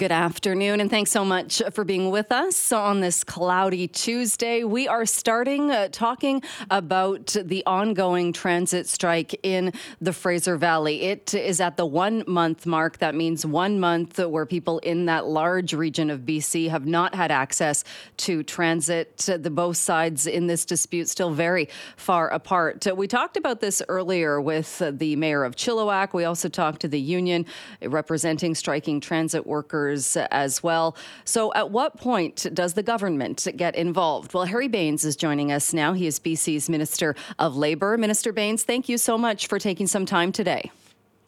Good 0.00 0.12
afternoon, 0.12 0.80
and 0.80 0.88
thanks 0.88 1.10
so 1.10 1.26
much 1.26 1.60
for 1.72 1.84
being 1.84 2.10
with 2.10 2.32
us 2.32 2.72
on 2.72 3.00
this 3.00 3.22
cloudy 3.22 3.86
Tuesday. 3.86 4.64
We 4.64 4.88
are 4.88 5.04
starting 5.04 5.70
uh, 5.70 5.88
talking 5.92 6.42
about 6.70 7.36
the 7.44 7.62
ongoing 7.66 8.32
transit 8.32 8.88
strike 8.88 9.38
in 9.42 9.74
the 10.00 10.14
Fraser 10.14 10.56
Valley. 10.56 11.02
It 11.02 11.34
is 11.34 11.60
at 11.60 11.76
the 11.76 11.84
one 11.84 12.24
month 12.26 12.64
mark. 12.64 12.96
That 12.96 13.14
means 13.14 13.44
one 13.44 13.78
month 13.78 14.18
where 14.18 14.46
people 14.46 14.78
in 14.78 15.04
that 15.04 15.26
large 15.26 15.74
region 15.74 16.08
of 16.08 16.20
BC 16.20 16.70
have 16.70 16.86
not 16.86 17.14
had 17.14 17.30
access 17.30 17.84
to 18.18 18.42
transit. 18.42 19.18
The 19.18 19.50
both 19.50 19.76
sides 19.76 20.26
in 20.26 20.46
this 20.46 20.64
dispute 20.64 21.10
still 21.10 21.30
very 21.30 21.68
far 21.98 22.30
apart. 22.30 22.86
We 22.96 23.06
talked 23.06 23.36
about 23.36 23.60
this 23.60 23.82
earlier 23.86 24.40
with 24.40 24.78
the 24.78 25.14
mayor 25.16 25.44
of 25.44 25.56
Chilliwack. 25.56 26.14
We 26.14 26.24
also 26.24 26.48
talked 26.48 26.80
to 26.80 26.88
the 26.88 26.98
union 26.98 27.44
representing 27.82 28.54
striking 28.54 29.00
transit 29.00 29.46
workers 29.46 29.89
as 30.30 30.62
well. 30.62 30.96
So, 31.24 31.52
at 31.54 31.70
what 31.70 31.96
point 31.96 32.46
does 32.52 32.74
the 32.74 32.82
government 32.82 33.46
get 33.56 33.74
involved? 33.74 34.34
Well, 34.34 34.44
Harry 34.44 34.68
Bains 34.68 35.04
is 35.04 35.16
joining 35.16 35.52
us 35.52 35.72
now. 35.72 35.92
He 35.92 36.06
is 36.06 36.18
BC's 36.18 36.68
Minister 36.68 37.14
of 37.38 37.56
Labour. 37.56 37.96
Minister 37.96 38.32
Bains, 38.32 38.62
thank 38.62 38.88
you 38.88 38.98
so 38.98 39.18
much 39.18 39.46
for 39.46 39.58
taking 39.58 39.86
some 39.86 40.06
time 40.06 40.32
today. 40.32 40.70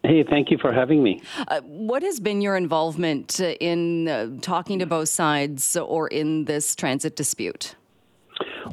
Hey, 0.05 0.25
thank 0.25 0.51
you 0.51 0.59
for 0.59 0.73
having 0.73 1.03
me. 1.03 1.23
Uh, 1.47 1.61
what 1.61 2.03
has 2.03 2.19
been 2.19 2.41
your 2.41 2.57
involvement 2.57 3.39
in 3.39 4.09
uh, 4.09 4.31
talking 4.41 4.81
to 4.81 4.87
both 4.87 5.09
sides 5.09 5.77
or 5.77 6.09
in 6.09 6.45
this 6.47 6.75
transit 6.75 7.15
dispute? 7.15 7.77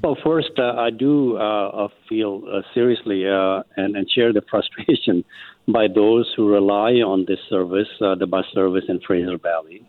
Well, 0.03 0.17
first, 0.23 0.52
uh, 0.57 0.73
I 0.77 0.91
do 0.91 1.38
uh, 1.38 1.88
feel 2.07 2.43
uh, 2.52 2.61
seriously 2.73 3.27
uh, 3.27 3.63
and, 3.75 3.95
and, 3.95 4.09
share 4.09 4.31
the 4.31 4.41
frustration 4.49 5.23
by 5.67 5.88
those 5.93 6.31
who 6.35 6.48
rely 6.48 6.93
on 7.02 7.25
this 7.27 7.39
service, 7.49 7.88
uh, 8.02 8.15
the 8.15 8.27
bus 8.27 8.45
service 8.53 8.85
in 8.88 8.99
Fraser 9.05 9.38
Valley. 9.38 9.84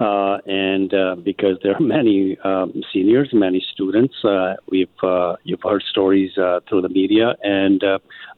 Uh, 0.00 0.38
and 0.46 0.90
because 1.24 1.56
there 1.62 1.74
are 1.76 1.80
many 1.96 2.36
um, 2.42 2.82
seniors, 2.92 3.30
many 3.32 3.64
students, 3.72 4.14
we've 4.70 4.88
you've 5.44 5.62
heard 5.62 5.82
stories 5.90 6.32
through 6.68 6.82
the 6.82 6.88
media, 6.88 7.34
and 7.42 7.82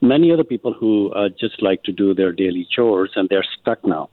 many 0.02 0.30
other 0.32 0.44
people 0.44 0.74
who 0.74 1.10
just 1.40 1.62
like 1.62 1.82
to 1.84 1.92
do 1.92 2.14
their 2.14 2.32
daily 2.32 2.66
chores, 2.70 3.10
and 3.16 3.28
they're 3.30 3.46
stuck 3.58 3.84
now. 3.86 4.10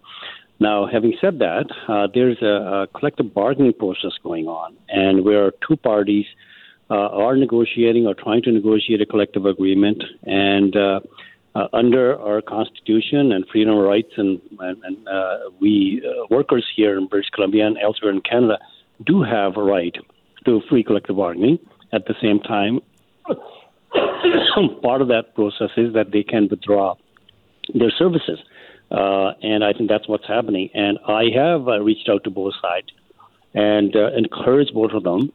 Now, 0.59 0.87
having 0.87 1.17
said 1.19 1.39
that, 1.39 1.65
there's 2.13 2.41
a, 2.41 2.45
a 2.83 2.87
collective 2.97 3.33
bargaining 3.33 3.73
process 3.73 4.13
going 4.23 4.47
on, 4.47 4.77
and 4.87 5.25
where 5.25 5.51
two 5.67 5.75
parties 5.75 6.25
uh, 6.89 6.93
are 6.93 7.35
negotiating 7.35 8.05
or 8.07 8.13
trying 8.13 8.41
to 8.43 8.51
negotiate 8.51 9.01
a 9.01 9.05
collective 9.05 9.45
agreement. 9.45 10.03
And 10.23 10.75
uh, 10.75 10.99
uh, 11.55 11.67
under 11.73 12.19
our 12.19 12.41
constitution 12.41 13.31
and 13.31 13.45
freedom 13.51 13.77
of 13.77 13.83
rights, 13.83 14.11
and, 14.17 14.41
and, 14.59 14.83
and 14.83 15.07
we 15.59 16.01
workers 16.29 16.65
here 16.75 16.97
in 16.97 17.07
British 17.07 17.29
Columbia 17.29 17.67
and 17.67 17.77
elsewhere 17.77 18.11
in 18.11 18.21
Canada 18.21 18.57
do 19.05 19.21
have 19.23 19.57
a 19.57 19.63
right 19.63 19.95
to 20.45 20.61
free 20.69 20.83
collective 20.83 21.15
bargaining. 21.15 21.59
At 21.91 22.05
the 22.07 22.15
same 22.21 22.39
time, 22.39 22.79
part 24.81 25.01
of 25.01 25.07
that 25.09 25.35
process 25.35 25.69
is 25.77 25.93
that 25.93 26.11
they 26.11 26.23
can 26.23 26.47
withdraw 26.49 26.95
their 27.73 27.91
services. 27.91 28.39
Uh, 28.91 29.33
and 29.41 29.63
I 29.63 29.73
think 29.73 29.89
that's 29.89 30.07
what's 30.07 30.27
happening. 30.27 30.69
And 30.73 30.99
I 31.07 31.25
have 31.35 31.67
uh, 31.67 31.79
reached 31.81 32.09
out 32.09 32.23
to 32.25 32.29
both 32.29 32.53
sides 32.61 32.87
and 33.53 33.95
uh, 33.95 34.11
encouraged 34.15 34.73
both 34.73 34.91
of 34.91 35.03
them 35.03 35.31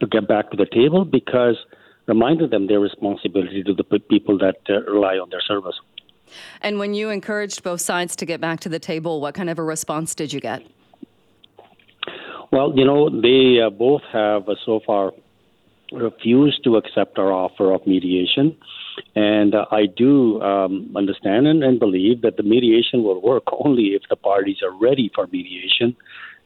to 0.00 0.06
get 0.06 0.28
back 0.28 0.50
to 0.50 0.56
the 0.56 0.66
table 0.66 1.04
because 1.04 1.56
reminded 2.06 2.50
them 2.50 2.66
their 2.66 2.80
responsibility 2.80 3.62
to 3.62 3.74
the 3.74 3.84
people 3.84 4.38
that 4.38 4.56
uh, 4.68 4.80
rely 4.90 5.14
on 5.14 5.30
their 5.30 5.40
service. 5.40 5.76
And 6.62 6.78
when 6.78 6.94
you 6.94 7.10
encouraged 7.10 7.62
both 7.62 7.80
sides 7.80 8.16
to 8.16 8.26
get 8.26 8.40
back 8.40 8.60
to 8.60 8.68
the 8.68 8.78
table, 8.78 9.20
what 9.20 9.34
kind 9.34 9.50
of 9.50 9.58
a 9.58 9.62
response 9.62 10.14
did 10.14 10.32
you 10.32 10.40
get? 10.40 10.62
Well, 12.50 12.72
you 12.74 12.84
know, 12.84 13.08
they 13.08 13.60
uh, 13.64 13.70
both 13.70 14.02
have 14.12 14.48
uh, 14.48 14.54
so 14.64 14.80
far 14.84 15.12
refused 15.92 16.64
to 16.64 16.76
accept 16.76 17.18
our 17.18 17.32
offer 17.32 17.72
of 17.72 17.86
mediation. 17.86 18.56
And 19.14 19.54
uh, 19.54 19.66
I 19.70 19.86
do 19.86 20.40
um, 20.42 20.92
understand 20.96 21.46
and, 21.46 21.62
and, 21.62 21.78
believe 21.78 22.22
that 22.22 22.36
the 22.36 22.42
mediation 22.42 23.02
will 23.02 23.20
work 23.22 23.44
only 23.64 23.88
if 23.88 24.02
the 24.08 24.16
parties 24.16 24.58
are 24.62 24.72
ready 24.72 25.10
for 25.14 25.26
mediation 25.28 25.96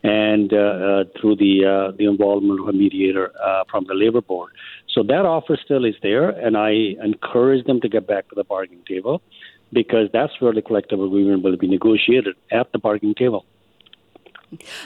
and 0.06 0.52
uh, 0.52 0.56
uh, 0.56 1.04
through 1.20 1.34
the 1.34 1.64
uh, 1.66 1.96
the 1.98 2.06
involvement 2.06 2.60
of 2.60 2.68
a 2.68 2.72
mediator 2.72 3.32
from 3.70 3.84
the 3.88 3.94
labor 3.94 4.20
board. 4.20 4.52
So 4.94 5.02
that 5.02 5.26
offer 5.26 5.58
still 5.62 5.84
is 5.84 5.96
there, 6.02 6.28
and 6.30 6.56
I 6.56 6.70
encourage 7.02 7.66
them 7.66 7.80
to 7.80 7.88
get 7.88 8.06
back 8.06 8.28
to 8.28 8.34
the 8.36 8.44
bargaining 8.44 8.84
table 8.86 9.20
because 9.72 10.08
that's 10.12 10.32
where 10.40 10.52
the 10.52 10.62
collective 10.62 11.00
agreement 11.00 11.42
will 11.42 11.56
be 11.56 11.66
negotiated 11.66 12.36
at 12.52 12.70
the 12.72 12.78
bargaining 12.78 13.16
table. 13.16 13.44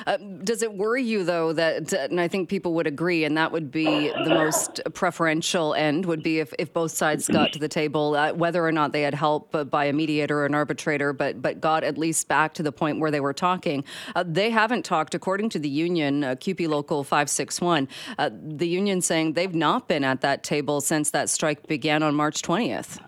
Uh, 0.06 0.16
does 0.16 0.62
it 0.62 0.74
worry 0.74 1.02
you, 1.02 1.24
though, 1.24 1.52
that, 1.52 1.92
and 1.92 2.20
I 2.20 2.28
think 2.28 2.48
people 2.48 2.74
would 2.74 2.86
agree, 2.86 3.24
and 3.24 3.36
that 3.36 3.52
would 3.52 3.70
be 3.70 4.10
the 4.24 4.30
most 4.30 4.80
preferential 4.94 5.74
end, 5.74 6.06
would 6.06 6.22
be 6.22 6.40
if, 6.40 6.52
if 6.58 6.72
both 6.72 6.90
sides 6.90 7.28
got 7.28 7.52
to 7.52 7.58
the 7.58 7.68
table, 7.68 8.14
uh, 8.14 8.32
whether 8.32 8.64
or 8.64 8.72
not 8.72 8.92
they 8.92 9.02
had 9.02 9.14
help 9.14 9.54
by 9.70 9.84
a 9.86 9.92
mediator 9.92 10.40
or 10.40 10.46
an 10.46 10.54
arbitrator, 10.54 11.12
but, 11.12 11.40
but 11.42 11.60
got 11.60 11.84
at 11.84 11.98
least 11.98 12.28
back 12.28 12.54
to 12.54 12.62
the 12.62 12.72
point 12.72 13.00
where 13.00 13.10
they 13.10 13.20
were 13.20 13.32
talking. 13.32 13.84
Uh, 14.14 14.24
they 14.26 14.50
haven't 14.50 14.84
talked, 14.84 15.14
according 15.14 15.48
to 15.50 15.58
the 15.58 15.68
union, 15.68 16.24
uh, 16.24 16.34
CUPE 16.36 16.68
Local 16.68 17.04
561, 17.04 17.88
uh, 18.18 18.30
the 18.32 18.68
union 18.68 19.00
saying 19.00 19.34
they've 19.34 19.54
not 19.54 19.88
been 19.88 20.04
at 20.04 20.20
that 20.20 20.42
table 20.42 20.80
since 20.80 21.10
that 21.10 21.28
strike 21.28 21.66
began 21.66 22.02
on 22.02 22.14
March 22.14 22.42
20th. 22.42 23.00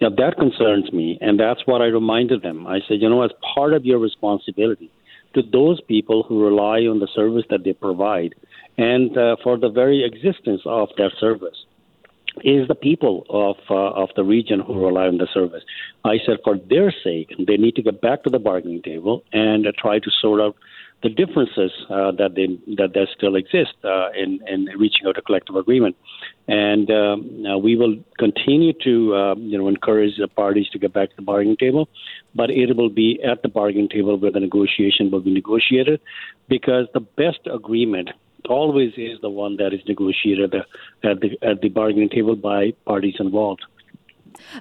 Now, 0.00 0.10
that 0.10 0.36
concerns 0.36 0.92
me, 0.92 1.18
and 1.20 1.38
that's 1.38 1.60
what 1.66 1.82
I 1.82 1.86
reminded 1.86 2.42
them. 2.42 2.66
I 2.66 2.80
said, 2.88 3.00
you 3.00 3.08
know, 3.08 3.22
as 3.22 3.30
part 3.54 3.74
of 3.74 3.84
your 3.84 3.98
responsibility, 3.98 4.90
to 5.34 5.42
those 5.42 5.80
people 5.82 6.22
who 6.22 6.44
rely 6.44 6.80
on 6.80 7.00
the 7.00 7.08
service 7.14 7.44
that 7.50 7.64
they 7.64 7.72
provide 7.72 8.34
and 8.76 9.16
uh, 9.16 9.36
for 9.42 9.56
the 9.56 9.68
very 9.68 10.04
existence 10.04 10.62
of 10.64 10.88
that 10.96 11.12
service 11.20 11.64
is 12.42 12.66
the 12.66 12.74
people 12.74 13.24
of 13.30 13.56
uh, 13.70 14.02
of 14.02 14.08
the 14.16 14.24
region 14.24 14.60
who 14.60 14.84
rely 14.84 15.06
on 15.06 15.18
the 15.18 15.28
service. 15.32 15.62
I 16.04 16.18
said 16.26 16.38
for 16.42 16.56
their 16.58 16.92
sake, 17.04 17.32
they 17.38 17.56
need 17.56 17.76
to 17.76 17.82
get 17.82 18.00
back 18.00 18.24
to 18.24 18.30
the 18.30 18.40
bargaining 18.40 18.82
table 18.82 19.22
and 19.32 19.66
uh, 19.66 19.72
try 19.78 20.00
to 20.00 20.10
sort 20.20 20.40
out 20.40 20.56
the 21.04 21.10
differences 21.10 21.70
uh, 21.90 22.10
that 22.12 22.34
they 22.34 22.46
that 22.76 22.94
there 22.94 23.06
still 23.16 23.36
exist 23.36 23.76
uh, 23.84 24.08
in 24.22 24.40
in 24.48 24.64
reaching 24.78 25.06
out 25.06 25.18
a 25.18 25.22
collective 25.22 25.54
agreement. 25.54 25.94
And 26.48 26.90
um, 26.90 27.62
we 27.62 27.76
will 27.76 27.96
continue 28.18 28.72
to 28.88 29.14
uh, 29.14 29.34
you 29.36 29.58
know 29.58 29.68
encourage 29.68 30.16
the 30.18 30.28
parties 30.28 30.68
to 30.70 30.78
get 30.78 30.94
back 30.94 31.10
to 31.10 31.16
the 31.16 31.22
bargaining 31.22 31.58
table, 31.58 31.88
but 32.34 32.48
it 32.50 32.74
will 32.74 32.88
be 32.88 33.20
at 33.22 33.42
the 33.42 33.50
bargaining 33.60 33.90
table 33.90 34.16
where 34.16 34.32
the 34.32 34.40
negotiation 34.40 35.10
will 35.10 35.20
be 35.20 35.32
negotiated, 35.32 36.00
because 36.48 36.86
the 36.94 37.00
best 37.00 37.42
agreement 37.52 38.08
always 38.48 38.92
is 38.96 39.20
the 39.20 39.30
one 39.30 39.56
that 39.56 39.72
is 39.74 39.80
negotiated 39.86 40.54
at 40.54 41.20
the 41.20 41.30
at 41.42 41.60
the 41.60 41.68
bargaining 41.68 42.08
table 42.08 42.34
by 42.34 42.72
parties 42.86 43.16
involved. 43.20 43.62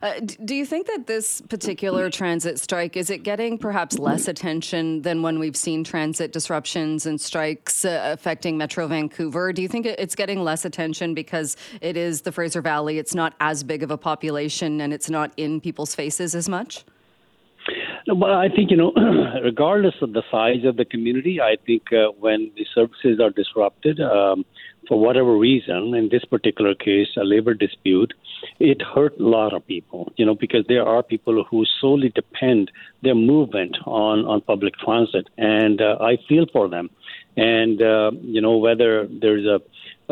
Uh, 0.02 0.20
do 0.20 0.56
you 0.56 0.66
think 0.66 0.88
that 0.88 1.08
this 1.08 1.42
particular 1.42 2.10
transit 2.10 2.60
strike 2.60 2.98
is 2.98 3.10
it 3.10 3.24
getting 3.24 3.58
perhaps 3.58 4.00
less 4.00 4.28
attention 4.28 5.02
than 5.02 5.22
when 5.22 5.40
we've 5.40 5.56
seen 5.56 5.84
transit 5.84 6.32
disruptions 6.32 7.06
and 7.06 7.20
strikes 7.20 7.86
uh, 7.86 8.02
affecting 8.14 8.58
Metro 8.58 8.88
Vancouver? 8.88 9.54
Do 9.54 9.62
you 9.62 9.68
think 9.68 9.86
it's 9.86 10.16
getting 10.16 10.44
less 10.44 10.66
attention 10.66 11.14
because 11.14 11.58
it 11.82 11.98
is 11.98 12.22
the 12.22 12.32
Fraser 12.32 12.62
Valley? 12.62 12.98
It's 12.98 13.16
not 13.16 13.34
as 13.40 13.64
big 13.64 13.84
of 13.84 13.92
a 13.92 13.98
population 13.98 14.82
and 14.82 14.94
it's 14.94 15.10
not 15.10 15.32
in 15.38 15.62
people's 15.62 15.96
faces 15.96 16.36
as 16.36 16.50
much. 16.50 16.84
Well, 18.08 18.34
I 18.34 18.50
think 18.50 18.72
you 18.72 18.78
know, 18.78 18.92
regardless 19.44 19.96
of 20.02 20.14
the 20.14 20.24
size 20.30 20.66
of 20.66 20.76
the 20.76 20.86
community, 20.86 21.40
I 21.40 21.56
think 21.66 21.84
uh, 21.94 22.12
when 22.20 22.52
the 22.56 22.66
services 22.74 23.20
are 23.22 23.30
disrupted. 23.30 24.00
Um, 24.02 24.46
for 24.88 25.00
whatever 25.00 25.38
reason, 25.38 25.94
in 25.96 26.10
this 26.12 26.26
particular 26.26 26.76
case, 26.76 27.08
a 27.18 27.24
labor 27.24 27.54
dispute, 27.54 28.14
it 28.60 28.82
hurt 28.82 29.18
a 29.20 29.24
lot 29.24 29.54
of 29.54 29.66
people, 29.66 30.12
you 30.16 30.26
know, 30.26 30.36
because 30.36 30.66
there 30.68 30.86
are 30.86 31.04
people 31.04 31.44
who 31.50 31.66
solely 31.82 32.10
depend 32.10 32.72
their 33.02 33.16
movement 33.16 33.78
on, 33.86 34.26
on 34.26 34.42
public 34.42 34.74
transit. 34.84 35.28
And 35.38 35.82
uh, 35.82 35.98
I 36.02 36.18
feel 36.28 36.46
for 36.52 36.68
them. 36.68 36.90
And, 37.36 37.82
uh, 37.82 38.12
you 38.22 38.42
know, 38.42 38.58
whether 38.58 39.08
there's 39.08 39.46
a, 39.46 39.60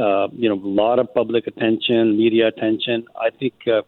uh, 0.01 0.27
you 0.31 0.49
know, 0.49 0.55
a 0.55 0.73
lot 0.83 0.99
of 0.99 1.13
public 1.13 1.47
attention, 1.47 2.17
media 2.17 2.47
attention, 2.47 3.05
I 3.19 3.29
think 3.29 3.53
uh, 3.67 3.81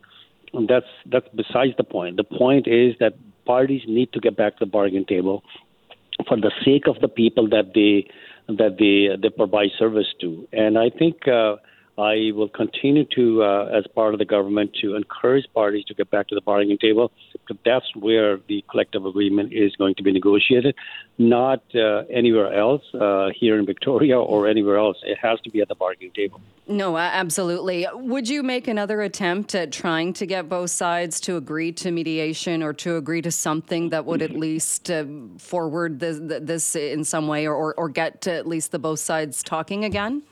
that's, 0.68 0.86
that's 1.06 1.28
besides 1.36 1.74
the 1.78 1.84
point. 1.84 2.18
The 2.18 2.24
point 2.24 2.68
is 2.68 2.96
that 3.00 3.14
parties 3.46 3.82
need 3.88 4.14
to 4.14 4.20
get 4.20 4.38
back 4.38 4.58
to 4.58 4.66
the 4.66 4.72
bargain 4.72 5.06
table 5.06 5.44
for 6.28 6.38
the 6.38 6.52
sake 6.64 6.88
of 6.88 7.00
the 7.02 7.08
people 7.08 7.50
that 7.50 7.72
they 7.74 8.08
that 8.48 8.78
they 8.78 9.16
they 9.22 9.30
provide 9.30 9.70
service 9.80 10.08
to. 10.22 10.48
And 10.52 10.78
I 10.78 10.90
think 10.90 11.28
uh, 11.28 11.56
I 11.98 12.32
will 12.34 12.50
continue 12.50 13.06
to, 13.16 13.44
uh, 13.44 13.66
as 13.66 13.86
part 13.94 14.14
of 14.14 14.20
the 14.20 14.26
government, 14.26 14.76
to 14.82 14.96
encourage 14.96 15.46
parties 15.54 15.86
to 15.86 15.94
get 15.94 16.10
back 16.10 16.28
to 16.30 16.36
the 16.36 16.42
bargaining 16.42 16.80
table. 16.80 17.12
Because 17.34 17.62
that's 17.64 17.86
where 17.96 18.40
the 18.48 18.64
collective 18.70 19.06
agreement 19.06 19.54
is 19.54 19.76
going 19.76 19.96
to 19.96 20.04
be 20.04 20.12
negotiated, 20.12 20.76
not 21.18 21.62
uh, 21.76 22.04
anywhere 22.10 22.54
else 22.54 22.82
uh, 22.94 23.30
here 23.36 23.60
in 23.60 23.66
Victoria 23.66 24.20
or 24.20 24.48
anywhere 24.48 24.78
else. 24.78 24.98
It 25.04 25.18
has 25.22 25.40
to 25.42 25.52
be 25.52 25.62
at 25.62 25.68
the 25.68 25.76
bargaining 25.76 26.14
table. 26.14 26.42
No, 26.68 26.98
absolutely. 26.98 27.86
Would 27.94 28.30
you 28.30 28.42
make 28.42 28.68
another 28.68 29.02
attempt 29.02 29.54
at 29.54 29.72
trying 29.72 30.14
to 30.14 30.26
get 30.26 30.48
both 30.48 30.70
sides 30.70 31.20
to 31.22 31.36
agree 31.36 31.74
to 31.74 31.92
mediation 31.92 32.64
or 32.64 32.74
to 32.74 32.96
agree 32.96 33.22
to 33.22 33.32
something 33.32 33.90
that 33.90 34.06
would 34.06 34.22
at 34.22 34.32
least 34.32 34.90
uh, 34.90 35.04
forward 35.38 36.00
this, 36.00 36.20
this, 36.22 36.76
in 36.76 37.04
some 37.04 37.28
way 37.28 37.46
or, 37.46 37.76
or 37.76 37.90
get 37.90 38.26
at 38.28 38.48
least 38.48 38.72
the 38.72 38.80
both 38.80 39.00
sides 39.00 39.44
talking 39.44 39.84
again? 39.84 40.24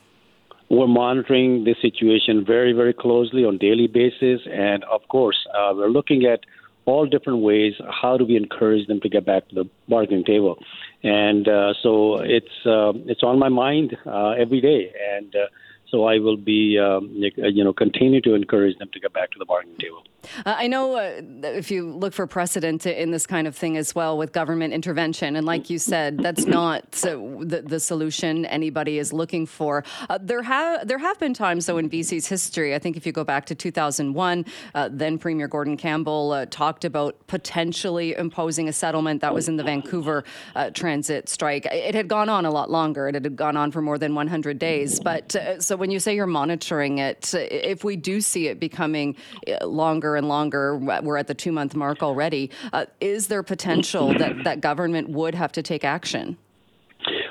We're 0.72 0.88
monitoring 0.88 1.66
the 1.66 1.76
situation 1.82 2.46
very, 2.46 2.72
very 2.72 2.94
closely 2.94 3.44
on 3.44 3.56
a 3.56 3.58
daily 3.58 3.88
basis, 3.88 4.40
and 4.50 4.86
of 4.86 5.06
course, 5.10 5.46
uh, 5.54 5.74
we're 5.76 5.90
looking 5.90 6.24
at 6.24 6.46
all 6.86 7.06
different 7.06 7.40
ways. 7.40 7.74
How 7.90 8.16
do 8.18 8.24
we 8.24 8.38
encourage 8.38 8.88
them 8.88 9.02
to 9.02 9.10
get 9.10 9.26
back 9.26 9.50
to 9.50 9.56
the 9.56 9.66
bargaining 9.90 10.24
table? 10.24 10.60
And 11.04 11.46
uh, 11.46 11.74
so 11.84 12.22
it's 12.22 12.56
uh, 12.66 12.94
it's 13.12 13.22
on 13.22 13.38
my 13.38 13.50
mind 13.50 13.98
uh, 14.06 14.30
every 14.30 14.62
day, 14.62 14.94
and 15.14 15.36
uh, 15.36 15.48
so 15.90 16.06
I 16.06 16.20
will 16.20 16.38
be, 16.38 16.80
um, 16.80 17.12
you 17.18 17.66
know, 17.66 17.74
continue 17.74 18.22
to 18.22 18.34
encourage 18.34 18.78
them 18.78 18.90
to 18.94 19.00
get 19.02 19.12
back 19.12 19.32
to 19.32 19.40
the 19.40 19.46
bargaining 19.46 19.78
table. 19.78 20.04
Uh, 20.46 20.56
I 20.58 20.68
know 20.68 20.96
uh, 20.96 21.22
if 21.44 21.72
you 21.72 21.92
look 21.92 22.14
for 22.14 22.28
precedent 22.28 22.86
in 22.86 23.12
this 23.12 23.26
kind 23.26 23.48
of 23.48 23.56
thing 23.56 23.78
as 23.78 23.96
well 23.96 24.18
with 24.18 24.32
government 24.32 24.74
intervention, 24.74 25.36
and 25.36 25.46
like 25.46 25.70
you 25.70 25.80
said, 25.80 26.18
that's 26.20 26.46
not 26.46 26.92
the, 26.92 27.64
the 27.66 27.80
solution 27.80 28.46
anybody 28.46 28.98
is 28.98 29.14
looking 29.14 29.46
for. 29.46 29.84
Uh, 30.10 30.18
there 30.22 30.44
have 30.44 30.88
there 30.88 30.98
have 30.98 31.20
been 31.20 31.34
times 31.34 31.66
though 31.66 31.78
in 31.78 31.90
BC's 31.90 32.28
history. 32.28 32.76
I 32.76 32.80
think 32.80 32.98
if 32.98 33.06
you 33.06 33.12
go 33.12 33.24
back 33.24 33.46
to 33.48 33.56
2001, 33.56 34.46
uh, 34.76 34.90
then 34.92 35.18
Premier 35.18 35.48
Gordon 35.48 35.78
Campbell 35.78 36.32
uh, 36.32 36.46
talked 36.48 36.86
about 36.86 37.16
potentially 37.28 38.14
imposing 38.16 38.68
a 38.68 38.74
settlement. 38.74 39.22
That 39.22 39.34
was 39.34 39.48
in 39.48 39.58
the 39.58 39.64
Vancouver 39.64 40.24
uh, 40.56 40.70
transit 40.72 41.30
strike. 41.30 41.66
It 41.66 41.96
had 41.96 42.08
gone 42.08 42.30
on 42.30 42.46
a 42.46 42.52
lot 42.52 42.70
longer. 42.70 43.08
It 43.08 43.16
had 43.16 43.36
gone 43.36 43.58
on 43.58 43.72
for 43.72 43.82
more 43.82 43.98
than 43.98 44.16
100 44.16 44.60
days. 44.60 45.00
But 45.00 45.36
so 45.60 45.76
when 45.76 45.92
you 45.92 46.00
say 46.00 46.16
you're 46.16 46.28
monitoring 46.28 47.00
it, 47.00 47.34
if 47.34 47.84
we 47.84 47.96
do 47.96 48.22
see 48.22 48.48
it 48.48 48.60
becoming 48.60 49.16
longer 49.62 50.11
longer 50.20 50.76
and 50.76 50.82
longer. 50.82 51.02
We're 51.04 51.18
at 51.18 51.28
the 51.28 51.34
two 51.34 51.52
month 51.52 51.76
mark 51.76 52.04
already. 52.04 52.50
Uh, 52.74 52.86
is 53.00 53.28
there 53.28 53.44
potential 53.44 54.14
that, 54.18 54.44
that 54.44 54.62
government 54.62 55.10
would 55.10 55.36
have 55.36 55.52
to 55.54 55.62
take 55.62 55.84
action? 55.84 56.38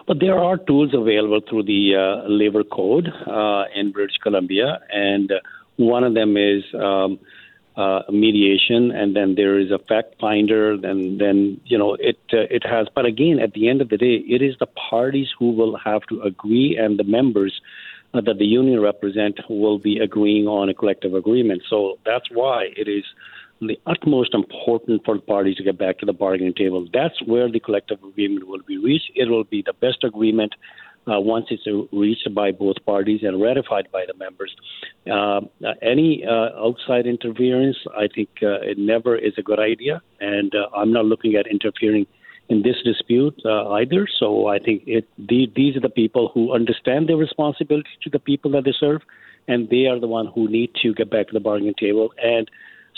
But 0.06 0.18
there 0.20 0.38
are 0.38 0.56
tools 0.56 0.92
available 0.94 1.40
through 1.48 1.64
the 1.64 1.94
uh, 1.94 2.28
labor 2.28 2.64
code 2.64 3.08
uh, 3.26 3.64
in 3.74 3.92
British 3.92 4.16
Columbia, 4.22 4.80
and 4.90 5.32
one 5.76 6.02
of 6.02 6.14
them 6.14 6.36
is 6.36 6.64
um, 6.74 7.20
uh, 7.76 8.02
mediation, 8.10 8.90
and 8.90 9.14
then 9.14 9.36
there 9.36 9.60
is 9.60 9.70
a 9.70 9.78
fact 9.78 10.16
finder. 10.20 10.76
Then, 10.76 11.18
then 11.18 11.60
you 11.64 11.78
know 11.78 11.94
it 11.94 12.18
uh, 12.32 12.50
it 12.50 12.64
has. 12.66 12.88
But 12.92 13.06
again, 13.06 13.38
at 13.38 13.52
the 13.52 13.68
end 13.68 13.80
of 13.80 13.88
the 13.88 13.96
day, 13.96 14.16
it 14.26 14.42
is 14.42 14.56
the 14.58 14.66
parties 14.66 15.28
who 15.38 15.52
will 15.52 15.76
have 15.78 16.02
to 16.08 16.20
agree, 16.22 16.76
and 16.76 16.98
the 16.98 17.04
members 17.04 17.60
that 18.12 18.38
the 18.38 18.44
union 18.44 18.80
represent 18.80 19.38
will 19.48 19.78
be 19.78 19.98
agreeing 19.98 20.46
on 20.46 20.68
a 20.68 20.74
collective 20.74 21.14
agreement. 21.14 21.62
So 21.68 21.98
that's 22.04 22.28
why 22.30 22.68
it 22.76 22.88
is 22.88 23.04
the 23.60 23.78
utmost 23.86 24.34
important 24.34 25.04
for 25.04 25.14
the 25.14 25.20
parties 25.20 25.56
to 25.56 25.62
get 25.62 25.78
back 25.78 25.98
to 25.98 26.06
the 26.06 26.12
bargaining 26.12 26.54
table. 26.54 26.86
That's 26.92 27.20
where 27.26 27.50
the 27.50 27.60
collective 27.60 28.02
agreement 28.02 28.48
will 28.48 28.62
be 28.66 28.78
reached. 28.78 29.10
It 29.14 29.28
will 29.28 29.44
be 29.44 29.62
the 29.62 29.74
best 29.74 30.02
agreement 30.02 30.54
uh, 31.06 31.20
once 31.20 31.46
it's 31.50 31.66
reached 31.92 32.32
by 32.34 32.52
both 32.52 32.76
parties 32.84 33.20
and 33.22 33.40
ratified 33.40 33.88
by 33.92 34.04
the 34.06 34.14
members. 34.14 34.54
Uh, 35.10 35.40
any 35.82 36.24
uh, 36.24 36.50
outside 36.58 37.06
interference, 37.06 37.76
I 37.96 38.08
think 38.14 38.28
uh, 38.42 38.60
it 38.60 38.78
never 38.78 39.16
is 39.16 39.32
a 39.38 39.42
good 39.42 39.58
idea, 39.58 40.02
and 40.20 40.52
uh, 40.54 40.74
I'm 40.76 40.92
not 40.92 41.06
looking 41.06 41.34
at 41.36 41.46
interfering 41.46 42.06
in 42.50 42.62
this 42.62 42.76
dispute 42.84 43.40
uh, 43.44 43.70
either. 43.70 44.06
So 44.18 44.48
I 44.48 44.58
think 44.58 44.82
it, 44.86 45.08
the, 45.16 45.50
these 45.54 45.76
are 45.76 45.80
the 45.80 45.88
people 45.88 46.30
who 46.34 46.52
understand 46.52 47.08
their 47.08 47.16
responsibility 47.16 47.88
to 48.02 48.10
the 48.10 48.18
people 48.18 48.50
that 48.50 48.64
they 48.64 48.74
serve, 48.78 49.02
and 49.48 49.70
they 49.70 49.86
are 49.86 49.98
the 49.98 50.08
one 50.08 50.26
who 50.26 50.48
need 50.48 50.70
to 50.82 50.92
get 50.92 51.10
back 51.10 51.28
to 51.28 51.32
the 51.32 51.40
bargaining 51.40 51.74
table 51.74 52.12
and 52.22 52.50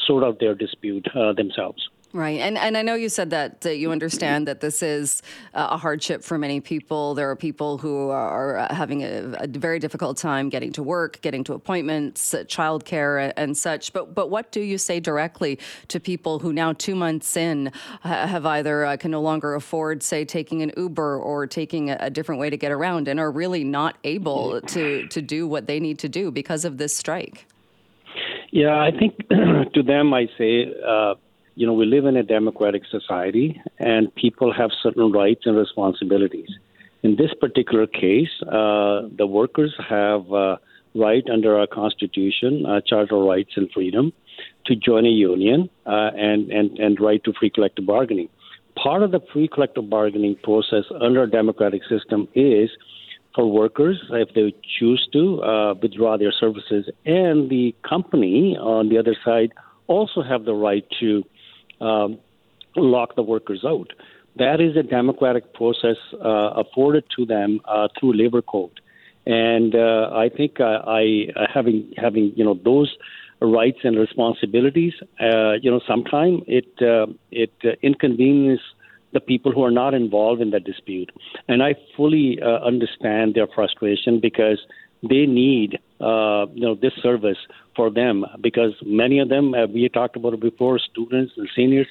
sort 0.07 0.25
out 0.25 0.41
their 0.41 0.55
dispute 0.55 1.07
uh, 1.15 1.33
themselves. 1.35 1.89
Right. 2.15 2.41
And 2.41 2.59
and 2.59 2.77
I 2.77 2.83
know 2.83 2.95
you 2.95 3.09
said 3.09 3.31
that, 3.31 3.65
you 3.65 3.91
understand 3.91 4.47
that 4.47 4.61
this 4.61 4.83
is 4.83 5.23
a 5.55 5.79
hardship 5.79 6.23
for 6.23 6.37
many 6.37 6.61
people. 6.61 7.15
There 7.15 7.31
are 7.31 7.37
people 7.37 7.79
who 7.79 8.11
are 8.11 8.67
having 8.71 9.03
a, 9.03 9.35
a 9.39 9.47
very 9.47 9.79
difficult 9.79 10.19
time 10.19 10.51
getting 10.51 10.73
to 10.73 10.83
work, 10.83 11.23
getting 11.23 11.43
to 11.45 11.55
appointments, 11.55 12.35
uh, 12.35 12.45
childcare, 12.45 13.33
and 13.39 13.57
such. 13.57 13.95
But 13.95 14.15
but 14.15 14.29
what 14.29 14.53
do 14.53 14.61
you 14.61 14.77
say 14.77 15.01
directly 15.01 15.59
to 15.89 15.99
people 15.99 16.39
who 16.39 16.53
now 16.53 16.75
two 16.75 16.95
months 16.95 17.35
in 17.35 17.73
have 18.03 18.45
either 18.45 18.85
uh, 18.85 18.99
can 18.99 19.11
no 19.11 19.23
longer 19.23 19.55
afford, 19.55 20.03
say, 20.03 20.27
taking 20.27 20.61
an 20.61 20.71
Uber 20.77 21.19
or 21.19 21.47
taking 21.47 21.89
a, 21.89 21.97
a, 21.99 22.11
different 22.11 22.39
way 22.39 22.51
to 22.51 22.59
get 22.59 22.73
around, 22.73 23.09
and 23.09 23.19
are 23.19 23.31
really 23.31 23.65
not 23.65 23.97
able 24.05 24.61
to 24.61 25.07
to 25.09 25.23
do 25.23 25.49
what 25.49 25.67
they 25.67 25.81
need 25.81 25.99
to 26.01 26.11
do 26.11 26.31
because 26.31 26.67
of 26.67 26.77
this 26.77 26.95
strike? 26.95 27.47
Yeah, 28.51 28.79
I 28.79 28.91
think 28.91 29.17
to 29.73 29.83
them, 29.83 30.13
I 30.13 30.27
say. 30.37 30.75
Uh, 30.87 31.15
you 31.55 31.67
know, 31.67 31.73
we 31.73 31.87
live 31.87 32.07
in 32.07 32.17
a 32.17 32.23
democratic 32.23 32.83
society 32.91 33.61
and 33.79 34.15
people 34.15 34.53
have 34.53 34.71
certain 34.83 35.13
rights 35.13 35.43
and 35.45 35.57
responsibilities. 35.57 36.49
In 37.03 37.17
this 37.17 37.33
particular 37.39 37.87
case, 37.87 38.31
uh, 38.43 39.03
the 39.17 39.27
workers 39.27 39.75
have 39.89 40.33
uh, 40.33 40.57
right 40.95 41.25
under 41.31 41.59
our 41.59 41.67
Constitution, 41.67 42.65
uh, 42.65 42.81
Charter 42.87 43.19
Rights 43.19 43.53
and 43.57 43.71
Freedom, 43.73 44.13
to 44.67 44.77
join 44.77 45.05
a 45.05 45.11
union 45.11 45.69
uh, 45.87 46.11
and, 46.17 46.51
and, 46.51 46.79
and 46.79 47.01
right 47.01 47.23
to 47.25 47.33
free 47.39 47.51
collective 47.51 47.87
bargaining. 47.87 48.29
Part 48.77 49.03
of 49.03 49.11
the 49.11 49.21
free 49.33 49.49
collective 49.49 49.91
bargaining 49.91 50.37
process 50.43 50.85
under 51.01 51.25
a 51.25 51.31
democratic 51.31 51.83
system 51.89 52.29
is 52.35 52.71
for 53.35 53.51
workers, 53.51 54.03
if 54.11 54.29
they 54.35 54.55
choose 54.79 55.07
to, 55.13 55.43
uh, 55.43 55.75
withdraw 55.81 56.19
their 56.19 56.33
services, 56.33 56.89
and 57.05 57.51
the 57.51 57.75
company 57.87 58.57
on 58.59 58.89
the 58.89 58.99
other 58.99 59.17
side 59.25 59.53
also 59.87 60.23
have 60.23 60.45
the 60.45 60.55
right 60.55 60.87
to 61.01 61.25
um, 61.83 62.19
lock 62.77 63.15
the 63.17 63.23
workers 63.23 63.65
out. 63.65 63.93
That 64.37 64.61
is 64.61 64.77
a 64.77 64.83
democratic 64.83 65.53
process 65.53 65.97
uh, 66.15 66.53
afforded 66.57 67.05
to 67.17 67.27
them 67.27 67.61
uh, 67.67 67.89
through 67.99 68.15
labor 68.15 68.41
code, 68.41 68.81
and 69.27 69.75
uh, 69.75 70.11
I 70.15 70.31
think 70.35 70.59
uh, 70.59 70.81
I 70.87 71.29
uh, 71.37 71.47
having 71.53 71.93
having 71.97 72.33
you 72.35 72.45
know 72.45 72.59
those 72.65 72.97
rights 73.41 73.81
and 73.83 73.99
responsibilities, 73.99 74.95
uh, 75.21 75.53
you 75.61 75.71
know, 75.71 75.81
sometimes 75.87 76.45
it 76.47 76.73
it 77.31 77.53
inconveniences 77.83 78.65
the 79.13 79.21
people 79.21 79.53
who 79.53 79.63
are 79.63 79.71
not 79.71 79.93
involved 79.93 80.41
in 80.41 80.51
that 80.53 80.65
dispute, 80.65 81.11
and 81.47 81.63
I 81.63 81.75
fully 81.95 82.41
understand 82.43 83.35
their 83.35 83.49
frustration 83.49 84.19
because 84.19 84.61
they 85.03 85.27
need 85.27 85.79
uh, 86.01 86.47
you 86.53 86.63
know 86.63 86.75
this 86.75 86.93
service 87.03 87.39
for 87.77 87.91
them 87.91 88.25
because 88.41 88.73
many 88.85 89.19
of 89.19 89.29
them 89.29 89.55
uh, 89.55 89.67
we 89.67 89.89
talked 89.89 90.17
about 90.17 90.35
it 90.35 90.41
before 90.41 90.79
students 90.79 91.33
and 91.37 91.49
seniors 91.55 91.87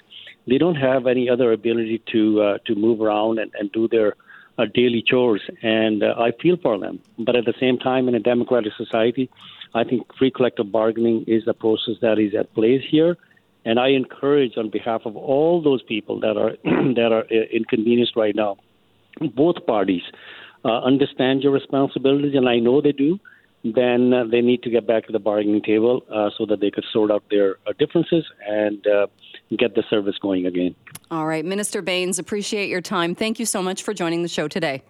they 0.47 0.57
don't 0.57 0.75
have 0.75 1.07
any 1.07 1.29
other 1.29 1.51
ability 1.51 2.01
to 2.11 2.41
uh, 2.41 2.57
to 2.65 2.75
move 2.75 3.01
around 3.01 3.39
and, 3.39 3.51
and 3.59 3.71
do 3.71 3.87
their 3.87 4.15
uh, 4.57 4.65
daily 4.73 5.03
chores. 5.05 5.41
And 5.61 6.03
uh, 6.03 6.15
I 6.17 6.31
feel 6.41 6.57
for 6.61 6.77
them. 6.77 6.99
But 7.19 7.35
at 7.35 7.45
the 7.45 7.53
same 7.59 7.77
time 7.77 8.07
in 8.07 8.15
a 8.15 8.19
democratic 8.19 8.73
society 8.75 9.29
I 9.73 9.83
think 9.83 10.07
free 10.17 10.31
collective 10.31 10.71
bargaining 10.71 11.23
is 11.27 11.45
the 11.45 11.53
process 11.53 11.95
that 12.01 12.19
is 12.19 12.33
at 12.35 12.53
play 12.53 12.79
here. 12.79 13.17
And 13.63 13.79
I 13.79 13.89
encourage 13.89 14.57
on 14.57 14.69
behalf 14.69 15.03
of 15.05 15.15
all 15.15 15.61
those 15.61 15.81
people 15.83 16.19
that 16.21 16.35
are 16.37 16.51
that 16.95 17.11
are 17.11 17.25
uh, 17.31 17.45
inconvenienced 17.51 18.15
right 18.15 18.35
now 18.35 18.57
both 19.35 19.57
parties 19.67 20.03
uh, 20.63 20.79
understand 20.81 21.43
your 21.43 21.51
responsibilities, 21.51 22.33
and 22.35 22.47
I 22.47 22.59
know 22.59 22.81
they 22.81 22.91
do, 22.91 23.19
then 23.63 24.13
uh, 24.13 24.23
they 24.29 24.41
need 24.41 24.63
to 24.63 24.69
get 24.69 24.87
back 24.87 25.05
to 25.05 25.11
the 25.11 25.19
bargaining 25.19 25.61
table 25.61 26.03
uh, 26.11 26.29
so 26.37 26.45
that 26.47 26.59
they 26.59 26.71
could 26.71 26.85
sort 26.91 27.11
out 27.11 27.23
their 27.29 27.57
uh, 27.67 27.73
differences 27.77 28.25
and 28.47 28.85
uh, 28.87 29.07
get 29.57 29.75
the 29.75 29.83
service 29.89 30.15
going 30.21 30.45
again. 30.45 30.75
All 31.09 31.27
right, 31.27 31.45
Minister 31.45 31.81
Bains, 31.81 32.19
appreciate 32.19 32.69
your 32.69 32.81
time. 32.81 33.15
Thank 33.15 33.39
you 33.39 33.45
so 33.45 33.61
much 33.61 33.83
for 33.83 33.93
joining 33.93 34.23
the 34.23 34.29
show 34.29 34.47
today. 34.47 34.81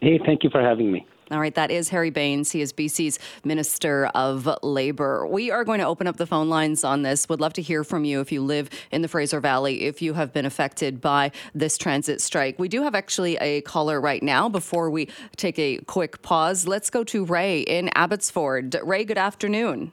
Hey, 0.00 0.20
thank 0.24 0.44
you 0.44 0.50
for 0.50 0.60
having 0.60 0.92
me. 0.92 1.06
All 1.28 1.40
right, 1.40 1.54
that 1.56 1.72
is 1.72 1.88
Harry 1.88 2.10
Bains. 2.10 2.52
He 2.52 2.60
is 2.60 2.72
BC's 2.72 3.18
Minister 3.42 4.06
of 4.14 4.48
Labour. 4.62 5.26
We 5.26 5.50
are 5.50 5.64
going 5.64 5.80
to 5.80 5.86
open 5.86 6.06
up 6.06 6.18
the 6.18 6.26
phone 6.26 6.48
lines 6.48 6.84
on 6.84 7.02
this. 7.02 7.28
Would 7.28 7.40
love 7.40 7.52
to 7.54 7.62
hear 7.62 7.82
from 7.82 8.04
you 8.04 8.20
if 8.20 8.30
you 8.30 8.44
live 8.44 8.70
in 8.92 9.02
the 9.02 9.08
Fraser 9.08 9.40
Valley, 9.40 9.86
if 9.86 10.00
you 10.00 10.14
have 10.14 10.32
been 10.32 10.46
affected 10.46 11.00
by 11.00 11.32
this 11.52 11.76
transit 11.78 12.20
strike. 12.20 12.60
We 12.60 12.68
do 12.68 12.82
have 12.82 12.94
actually 12.94 13.36
a 13.38 13.60
caller 13.62 14.00
right 14.00 14.22
now. 14.22 14.48
Before 14.48 14.88
we 14.88 15.08
take 15.34 15.58
a 15.58 15.78
quick 15.78 16.22
pause, 16.22 16.68
let's 16.68 16.90
go 16.90 17.02
to 17.02 17.24
Ray 17.24 17.62
in 17.62 17.90
Abbotsford. 17.96 18.76
Ray, 18.84 19.04
good 19.04 19.18
afternoon. 19.18 19.90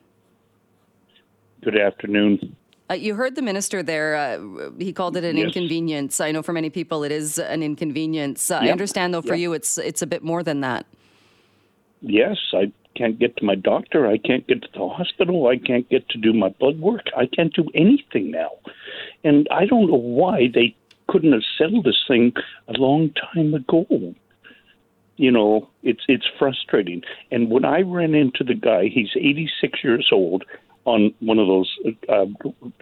Good 1.63 1.79
afternoon. 1.79 2.55
Uh, 2.91 2.93
you 2.93 3.15
heard 3.15 3.33
the 3.33 3.41
minister 3.41 3.81
there. 3.81 4.15
Uh, 4.15 4.69
he 4.77 4.93
called 4.93 5.17
it 5.17 5.23
an 5.23 5.37
yes. 5.37 5.47
inconvenience. 5.47 6.21
I 6.21 6.31
know 6.31 6.43
for 6.43 6.53
many 6.53 6.69
people 6.69 7.03
it 7.03 7.11
is 7.11 7.39
an 7.39 7.63
inconvenience. 7.63 8.51
Uh, 8.51 8.59
yep. 8.61 8.63
I 8.63 8.71
understand, 8.71 9.15
though, 9.15 9.23
for 9.23 9.29
yep. 9.29 9.39
you, 9.39 9.53
it's 9.53 9.79
it's 9.79 10.03
a 10.03 10.07
bit 10.07 10.21
more 10.21 10.43
than 10.43 10.61
that 10.61 10.85
yes, 12.03 12.37
I 12.53 12.71
can't 12.95 13.17
get 13.17 13.37
to 13.37 13.45
my 13.45 13.55
doctor. 13.55 14.07
I 14.07 14.17
can't 14.17 14.45
get 14.47 14.61
to 14.61 14.67
the 14.73 14.87
hospital. 14.87 15.47
I 15.47 15.57
can't 15.57 15.89
get 15.89 16.07
to 16.09 16.17
do 16.17 16.33
my 16.33 16.49
blood 16.49 16.79
work. 16.79 17.05
I 17.17 17.25
can't 17.25 17.53
do 17.53 17.65
anything 17.73 18.31
now. 18.31 18.51
And 19.23 19.47
I 19.49 19.65
don't 19.65 19.89
know 19.89 19.95
why 19.95 20.49
they 20.53 20.75
couldn't 21.07 21.33
have 21.33 21.41
settled 21.57 21.85
this 21.85 22.03
thing 22.07 22.33
a 22.67 22.73
long 22.73 23.11
time 23.33 23.53
ago. 23.53 23.85
You 25.15 25.31
know, 25.31 25.69
it's 25.83 26.03
it's 26.07 26.25
frustrating. 26.39 27.03
And 27.31 27.49
when 27.49 27.65
I 27.65 27.81
ran 27.81 28.15
into 28.15 28.43
the 28.43 28.55
guy, 28.55 28.87
he's 28.87 29.11
86 29.15 29.83
years 29.83 30.09
old 30.11 30.43
on 30.85 31.13
one 31.19 31.39
of 31.39 31.47
those 31.47 31.77
uh, 32.09 32.25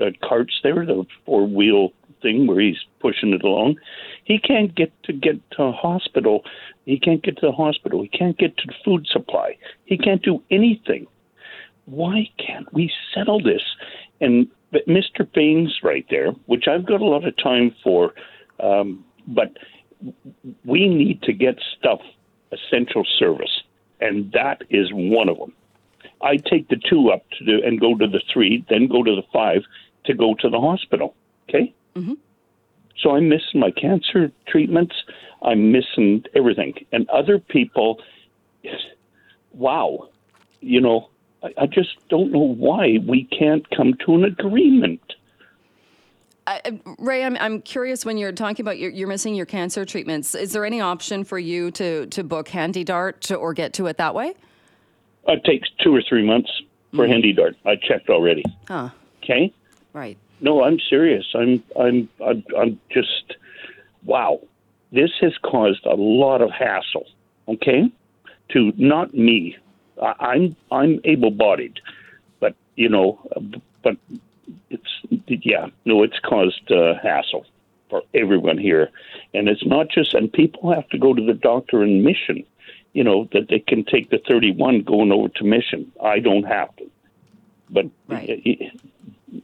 uh, 0.04 0.12
carts 0.24 0.60
there, 0.64 0.86
the 0.86 1.06
four 1.26 1.46
wheel 1.46 1.90
thing 2.22 2.48
where 2.48 2.60
he's 2.60 2.80
pushing 3.00 3.34
it 3.34 3.44
along. 3.44 3.76
He 4.24 4.40
can't 4.40 4.74
get 4.76 4.92
to 5.04 5.14
get 5.14 5.40
to 5.52 5.64
a 5.64 5.72
hospital. 5.72 6.44
He 6.86 7.00
can't 7.00 7.24
get 7.24 7.38
to 7.38 7.48
the 7.48 7.52
hospital. 7.52 8.02
He 8.02 8.08
can't 8.08 8.38
get 8.38 8.58
to 8.58 8.68
the 8.68 8.74
food 8.86 9.08
supply. 9.08 9.58
He 9.86 9.98
can't 9.98 10.22
do 10.22 10.42
anything. 10.52 11.08
Why 11.86 12.30
can't 12.38 12.72
we 12.74 12.92
settle 13.14 13.42
this? 13.42 13.64
And 14.20 14.48
Mr. 14.88 15.28
Bains 15.34 15.80
right 15.84 16.06
there, 16.10 16.32
which 16.46 16.68
I've 16.68 16.86
got 16.86 17.02
a 17.02 17.06
lot 17.06 17.28
of 17.28 17.36
time 17.38 17.76
for, 17.84 18.14
um, 18.60 19.04
but 19.28 19.58
we 20.66 20.88
need 20.88 21.22
to 21.24 21.34
get 21.34 21.60
stuff 21.78 22.00
essential 22.52 23.04
service, 23.18 23.62
and 24.00 24.32
that 24.34 24.62
is 24.70 24.90
one 24.94 25.30
of 25.30 25.38
them. 25.38 25.54
I 26.22 26.38
take 26.38 26.70
the 26.70 26.78
two 26.78 27.10
up 27.12 27.24
to 27.38 27.46
do 27.46 27.62
and 27.66 27.80
go 27.80 27.96
to 27.98 28.08
the 28.08 28.22
three, 28.32 28.64
then 28.70 28.88
go 28.88 29.04
to 29.04 29.16
the 29.16 29.24
five 29.34 29.64
to 30.06 30.14
go 30.14 30.36
to 30.36 30.50
the 30.50 30.60
hospital. 30.60 31.16
Okay. 31.50 31.74
Mm-hmm. 31.96 32.14
So 33.02 33.16
I'm 33.16 33.30
missing 33.30 33.60
my 33.60 33.72
cancer 33.72 34.32
treatments. 34.48 34.96
I'm 35.42 35.72
missing 35.72 36.24
everything, 36.36 36.74
and 36.92 37.10
other 37.10 37.40
people. 37.40 38.02
Wow, 39.54 40.10
you 40.62 40.80
know, 40.80 41.10
I, 41.44 41.54
I 41.58 41.66
just 41.66 41.90
don't 42.10 42.32
know 42.32 42.40
why 42.40 43.00
we 43.06 43.26
can't 43.26 43.68
come 43.72 43.96
to 44.06 44.16
an 44.16 44.24
agreement. 44.24 45.02
I, 46.48 46.80
Ray, 46.98 47.24
I'm, 47.24 47.38
I'm 47.38 47.62
curious 47.62 48.06
when 48.06 48.18
you're 48.18 48.32
talking 48.32 48.64
about 48.64 48.80
you're, 48.80 48.92
you're, 48.92 49.08
missing 49.08 49.36
your 49.36 49.46
cancer 49.46 49.86
treatments. 49.86 50.34
Is 50.34 50.54
there 50.54 50.66
any 50.66 50.82
option 50.82 51.24
for 51.24 51.38
you 51.38 51.72
to, 51.72 52.08
to 52.08 52.24
book 52.24 52.50
HandyDart 52.50 53.40
or 53.40 53.54
get 53.54 53.74
to 53.74 53.88
it 53.88 53.98
that 53.98 54.16
way? 54.16 54.34
It 55.28 55.44
takes 55.44 55.70
two 55.84 55.96
or 55.96 56.02
three 56.02 56.26
months 56.26 56.50
for 56.96 57.06
mm. 57.06 57.12
HandyDart. 57.12 57.56
I 57.66 57.76
checked 57.76 58.10
already. 58.10 58.44
Huh. 58.68 58.90
Okay. 59.24 59.54
Right. 59.94 60.18
No, 60.42 60.64
I'm 60.64 60.80
serious. 60.80 61.26
I'm, 61.36 61.64
I'm, 61.80 62.10
I'm, 62.26 62.44
I'm 62.58 62.80
just, 62.90 63.36
wow. 64.04 64.42
This 64.92 65.12
has 65.22 65.34
caused 65.44 65.86
a 65.86 65.96
lot 65.96 66.42
of 66.42 66.52
hassle. 66.52 67.06
Okay. 67.48 67.92
To 68.50 68.74
not 68.76 69.14
me. 69.14 69.58
I, 70.02 70.14
I'm, 70.20 70.56
I'm 70.72 71.00
able-bodied, 71.06 71.80
but 72.40 72.56
you 72.76 72.90
know, 72.90 73.20
but 73.84 73.96
it's 74.70 74.90
yeah, 75.28 75.68
no, 75.86 76.04
it's 76.04 76.20
caused 76.20 76.72
uh, 76.72 76.96
hassle 77.02 77.46
for 77.90 78.02
everyone 78.14 78.58
here, 78.58 78.90
and 79.34 79.48
it's 79.48 79.66
not 79.66 79.90
just. 79.90 80.14
And 80.14 80.32
people 80.32 80.74
have 80.74 80.88
to 80.90 80.98
go 80.98 81.14
to 81.14 81.26
the 81.26 81.34
doctor 81.34 81.84
in 81.84 82.04
Mission, 82.04 82.44
you 82.94 83.04
know, 83.04 83.30
that 83.34 83.48
they 83.50 83.60
can 83.60 83.84
take 83.86 84.10
the 84.10 84.20
31 84.28 84.84
going 84.84 85.12
over 85.12 85.30
to 85.30 85.44
Mission. 85.44 85.92
I 86.04 86.20
don't 86.20 86.44
have 86.44 86.76
to, 86.78 86.90
but 87.70 87.86
right 88.08 88.30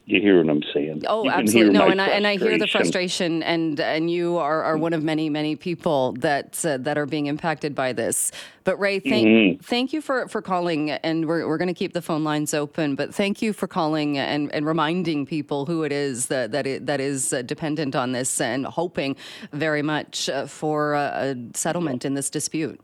you 0.06 0.22
hear 0.22 0.44
what 0.44 0.50
I'm 0.50 0.64
saying? 0.74 1.04
Oh, 1.08 1.30
absolutely. 1.30 1.74
No, 1.74 1.88
and 1.88 2.02
I, 2.02 2.08
and 2.08 2.28
I 2.28 2.36
hear 2.36 2.58
the 2.58 2.68
frustration, 2.68 3.42
and 3.44 3.80
and 3.80 4.12
you 4.12 4.38
are, 4.38 4.62
are 4.64 4.78
one 4.78 4.92
of 4.92 5.02
many 5.02 5.30
many 5.30 5.56
people 5.56 6.12
that 6.20 6.64
uh, 6.66 6.78
that 6.80 6.98
are 6.98 7.06
being 7.06 7.28
impacted 7.28 7.74
by 7.74 7.94
this. 7.94 8.32
But 8.66 8.78
Ray, 8.80 9.00
thank 9.00 9.28
mm-hmm. 9.28 9.62
thank 9.62 9.94
you 9.94 10.02
for 10.02 10.28
for 10.28 10.42
calling, 10.42 10.92
and 10.92 11.26
we're 11.26 11.48
we're 11.48 11.58
going 11.58 11.70
to 11.70 11.74
keep 11.74 11.94
the 11.94 12.02
phone 12.02 12.26
lines 12.26 12.54
open. 12.54 12.96
But 12.96 13.16
thank 13.16 13.42
you 13.42 13.54
for 13.54 13.68
calling 13.68 14.18
and 14.18 14.54
and 14.54 14.66
reminding 14.66 15.26
people 15.26 15.66
who 15.66 15.84
it 15.84 15.94
is 15.94 16.28
that 16.28 16.52
that 16.52 16.68
it, 16.68 16.86
that 16.86 17.00
is 17.00 17.32
uh, 17.32 17.42
dependent 17.44 17.96
on 17.96 18.12
this, 18.12 18.42
and 18.42 18.66
hoping 18.66 19.16
very 19.54 19.82
much 19.82 20.28
uh, 20.28 20.48
for 20.48 20.96
a 20.96 21.36
settlement 21.54 22.04
in 22.04 22.14
this 22.14 22.30
dispute. 22.30 22.80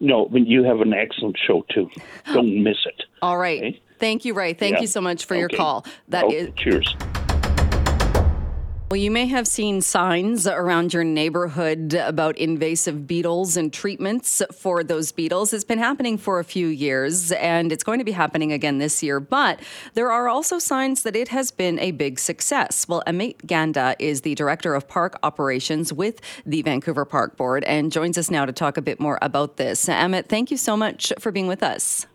No, 0.00 0.26
but 0.26 0.46
you 0.46 0.62
have 0.64 0.80
an 0.80 0.92
excellent 0.92 1.36
show 1.44 1.64
too. 1.74 1.88
Don't 2.32 2.62
miss 2.62 2.76
it. 2.84 3.04
All 3.22 3.38
right. 3.38 3.58
Okay? 3.58 3.80
Thank 3.98 4.24
you, 4.24 4.34
Ray. 4.34 4.54
Thank 4.54 4.76
yeah. 4.76 4.80
you 4.82 4.86
so 4.86 5.00
much 5.00 5.24
for 5.24 5.34
okay. 5.34 5.40
your 5.40 5.48
call. 5.48 5.86
That 6.08 6.30
is 6.30 6.50
cheers. 6.56 6.94
Well, 8.94 9.00
you 9.00 9.10
may 9.10 9.26
have 9.26 9.48
seen 9.48 9.80
signs 9.80 10.46
around 10.46 10.94
your 10.94 11.02
neighborhood 11.02 11.94
about 11.94 12.38
invasive 12.38 13.08
beetles 13.08 13.56
and 13.56 13.72
treatments 13.72 14.40
for 14.52 14.84
those 14.84 15.10
beetles. 15.10 15.52
It's 15.52 15.64
been 15.64 15.80
happening 15.80 16.16
for 16.16 16.38
a 16.38 16.44
few 16.44 16.68
years 16.68 17.32
and 17.32 17.72
it's 17.72 17.82
going 17.82 17.98
to 17.98 18.04
be 18.04 18.12
happening 18.12 18.52
again 18.52 18.78
this 18.78 19.02
year. 19.02 19.18
But 19.18 19.58
there 19.94 20.12
are 20.12 20.28
also 20.28 20.60
signs 20.60 21.02
that 21.02 21.16
it 21.16 21.26
has 21.26 21.50
been 21.50 21.80
a 21.80 21.90
big 21.90 22.20
success. 22.20 22.86
Well, 22.86 23.02
Amit 23.04 23.44
Ganda 23.46 23.96
is 23.98 24.20
the 24.20 24.36
director 24.36 24.76
of 24.76 24.86
park 24.86 25.18
operations 25.24 25.92
with 25.92 26.20
the 26.46 26.62
Vancouver 26.62 27.04
Park 27.04 27.36
Board 27.36 27.64
and 27.64 27.90
joins 27.90 28.16
us 28.16 28.30
now 28.30 28.44
to 28.44 28.52
talk 28.52 28.76
a 28.76 28.82
bit 28.82 29.00
more 29.00 29.18
about 29.22 29.56
this. 29.56 29.86
Amit, 29.86 30.26
thank 30.26 30.52
you 30.52 30.56
so 30.56 30.76
much 30.76 31.12
for 31.18 31.32
being 31.32 31.48
with 31.48 31.64
us. 31.64 32.06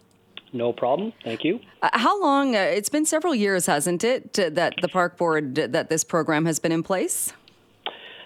No 0.52 0.74
problem. 0.74 1.14
Thank 1.24 1.44
you. 1.44 1.60
Uh, 1.82 1.90
how 1.94 2.20
long? 2.22 2.56
Uh, 2.56 2.60
it's 2.60 2.90
been 2.90 3.06
several 3.06 3.36
years, 3.36 3.66
hasn't 3.66 4.04
it, 4.04 4.34
that 4.34 4.74
the 4.82 4.88
park 4.88 5.18
board 5.18 5.56
that 5.56 5.90
this 5.90 6.04
program 6.04 6.46
has 6.46 6.60
been 6.60 6.72
in 6.72 6.84
place? 6.84 7.34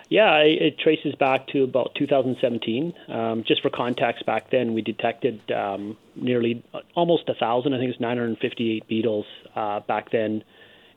Yeah, 0.10 0.38
it 0.40 0.78
traces 0.78 1.16
back 1.16 1.48
to 1.48 1.64
about 1.64 1.96
2017. 1.96 2.94
Um, 3.08 3.44
just 3.48 3.62
for 3.62 3.72
context, 3.72 4.26
back 4.26 4.52
then 4.52 4.74
we 4.74 4.82
detected 4.82 5.42
um, 5.52 5.98
nearly 6.16 6.64
almost 6.94 7.28
a 7.30 7.34
thousand. 7.34 7.74
I 7.74 7.80
think 7.80 7.90
it's 7.90 8.00
958 8.00 8.88
beetles 8.88 9.26
uh, 9.56 9.80
back 9.80 10.12
then 10.12 10.44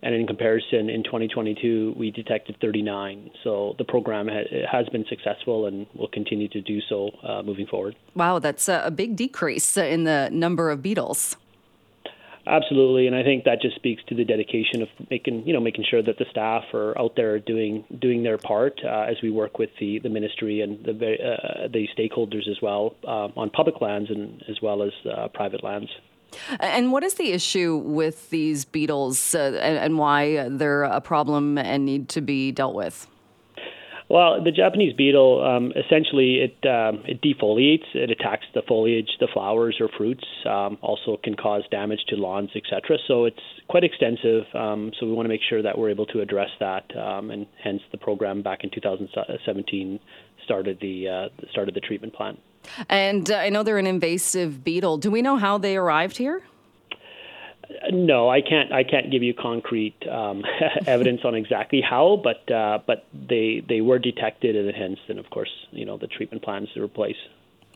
and 0.02 0.14
in 0.14 0.26
comparison, 0.26 0.90
in 0.90 1.02
2022, 1.02 1.94
we 1.96 2.10
detected 2.10 2.56
39. 2.60 3.30
So 3.42 3.74
the 3.78 3.84
program 3.84 4.28
ha- 4.28 4.66
has 4.70 4.88
been 4.90 5.04
successful 5.08 5.66
and 5.66 5.86
will 5.94 6.08
continue 6.08 6.48
to 6.48 6.60
do 6.60 6.80
so 6.88 7.10
uh, 7.22 7.42
moving 7.42 7.66
forward. 7.66 7.96
Wow, 8.14 8.38
that's 8.38 8.68
a 8.68 8.90
big 8.94 9.16
decrease 9.16 9.76
in 9.76 10.04
the 10.04 10.28
number 10.30 10.70
of 10.70 10.82
beetles. 10.82 11.36
Absolutely, 12.48 13.08
and 13.08 13.16
I 13.16 13.24
think 13.24 13.42
that 13.44 13.60
just 13.60 13.74
speaks 13.74 14.04
to 14.04 14.14
the 14.14 14.24
dedication 14.24 14.80
of 14.80 14.88
making 15.10 15.44
you 15.48 15.52
know 15.52 15.58
making 15.58 15.84
sure 15.90 16.00
that 16.00 16.16
the 16.16 16.26
staff 16.30 16.62
are 16.72 16.96
out 16.96 17.16
there 17.16 17.40
doing 17.40 17.84
doing 18.00 18.22
their 18.22 18.38
part 18.38 18.80
uh, 18.84 19.06
as 19.10 19.16
we 19.20 19.30
work 19.30 19.58
with 19.58 19.70
the, 19.80 19.98
the 19.98 20.08
ministry 20.08 20.60
and 20.60 20.84
the 20.84 20.92
uh, 20.92 21.66
the 21.66 21.88
stakeholders 21.98 22.48
as 22.48 22.62
well 22.62 22.94
uh, 23.02 23.28
on 23.36 23.50
public 23.50 23.80
lands 23.80 24.10
and 24.10 24.44
as 24.48 24.62
well 24.62 24.84
as 24.84 24.92
uh, 25.10 25.26
private 25.34 25.64
lands. 25.64 25.90
And 26.61 26.92
what 26.92 27.02
is 27.02 27.14
the 27.14 27.33
issue 27.33 27.76
with 27.76 28.30
these 28.30 28.64
beetles 28.64 29.35
uh, 29.35 29.59
and, 29.61 29.78
and 29.78 29.99
why 29.99 30.49
they're 30.49 30.85
a 30.85 31.00
problem 31.00 31.59
and 31.59 31.85
need 31.85 32.09
to 32.11 32.21
be 32.21 32.52
dealt 32.52 32.75
with? 32.75 33.06
Well, 34.09 34.42
the 34.42 34.52
Japanese 34.52 34.95
beetle 34.95 35.45
um, 35.45 35.73
essentially 35.73 36.37
it 36.37 36.68
um, 36.68 37.02
it 37.06 37.21
defoliates. 37.23 37.87
It 37.92 38.11
attacks 38.11 38.47
the 38.54 38.62
foliage, 38.62 39.11
the 39.18 39.26
flowers 39.33 39.78
or 39.80 39.88
fruits. 39.97 40.25
Um, 40.49 40.78
also 40.80 41.16
can 41.23 41.35
cause 41.35 41.62
damage 41.73 42.04
to 42.09 42.16
lawns, 42.16 42.50
etc. 42.54 42.99
So 43.09 43.25
it's 43.25 43.40
quite 43.68 43.83
extensive. 43.83 44.45
Um, 44.54 44.92
so 44.99 45.06
we 45.06 45.12
want 45.12 45.26
to 45.26 45.28
make 45.28 45.40
sure 45.49 45.61
that 45.61 45.76
we're 45.76 45.90
able 45.90 46.06
to 46.06 46.21
address 46.21 46.50
that, 46.61 46.85
um, 46.97 47.33
and 47.33 47.47
hence 47.62 47.83
the 47.90 47.99
program 47.99 48.42
back 48.42 48.62
in 48.62 48.71
2017 48.71 49.99
started 50.46 50.78
the 50.80 51.08
uh, 51.08 51.28
started 51.50 51.74
the 51.74 51.80
treatment 51.80 52.14
plan. 52.14 52.38
And 52.88 53.30
uh, 53.30 53.36
I 53.36 53.50
know 53.50 53.62
they're 53.62 53.78
an 53.78 53.86
invasive 53.86 54.64
beetle. 54.64 54.96
Do 54.96 55.10
we 55.10 55.20
know 55.22 55.36
how 55.36 55.58
they 55.58 55.76
arrived 55.76 56.16
here? 56.16 56.42
No, 57.90 58.28
I 58.28 58.40
can't. 58.40 58.72
I 58.72 58.84
can't 58.84 59.10
give 59.10 59.22
you 59.22 59.34
concrete 59.34 59.96
um, 60.08 60.44
evidence 60.86 61.20
on 61.24 61.34
exactly 61.34 61.80
how, 61.80 62.20
but 62.22 62.50
uh, 62.50 62.78
but 62.86 63.06
they 63.12 63.62
they 63.68 63.80
were 63.80 63.98
detected, 63.98 64.56
and 64.56 64.74
hence, 64.74 64.98
then 65.08 65.18
of 65.18 65.28
course, 65.30 65.50
you 65.72 65.84
know, 65.84 65.96
the 65.98 66.06
treatment 66.06 66.42
plans 66.42 66.68
to 66.74 66.82
replace. 66.82 67.16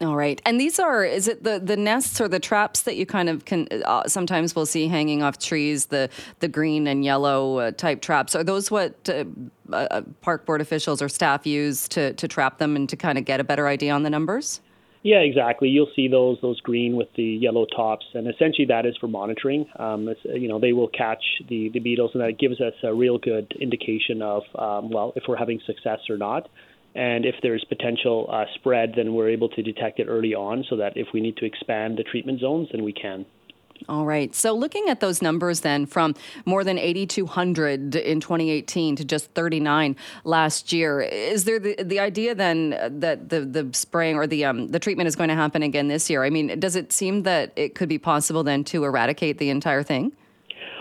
All 0.02 0.16
right, 0.16 0.40
and 0.46 0.58
these 0.58 0.78
are 0.78 1.04
is 1.04 1.28
it 1.28 1.44
the 1.44 1.58
the 1.58 1.76
nests 1.76 2.22
or 2.22 2.28
the 2.28 2.40
traps 2.40 2.82
that 2.82 2.96
you 2.96 3.04
kind 3.04 3.28
of 3.28 3.44
can 3.44 3.68
uh, 3.84 4.08
sometimes 4.08 4.56
we'll 4.56 4.64
see 4.64 4.88
hanging 4.88 5.22
off 5.22 5.38
trees 5.38 5.86
the 5.86 6.08
the 6.38 6.48
green 6.48 6.86
and 6.86 7.04
yellow 7.04 7.58
uh, 7.58 7.70
type 7.72 8.00
traps 8.00 8.34
are 8.34 8.42
those 8.42 8.70
what 8.70 8.94
uh, 9.10 9.24
uh, 9.74 10.00
park 10.22 10.46
board 10.46 10.62
officials 10.62 11.02
or 11.02 11.10
staff 11.10 11.46
use 11.46 11.86
to 11.88 12.14
to 12.14 12.26
trap 12.26 12.56
them 12.56 12.76
and 12.76 12.88
to 12.88 12.96
kind 12.96 13.18
of 13.18 13.26
get 13.26 13.40
a 13.40 13.44
better 13.44 13.68
idea 13.68 13.92
on 13.92 14.02
the 14.02 14.08
numbers? 14.08 14.62
Yeah, 15.02 15.18
exactly. 15.18 15.68
You'll 15.68 15.90
see 15.94 16.08
those 16.08 16.38
those 16.40 16.60
green 16.60 16.96
with 16.96 17.08
the 17.14 17.22
yellow 17.22 17.66
tops, 17.66 18.06
and 18.14 18.26
essentially 18.26 18.66
that 18.66 18.86
is 18.86 18.96
for 18.98 19.08
monitoring. 19.08 19.66
Um, 19.78 20.14
you 20.24 20.48
know, 20.48 20.58
they 20.58 20.72
will 20.72 20.88
catch 20.88 21.22
the 21.48 21.68
the 21.70 21.78
beetles, 21.78 22.12
and 22.14 22.22
that 22.22 22.38
gives 22.38 22.60
us 22.60 22.74
a 22.82 22.94
real 22.94 23.18
good 23.18 23.54
indication 23.60 24.22
of 24.22 24.42
um, 24.58 24.90
well 24.90 25.12
if 25.16 25.24
we're 25.28 25.36
having 25.36 25.60
success 25.66 26.00
or 26.08 26.16
not. 26.16 26.48
And 26.94 27.24
if 27.24 27.36
there's 27.42 27.64
potential 27.64 28.28
uh, 28.32 28.46
spread, 28.54 28.94
then 28.96 29.14
we're 29.14 29.28
able 29.28 29.48
to 29.50 29.62
detect 29.62 30.00
it 30.00 30.06
early 30.06 30.34
on, 30.34 30.64
so 30.68 30.76
that 30.76 30.96
if 30.96 31.08
we 31.14 31.20
need 31.20 31.36
to 31.36 31.44
expand 31.44 31.98
the 31.98 32.02
treatment 32.02 32.40
zones, 32.40 32.68
then 32.72 32.82
we 32.82 32.92
can. 32.92 33.24
All 33.88 34.04
right. 34.04 34.34
So 34.34 34.54
looking 34.54 34.88
at 34.88 35.00
those 35.00 35.22
numbers 35.22 35.60
then 35.60 35.86
from 35.86 36.14
more 36.44 36.64
than 36.64 36.78
8,200 36.78 37.94
in 37.96 38.20
2018 38.20 38.96
to 38.96 39.04
just 39.04 39.30
39 39.32 39.96
last 40.24 40.72
year, 40.72 41.00
is 41.00 41.44
there 41.44 41.58
the, 41.58 41.82
the 41.82 41.98
idea 41.98 42.34
then 42.34 42.70
that 43.00 43.30
the, 43.30 43.40
the 43.40 43.70
spraying 43.72 44.16
or 44.16 44.26
the, 44.26 44.44
um, 44.44 44.68
the 44.68 44.78
treatment 44.78 45.06
is 45.08 45.16
going 45.16 45.28
to 45.28 45.34
happen 45.34 45.62
again 45.62 45.88
this 45.88 46.10
year? 46.10 46.24
I 46.24 46.30
mean, 46.30 46.60
does 46.60 46.76
it 46.76 46.92
seem 46.92 47.22
that 47.22 47.52
it 47.56 47.74
could 47.74 47.88
be 47.88 47.98
possible 47.98 48.42
then 48.42 48.64
to 48.64 48.84
eradicate 48.84 49.38
the 49.38 49.50
entire 49.50 49.82
thing? 49.82 50.12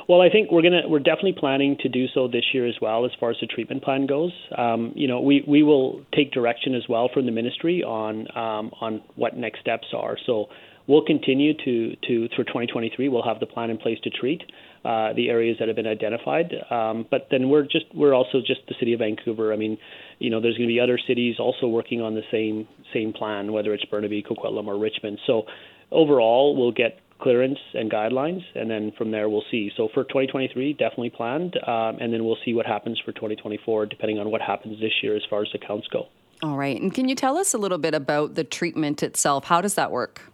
Well, 0.09 0.21
I 0.21 0.29
think 0.31 0.51
we're 0.51 0.63
gonna 0.63 0.87
we're 0.87 0.97
definitely 0.97 1.35
planning 1.37 1.77
to 1.81 1.87
do 1.87 2.07
so 2.15 2.27
this 2.27 2.45
year 2.51 2.65
as 2.67 2.73
well, 2.81 3.05
as 3.05 3.11
far 3.19 3.29
as 3.29 3.37
the 3.39 3.45
treatment 3.45 3.83
plan 3.83 4.07
goes. 4.07 4.31
Um, 4.57 4.91
you 4.95 5.07
know, 5.07 5.21
we, 5.21 5.43
we 5.47 5.61
will 5.61 6.03
take 6.15 6.31
direction 6.31 6.73
as 6.73 6.81
well 6.89 7.11
from 7.13 7.27
the 7.27 7.31
ministry 7.31 7.83
on 7.83 8.21
um, 8.35 8.71
on 8.81 9.03
what 9.15 9.37
next 9.37 9.59
steps 9.59 9.85
are. 9.95 10.17
So 10.25 10.47
we'll 10.87 11.05
continue 11.05 11.53
to 11.53 11.95
to 12.07 12.27
through 12.35 12.45
2023. 12.45 13.07
We'll 13.07 13.21
have 13.21 13.39
the 13.39 13.45
plan 13.45 13.69
in 13.69 13.77
place 13.77 13.99
to 14.03 14.09
treat 14.09 14.41
uh, 14.83 15.13
the 15.13 15.29
areas 15.29 15.57
that 15.59 15.67
have 15.67 15.75
been 15.75 15.85
identified. 15.85 16.55
Um, 16.71 17.05
but 17.11 17.27
then 17.29 17.47
we're 17.49 17.61
just 17.61 17.85
we're 17.93 18.15
also 18.15 18.39
just 18.39 18.61
the 18.67 18.73
city 18.79 18.93
of 18.93 19.01
Vancouver. 19.01 19.53
I 19.53 19.57
mean, 19.57 19.77
you 20.17 20.31
know, 20.31 20.41
there's 20.41 20.57
going 20.57 20.67
to 20.67 20.73
be 20.73 20.79
other 20.79 20.97
cities 21.07 21.35
also 21.37 21.67
working 21.67 22.01
on 22.01 22.15
the 22.15 22.23
same 22.31 22.67
same 22.95 23.13
plan, 23.13 23.53
whether 23.53 23.75
it's 23.75 23.85
Burnaby, 23.85 24.23
Coquitlam, 24.23 24.65
or 24.65 24.79
Richmond. 24.79 25.19
So 25.27 25.43
overall, 25.91 26.57
we'll 26.57 26.71
get 26.71 26.97
clearance 27.19 27.59
and 27.73 27.91
guidelines, 27.91 28.41
and 28.55 28.69
then 28.69 28.91
from 28.97 29.11
there 29.11 29.29
we'll 29.29 29.43
see. 29.51 29.71
So 29.75 29.89
for 29.93 30.03
2023, 30.03 30.73
definitely 30.73 31.09
planned, 31.09 31.57
um, 31.67 31.97
and 31.99 32.13
then 32.13 32.25
we'll 32.25 32.37
see 32.45 32.53
what 32.53 32.65
happens 32.65 32.99
for 33.03 33.11
2024, 33.11 33.85
depending 33.87 34.19
on 34.19 34.31
what 34.31 34.41
happens 34.41 34.79
this 34.79 34.93
year 35.03 35.15
as 35.15 35.23
far 35.29 35.41
as 35.41 35.49
the 35.51 35.59
counts 35.59 35.87
go. 35.87 36.07
All 36.41 36.57
right, 36.57 36.79
and 36.79 36.93
can 36.93 37.09
you 37.09 37.15
tell 37.15 37.37
us 37.37 37.53
a 37.53 37.57
little 37.57 37.77
bit 37.77 37.93
about 37.93 38.35
the 38.35 38.43
treatment 38.43 39.03
itself? 39.03 39.45
How 39.45 39.59
does 39.61 39.75
that 39.75 39.91
work? 39.91 40.31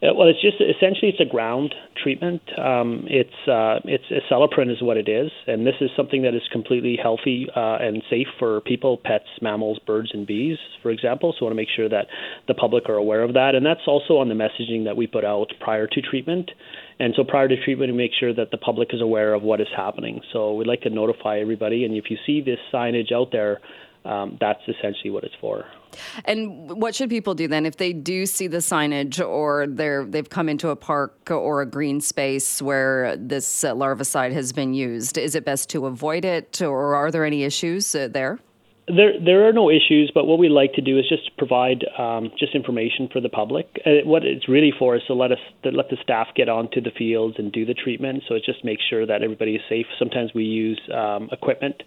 Uh, 0.00 0.14
well, 0.14 0.28
it's 0.28 0.40
just 0.40 0.58
essentially 0.60 1.10
it's 1.10 1.20
a 1.20 1.28
ground 1.28 1.74
treatment. 2.00 2.40
Um, 2.56 3.04
it's 3.08 3.34
uh, 3.48 3.80
it's 3.84 4.04
Acelepryn 4.30 4.70
is 4.70 4.80
what 4.80 4.96
it 4.96 5.08
is, 5.08 5.32
and 5.48 5.66
this 5.66 5.74
is 5.80 5.90
something 5.96 6.22
that 6.22 6.34
is 6.34 6.42
completely 6.52 6.96
healthy 7.02 7.48
uh, 7.54 7.78
and 7.80 8.00
safe 8.08 8.28
for 8.38 8.60
people, 8.60 8.96
pets, 8.96 9.26
mammals, 9.42 9.80
birds, 9.84 10.10
and 10.12 10.24
bees, 10.24 10.56
for 10.82 10.92
example. 10.92 11.34
So, 11.36 11.44
I 11.44 11.48
want 11.48 11.52
to 11.54 11.56
make 11.56 11.68
sure 11.74 11.88
that 11.88 12.06
the 12.46 12.54
public 12.54 12.88
are 12.88 12.94
aware 12.94 13.24
of 13.24 13.34
that, 13.34 13.56
and 13.56 13.66
that's 13.66 13.88
also 13.88 14.18
on 14.18 14.28
the 14.28 14.36
messaging 14.36 14.84
that 14.84 14.96
we 14.96 15.08
put 15.08 15.24
out 15.24 15.52
prior 15.58 15.88
to 15.88 16.00
treatment. 16.00 16.52
And 17.00 17.14
so, 17.16 17.24
prior 17.24 17.48
to 17.48 17.64
treatment, 17.64 17.90
we 17.90 17.98
make 17.98 18.12
sure 18.18 18.32
that 18.32 18.52
the 18.52 18.58
public 18.58 18.90
is 18.92 19.00
aware 19.00 19.34
of 19.34 19.42
what 19.42 19.60
is 19.60 19.68
happening. 19.76 20.20
So, 20.32 20.54
we'd 20.54 20.68
like 20.68 20.82
to 20.82 20.90
notify 20.90 21.40
everybody, 21.40 21.84
and 21.84 21.96
if 21.96 22.04
you 22.08 22.18
see 22.24 22.40
this 22.40 22.60
signage 22.72 23.12
out 23.12 23.32
there, 23.32 23.60
um, 24.04 24.38
that's 24.40 24.60
essentially 24.68 25.10
what 25.10 25.24
it's 25.24 25.34
for. 25.40 25.64
And 26.24 26.80
what 26.80 26.94
should 26.94 27.10
people 27.10 27.34
do 27.34 27.48
then 27.48 27.66
if 27.66 27.76
they 27.76 27.92
do 27.92 28.26
see 28.26 28.46
the 28.46 28.58
signage 28.58 29.26
or 29.26 29.66
they're 29.66 30.04
they've 30.04 30.28
come 30.28 30.48
into 30.48 30.68
a 30.68 30.76
park 30.76 31.30
or 31.30 31.62
a 31.62 31.66
green 31.66 32.00
space 32.00 32.60
where 32.60 33.16
this 33.16 33.64
uh, 33.64 33.74
larvicide 33.74 34.32
has 34.32 34.52
been 34.52 34.74
used? 34.74 35.18
Is 35.18 35.34
it 35.34 35.44
best 35.44 35.70
to 35.70 35.86
avoid 35.86 36.24
it, 36.24 36.60
or 36.62 36.94
are 36.94 37.10
there 37.10 37.24
any 37.24 37.42
issues 37.42 37.94
uh, 37.94 38.08
there? 38.08 38.38
There, 38.88 39.20
there 39.22 39.46
are 39.46 39.52
no 39.52 39.68
issues, 39.68 40.10
but 40.14 40.26
what 40.26 40.38
we 40.38 40.48
like 40.48 40.72
to 40.74 40.80
do 40.80 40.98
is 40.98 41.06
just 41.06 41.36
provide 41.36 41.84
um, 41.98 42.30
just 42.38 42.54
information 42.54 43.10
for 43.12 43.20
the 43.20 43.28
public. 43.28 43.66
Uh, 43.84 44.04
what 44.04 44.24
it's 44.24 44.48
really 44.48 44.72
for 44.78 44.96
is 44.96 45.02
to 45.08 45.14
let 45.14 45.30
us 45.30 45.38
to 45.62 45.70
let 45.70 45.90
the 45.90 45.98
staff 46.02 46.28
get 46.34 46.48
onto 46.48 46.80
the 46.80 46.90
fields 46.96 47.36
and 47.38 47.52
do 47.52 47.66
the 47.66 47.74
treatment. 47.74 48.22
So 48.26 48.34
it 48.34 48.44
just 48.46 48.64
makes 48.64 48.82
sure 48.88 49.04
that 49.04 49.22
everybody 49.22 49.56
is 49.56 49.62
safe. 49.68 49.84
Sometimes 49.98 50.32
we 50.34 50.44
use 50.44 50.80
um, 50.94 51.28
equipment 51.30 51.82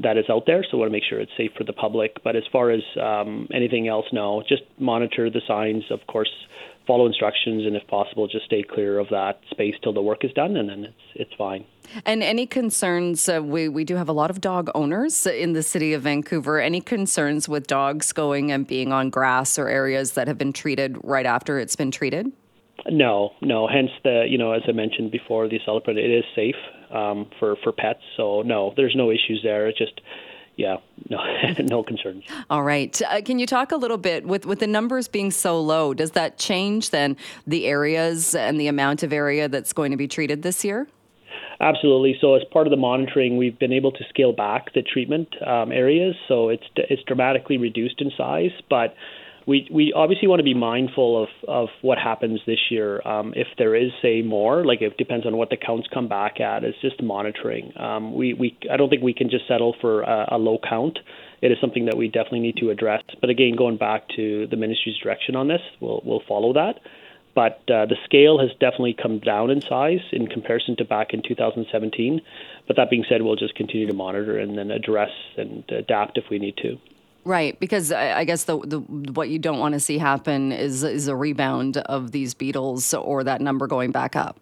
that 0.00 0.18
is 0.18 0.26
out 0.30 0.44
there. 0.46 0.62
So 0.62 0.76
we 0.76 0.80
want 0.80 0.90
to 0.90 0.92
make 0.92 1.04
sure 1.08 1.20
it's 1.20 1.32
safe 1.36 1.52
for 1.56 1.64
the 1.64 1.72
public. 1.72 2.22
But 2.22 2.36
as 2.36 2.44
far 2.52 2.70
as 2.70 2.82
um, 3.00 3.48
anything 3.52 3.88
else, 3.88 4.06
no. 4.12 4.42
Just 4.48 4.62
monitor 4.78 5.30
the 5.30 5.40
signs. 5.46 5.84
Of 5.90 6.06
course, 6.06 6.30
follow 6.86 7.06
instructions, 7.06 7.66
and 7.66 7.74
if 7.76 7.86
possible, 7.88 8.28
just 8.28 8.44
stay 8.46 8.62
clear 8.62 8.98
of 8.98 9.08
that 9.10 9.40
space 9.50 9.74
till 9.82 9.92
the 9.92 10.02
work 10.02 10.24
is 10.24 10.32
done, 10.32 10.56
and 10.56 10.68
then 10.68 10.84
it's 10.84 11.02
it's 11.14 11.34
fine. 11.36 11.64
And 12.04 12.22
any 12.22 12.46
concerns? 12.46 13.28
Uh, 13.28 13.42
we 13.42 13.68
we 13.68 13.84
do 13.84 13.96
have 13.96 14.08
a 14.08 14.12
lot 14.12 14.30
of 14.30 14.40
dog 14.40 14.70
owners 14.74 15.26
in 15.26 15.52
the 15.52 15.62
city 15.62 15.92
of 15.94 16.02
Vancouver. 16.02 16.60
Any 16.60 16.80
concerns 16.80 17.48
with 17.48 17.66
dogs 17.66 18.12
going 18.12 18.52
and 18.52 18.66
being 18.66 18.92
on 18.92 19.10
grass 19.10 19.58
or 19.58 19.68
areas 19.68 20.12
that 20.12 20.28
have 20.28 20.38
been 20.38 20.52
treated 20.52 20.98
right 21.02 21.26
after 21.26 21.58
it's 21.58 21.76
been 21.76 21.90
treated? 21.90 22.32
No, 22.88 23.30
no. 23.40 23.66
Hence 23.66 23.90
the 24.04 24.26
you 24.28 24.38
know 24.38 24.52
as 24.52 24.62
I 24.68 24.72
mentioned 24.72 25.10
before, 25.10 25.48
the 25.48 25.58
Acelepryn 25.58 25.96
it 25.96 26.10
is 26.10 26.24
safe 26.34 26.56
um, 26.90 27.28
for 27.38 27.56
for 27.62 27.72
pets. 27.72 28.02
So 28.16 28.42
no, 28.42 28.72
there's 28.76 28.94
no 28.96 29.10
issues 29.10 29.40
there. 29.42 29.66
It's 29.68 29.78
just 29.78 30.00
yeah, 30.56 30.76
no, 31.10 31.18
no 31.60 31.82
concerns. 31.82 32.24
All 32.50 32.62
right. 32.62 33.00
Uh, 33.02 33.20
can 33.20 33.38
you 33.38 33.46
talk 33.46 33.72
a 33.72 33.76
little 33.76 33.98
bit 33.98 34.26
with 34.26 34.46
with 34.46 34.60
the 34.60 34.66
numbers 34.66 35.08
being 35.08 35.30
so 35.30 35.60
low? 35.60 35.94
Does 35.94 36.12
that 36.12 36.38
change 36.38 36.90
then 36.90 37.16
the 37.46 37.66
areas 37.66 38.34
and 38.34 38.58
the 38.58 38.68
amount 38.68 39.02
of 39.02 39.12
area 39.12 39.48
that's 39.48 39.72
going 39.72 39.90
to 39.90 39.96
be 39.96 40.08
treated 40.08 40.42
this 40.42 40.64
year? 40.64 40.88
Absolutely. 41.60 42.16
So, 42.20 42.34
as 42.34 42.42
part 42.52 42.66
of 42.66 42.70
the 42.70 42.76
monitoring, 42.76 43.36
we've 43.36 43.58
been 43.58 43.72
able 43.72 43.92
to 43.92 44.04
scale 44.08 44.32
back 44.32 44.74
the 44.74 44.82
treatment 44.82 45.28
um, 45.46 45.72
areas. 45.72 46.14
So 46.28 46.48
it's 46.50 46.66
it's 46.76 47.02
dramatically 47.04 47.56
reduced 47.56 48.00
in 48.00 48.10
size, 48.16 48.50
but 48.68 48.94
we 49.46 49.68
we 49.70 49.92
obviously 49.94 50.26
want 50.26 50.40
to 50.40 50.44
be 50.44 50.54
mindful 50.54 51.22
of 51.22 51.28
of 51.48 51.68
what 51.80 51.98
happens 51.98 52.40
this 52.46 52.58
year. 52.70 53.00
Um, 53.06 53.32
if 53.36 53.46
there 53.58 53.74
is 53.76 53.92
say 54.02 54.22
more, 54.22 54.64
like 54.64 54.82
it 54.82 54.96
depends 54.96 55.24
on 55.24 55.36
what 55.36 55.50
the 55.50 55.56
counts 55.56 55.88
come 55.92 56.08
back 56.08 56.40
at. 56.40 56.64
It's 56.64 56.80
just 56.80 57.00
monitoring. 57.02 57.72
Um, 57.76 58.14
we 58.14 58.34
we 58.34 58.58
I 58.70 58.76
don't 58.76 58.90
think 58.90 59.02
we 59.02 59.14
can 59.14 59.30
just 59.30 59.46
settle 59.46 59.76
for 59.80 60.02
a, 60.02 60.30
a 60.32 60.38
low 60.38 60.58
count. 60.58 60.98
It 61.42 61.52
is 61.52 61.58
something 61.60 61.86
that 61.86 61.96
we 61.96 62.08
definitely 62.08 62.40
need 62.40 62.56
to 62.56 62.70
address. 62.70 63.02
But 63.20 63.30
again, 63.30 63.54
going 63.56 63.76
back 63.76 64.08
to 64.16 64.48
the 64.48 64.56
ministry's 64.56 64.98
direction 64.98 65.36
on 65.36 65.46
this, 65.46 65.62
we'll 65.80 66.02
we'll 66.04 66.22
follow 66.26 66.52
that. 66.54 66.80
But 67.36 67.60
uh, 67.70 67.84
the 67.84 67.96
scale 68.04 68.38
has 68.40 68.50
definitely 68.58 68.94
come 69.00 69.18
down 69.20 69.50
in 69.50 69.60
size 69.60 70.00
in 70.10 70.26
comparison 70.26 70.74
to 70.78 70.84
back 70.86 71.12
in 71.12 71.22
2017. 71.22 72.22
But 72.66 72.76
that 72.76 72.88
being 72.88 73.04
said, 73.08 73.20
we'll 73.20 73.36
just 73.36 73.54
continue 73.54 73.86
to 73.86 73.92
monitor 73.92 74.38
and 74.38 74.56
then 74.56 74.70
address 74.70 75.10
and 75.36 75.62
adapt 75.68 76.16
if 76.16 76.24
we 76.30 76.38
need 76.38 76.56
to. 76.62 76.78
Right, 77.26 77.58
because 77.58 77.90
I, 77.90 78.20
I 78.20 78.24
guess 78.24 78.44
the, 78.44 78.60
the 78.60 78.78
what 78.78 79.28
you 79.28 79.40
don't 79.40 79.58
want 79.58 79.72
to 79.72 79.80
see 79.80 79.98
happen 79.98 80.52
is 80.52 80.84
is 80.84 81.08
a 81.08 81.16
rebound 81.16 81.76
of 81.76 82.12
these 82.12 82.34
beetles 82.34 82.94
or 82.94 83.24
that 83.24 83.40
number 83.40 83.66
going 83.66 83.90
back 83.90 84.14
up. 84.14 84.38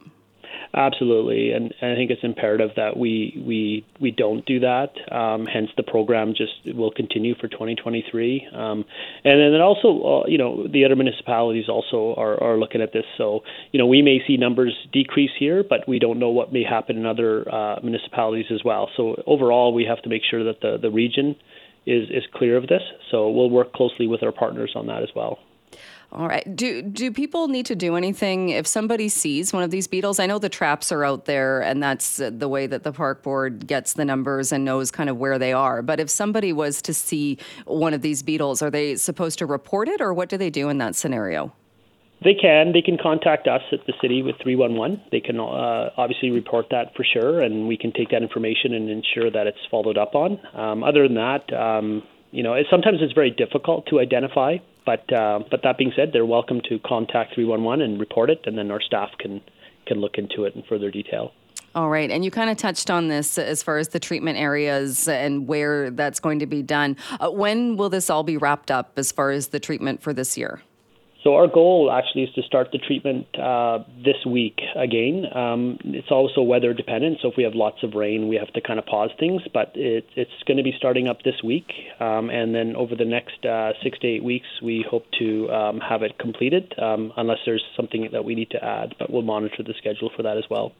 Absolutely, 0.74 1.52
and, 1.52 1.72
and 1.80 1.92
I 1.92 1.94
think 1.94 2.10
it's 2.10 2.22
imperative 2.22 2.72
that 2.76 2.98
we 2.98 3.42
we 3.46 3.86
we 4.00 4.10
don't 4.10 4.44
do 4.44 4.60
that. 4.60 4.90
Um, 5.10 5.46
hence, 5.46 5.70
the 5.78 5.82
program 5.82 6.34
just 6.36 6.76
will 6.76 6.90
continue 6.90 7.34
for 7.36 7.48
2023, 7.48 8.48
um, 8.52 8.84
and 9.24 9.54
then 9.54 9.62
also, 9.62 10.02
uh, 10.02 10.26
you 10.26 10.36
know, 10.36 10.68
the 10.68 10.84
other 10.84 10.96
municipalities 10.96 11.70
also 11.70 12.14
are, 12.18 12.42
are 12.42 12.58
looking 12.58 12.82
at 12.82 12.92
this. 12.92 13.04
So, 13.16 13.44
you 13.72 13.78
know, 13.78 13.86
we 13.86 14.02
may 14.02 14.18
see 14.26 14.36
numbers 14.36 14.74
decrease 14.92 15.30
here, 15.38 15.64
but 15.66 15.88
we 15.88 15.98
don't 15.98 16.18
know 16.18 16.30
what 16.30 16.52
may 16.52 16.64
happen 16.64 16.98
in 16.98 17.06
other 17.06 17.48
uh, 17.50 17.76
municipalities 17.82 18.46
as 18.52 18.62
well. 18.62 18.90
So, 18.94 19.22
overall, 19.26 19.72
we 19.72 19.86
have 19.86 20.02
to 20.02 20.10
make 20.10 20.22
sure 20.30 20.44
that 20.44 20.60
the 20.60 20.76
the 20.76 20.90
region 20.90 21.36
is 21.86 22.08
is 22.10 22.24
clear 22.34 22.56
of 22.56 22.66
this. 22.66 22.82
So 23.10 23.30
we'll 23.30 23.50
work 23.50 23.72
closely 23.72 24.06
with 24.06 24.22
our 24.22 24.32
partners 24.32 24.72
on 24.74 24.86
that 24.86 25.02
as 25.02 25.10
well. 25.14 25.38
All 26.12 26.28
right. 26.28 26.54
Do 26.54 26.80
do 26.80 27.10
people 27.10 27.48
need 27.48 27.66
to 27.66 27.74
do 27.74 27.96
anything 27.96 28.50
if 28.50 28.68
somebody 28.68 29.08
sees 29.08 29.52
one 29.52 29.64
of 29.64 29.72
these 29.72 29.88
beetles? 29.88 30.20
I 30.20 30.26
know 30.26 30.38
the 30.38 30.48
traps 30.48 30.92
are 30.92 31.04
out 31.04 31.24
there, 31.24 31.60
and 31.60 31.82
that's 31.82 32.18
the 32.18 32.48
way 32.48 32.68
that 32.68 32.84
the 32.84 32.92
park 32.92 33.24
board 33.24 33.66
gets 33.66 33.94
the 33.94 34.04
numbers 34.04 34.52
and 34.52 34.64
knows 34.64 34.92
kind 34.92 35.10
of 35.10 35.16
where 35.16 35.40
they 35.40 35.52
are. 35.52 35.82
But 35.82 35.98
if 35.98 36.08
somebody 36.08 36.52
was 36.52 36.80
to 36.82 36.94
see 36.94 37.38
one 37.64 37.94
of 37.94 38.02
these 38.02 38.22
beetles, 38.22 38.62
are 38.62 38.70
they 38.70 38.94
supposed 38.94 39.40
to 39.40 39.46
report 39.46 39.88
it, 39.88 40.00
or 40.00 40.14
what 40.14 40.28
do 40.28 40.36
they 40.36 40.50
do 40.50 40.68
in 40.68 40.78
that 40.78 40.94
scenario? 40.94 41.52
They 42.22 42.34
can. 42.34 42.72
They 42.72 42.82
can 42.82 42.96
contact 42.96 43.46
us 43.48 43.62
at 43.72 43.86
the 43.86 43.92
city 44.00 44.22
with 44.22 44.36
311. 44.42 45.02
They 45.10 45.20
can 45.20 45.38
uh, 45.38 45.90
obviously 45.96 46.30
report 46.30 46.66
that 46.70 46.94
for 46.96 47.04
sure, 47.04 47.40
and 47.40 47.68
we 47.68 47.76
can 47.76 47.92
take 47.92 48.10
that 48.10 48.22
information 48.22 48.72
and 48.72 48.88
ensure 48.88 49.30
that 49.30 49.46
it's 49.46 49.58
followed 49.70 49.98
up 49.98 50.14
on. 50.14 50.40
Um, 50.54 50.82
other 50.82 51.06
than 51.06 51.16
that, 51.16 51.52
um, 51.52 52.02
you 52.30 52.42
know, 52.42 52.54
it, 52.54 52.66
sometimes 52.70 52.98
it's 53.00 53.12
very 53.12 53.30
difficult 53.30 53.86
to 53.86 54.00
identify. 54.00 54.56
But 54.86 55.10
uh, 55.12 55.40
but 55.50 55.62
that 55.62 55.78
being 55.78 55.92
said, 55.96 56.10
they're 56.12 56.26
welcome 56.26 56.60
to 56.68 56.78
contact 56.80 57.34
311 57.34 57.82
and 57.82 58.00
report 58.00 58.30
it, 58.30 58.42
and 58.44 58.56
then 58.56 58.70
our 58.70 58.80
staff 58.80 59.10
can 59.18 59.40
can 59.86 60.00
look 60.00 60.16
into 60.16 60.44
it 60.44 60.54
in 60.54 60.62
further 60.62 60.90
detail. 60.90 61.32
All 61.74 61.90
right. 61.90 62.10
And 62.10 62.24
you 62.24 62.30
kind 62.30 62.50
of 62.50 62.56
touched 62.56 62.88
on 62.88 63.08
this 63.08 63.36
as 63.36 63.62
far 63.62 63.78
as 63.78 63.88
the 63.88 63.98
treatment 63.98 64.38
areas 64.38 65.08
and 65.08 65.48
where 65.48 65.90
that's 65.90 66.20
going 66.20 66.38
to 66.38 66.46
be 66.46 66.62
done. 66.62 66.96
Uh, 67.18 67.30
when 67.30 67.76
will 67.76 67.88
this 67.88 68.08
all 68.08 68.22
be 68.22 68.36
wrapped 68.36 68.70
up 68.70 68.92
as 68.96 69.10
far 69.10 69.30
as 69.30 69.48
the 69.48 69.58
treatment 69.58 70.00
for 70.00 70.12
this 70.12 70.38
year? 70.38 70.62
So 71.24 71.36
our 71.36 71.46
goal 71.46 71.90
actually 71.90 72.24
is 72.24 72.34
to 72.34 72.42
start 72.42 72.68
the 72.70 72.76
treatment 72.76 73.26
uh, 73.38 73.78
this 74.04 74.26
week 74.26 74.60
again. 74.76 75.24
Um, 75.34 75.78
it's 75.82 76.10
also 76.10 76.42
weather 76.42 76.74
dependent, 76.74 77.18
so 77.22 77.28
if 77.28 77.34
we 77.38 77.44
have 77.44 77.54
lots 77.54 77.82
of 77.82 77.94
rain, 77.94 78.28
we 78.28 78.36
have 78.36 78.52
to 78.52 78.60
kind 78.60 78.78
of 78.78 78.84
pause 78.84 79.08
things. 79.18 79.40
But 79.54 79.72
it, 79.74 80.04
it's 80.16 80.42
going 80.46 80.58
to 80.58 80.62
be 80.62 80.74
starting 80.76 81.08
up 81.08 81.22
this 81.22 81.42
week, 81.42 81.72
um, 81.98 82.28
and 82.28 82.54
then 82.54 82.76
over 82.76 82.94
the 82.94 83.06
next 83.06 83.42
uh, 83.46 83.72
six 83.82 83.98
to 84.00 84.06
eight 84.06 84.22
weeks, 84.22 84.46
we 84.62 84.84
hope 84.88 85.06
to 85.18 85.48
um, 85.50 85.80
have 85.80 86.02
it 86.02 86.18
completed, 86.18 86.74
um, 86.78 87.10
unless 87.16 87.38
there's 87.46 87.64
something 87.74 88.06
that 88.12 88.26
we 88.26 88.34
need 88.34 88.50
to 88.50 88.62
add. 88.62 88.94
But 88.98 89.10
we'll 89.10 89.22
monitor 89.22 89.62
the 89.62 89.74
schedule 89.78 90.10
for 90.14 90.24
that 90.24 90.36
as 90.36 90.44
well. 90.50 90.72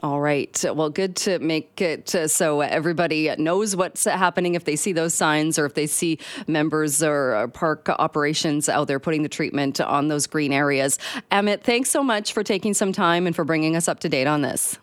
All 0.00 0.20
right. 0.20 0.64
Well, 0.64 0.90
good 0.90 1.16
to 1.16 1.40
make 1.40 1.80
it 1.80 2.14
uh, 2.14 2.28
so 2.28 2.60
everybody 2.60 3.34
knows 3.36 3.74
what's 3.74 4.04
happening 4.04 4.54
if 4.54 4.64
they 4.64 4.76
see 4.76 4.92
those 4.92 5.12
signs 5.12 5.58
or 5.58 5.66
if 5.66 5.74
they 5.74 5.88
see 5.88 6.20
members 6.46 7.02
or 7.02 7.34
uh, 7.34 7.48
park 7.48 7.88
operations 7.88 8.68
out 8.68 8.86
there 8.86 9.00
putting 9.00 9.24
the 9.24 9.28
treatment 9.28 9.80
on 9.80 10.06
those 10.06 10.28
green 10.28 10.52
areas. 10.52 10.98
Amit, 11.32 11.62
thanks 11.62 11.90
so 11.90 12.04
much 12.04 12.32
for 12.32 12.44
taking 12.44 12.74
some 12.74 12.92
time 12.92 13.26
and 13.26 13.34
for 13.34 13.44
bringing 13.44 13.74
us 13.74 13.88
up 13.88 13.98
to 14.00 14.08
date 14.08 14.28
on 14.28 14.42
this. 14.42 14.78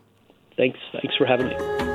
Thanks. 0.58 0.80
Thanks 0.92 1.16
for 1.18 1.26
having 1.26 1.48
me. 1.48 1.95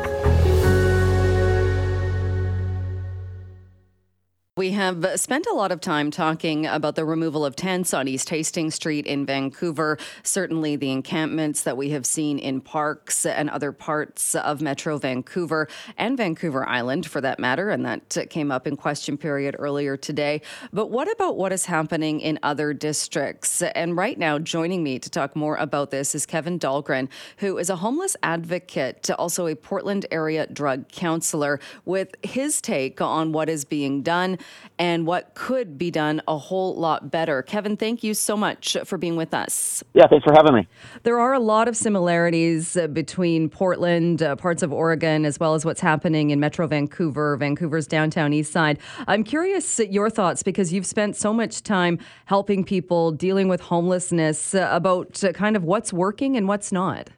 We 4.61 4.73
have 4.73 5.19
spent 5.19 5.47
a 5.47 5.55
lot 5.55 5.73
of 5.73 5.81
time 5.81 6.11
talking 6.11 6.67
about 6.67 6.95
the 6.95 7.07
removal 7.07 7.47
of 7.47 7.57
tents 7.57 7.95
on 7.95 8.07
East 8.07 8.29
Hastings 8.29 8.75
Street 8.75 9.07
in 9.07 9.25
Vancouver. 9.25 9.97
Certainly, 10.23 10.77
the 10.77 10.91
encampments 10.91 11.63
that 11.63 11.79
we 11.79 11.89
have 11.93 12.05
seen 12.05 12.39
in 12.39 12.61
parks 12.61 13.25
and 13.25 13.49
other 13.49 13.73
parts 13.73 14.35
of 14.35 14.61
Metro 14.61 14.99
Vancouver 14.99 15.67
and 15.97 16.15
Vancouver 16.19 16.69
Island, 16.69 17.07
for 17.07 17.23
that 17.23 17.39
matter. 17.39 17.71
And 17.71 17.87
that 17.87 18.29
came 18.29 18.53
up 18.53 18.67
in 18.67 18.77
question 18.77 19.17
period 19.17 19.57
earlier 19.59 19.97
today. 19.97 20.43
But 20.75 20.91
what 20.91 21.11
about 21.11 21.39
what 21.39 21.55
is 21.55 21.65
happening 21.65 22.21
in 22.21 22.39
other 22.43 22.75
districts? 22.75 23.63
And 23.63 23.97
right 23.97 24.19
now, 24.19 24.39
joining 24.39 24.83
me 24.83 24.99
to 24.99 25.09
talk 25.09 25.35
more 25.35 25.57
about 25.57 25.91
this 25.91 26.15
is 26.15 26.27
Kevin 26.27 26.59
Dahlgren, 26.59 27.09
who 27.39 27.57
is 27.57 27.71
a 27.71 27.77
homeless 27.77 28.15
advocate, 28.23 29.09
also 29.13 29.47
a 29.47 29.55
Portland 29.55 30.05
area 30.11 30.47
drug 30.49 30.87
counselor, 30.91 31.61
with 31.87 32.15
his 32.23 32.61
take 32.61 33.01
on 33.01 33.33
what 33.33 33.49
is 33.49 33.65
being 33.65 34.03
done 34.03 34.37
and 34.79 35.07
what 35.07 35.35
could 35.35 35.77
be 35.77 35.91
done 35.91 36.23
a 36.27 36.39
whole 36.39 36.75
lot 36.75 37.11
better. 37.11 37.43
Kevin, 37.43 37.77
thank 37.77 38.03
you 38.03 38.15
so 38.15 38.37
much 38.37 38.77
for 38.85 38.97
being 38.97 39.17
with 39.17 39.35
us. 39.35 39.85
Yeah, 39.95 40.07
thanks 40.09 40.25
for 40.25 40.33
having 40.33 40.55
me. 40.55 40.69
There 41.03 41.21
are 41.21 41.35
a 41.35 41.39
lot 41.39 41.69
of 41.69 41.77
similarities 41.77 42.77
uh, 42.77 42.87
between 42.87 43.49
Portland, 43.49 44.23
uh, 44.23 44.37
parts 44.37 44.63
of 44.63 44.73
Oregon, 44.73 45.25
as 45.25 45.39
well 45.39 45.55
as 45.55 45.65
what's 45.65 45.81
happening 45.81 46.31
in 46.31 46.41
Metro 46.41 46.67
Vancouver, 46.67 47.37
Vancouver's 47.37 47.87
downtown 47.87 48.33
east 48.33 48.53
side. 48.53 48.79
I'm 49.07 49.25
curious 49.25 49.79
your 49.79 50.09
thoughts 50.09 50.43
because 50.43 50.73
you've 50.73 50.87
spent 50.87 51.17
so 51.17 51.33
much 51.33 51.63
time 51.63 51.99
helping 52.25 52.65
people 52.65 53.13
dealing 53.13 53.49
with 53.49 53.61
homelessness 53.61 54.55
uh, 54.55 54.69
about 54.73 55.23
uh, 55.23 55.33
kind 55.33 55.57
of 55.57 55.65
what's 55.65 55.93
working 55.93 56.37
and 56.37 56.49
what's 56.49 56.73
not. 56.73 57.11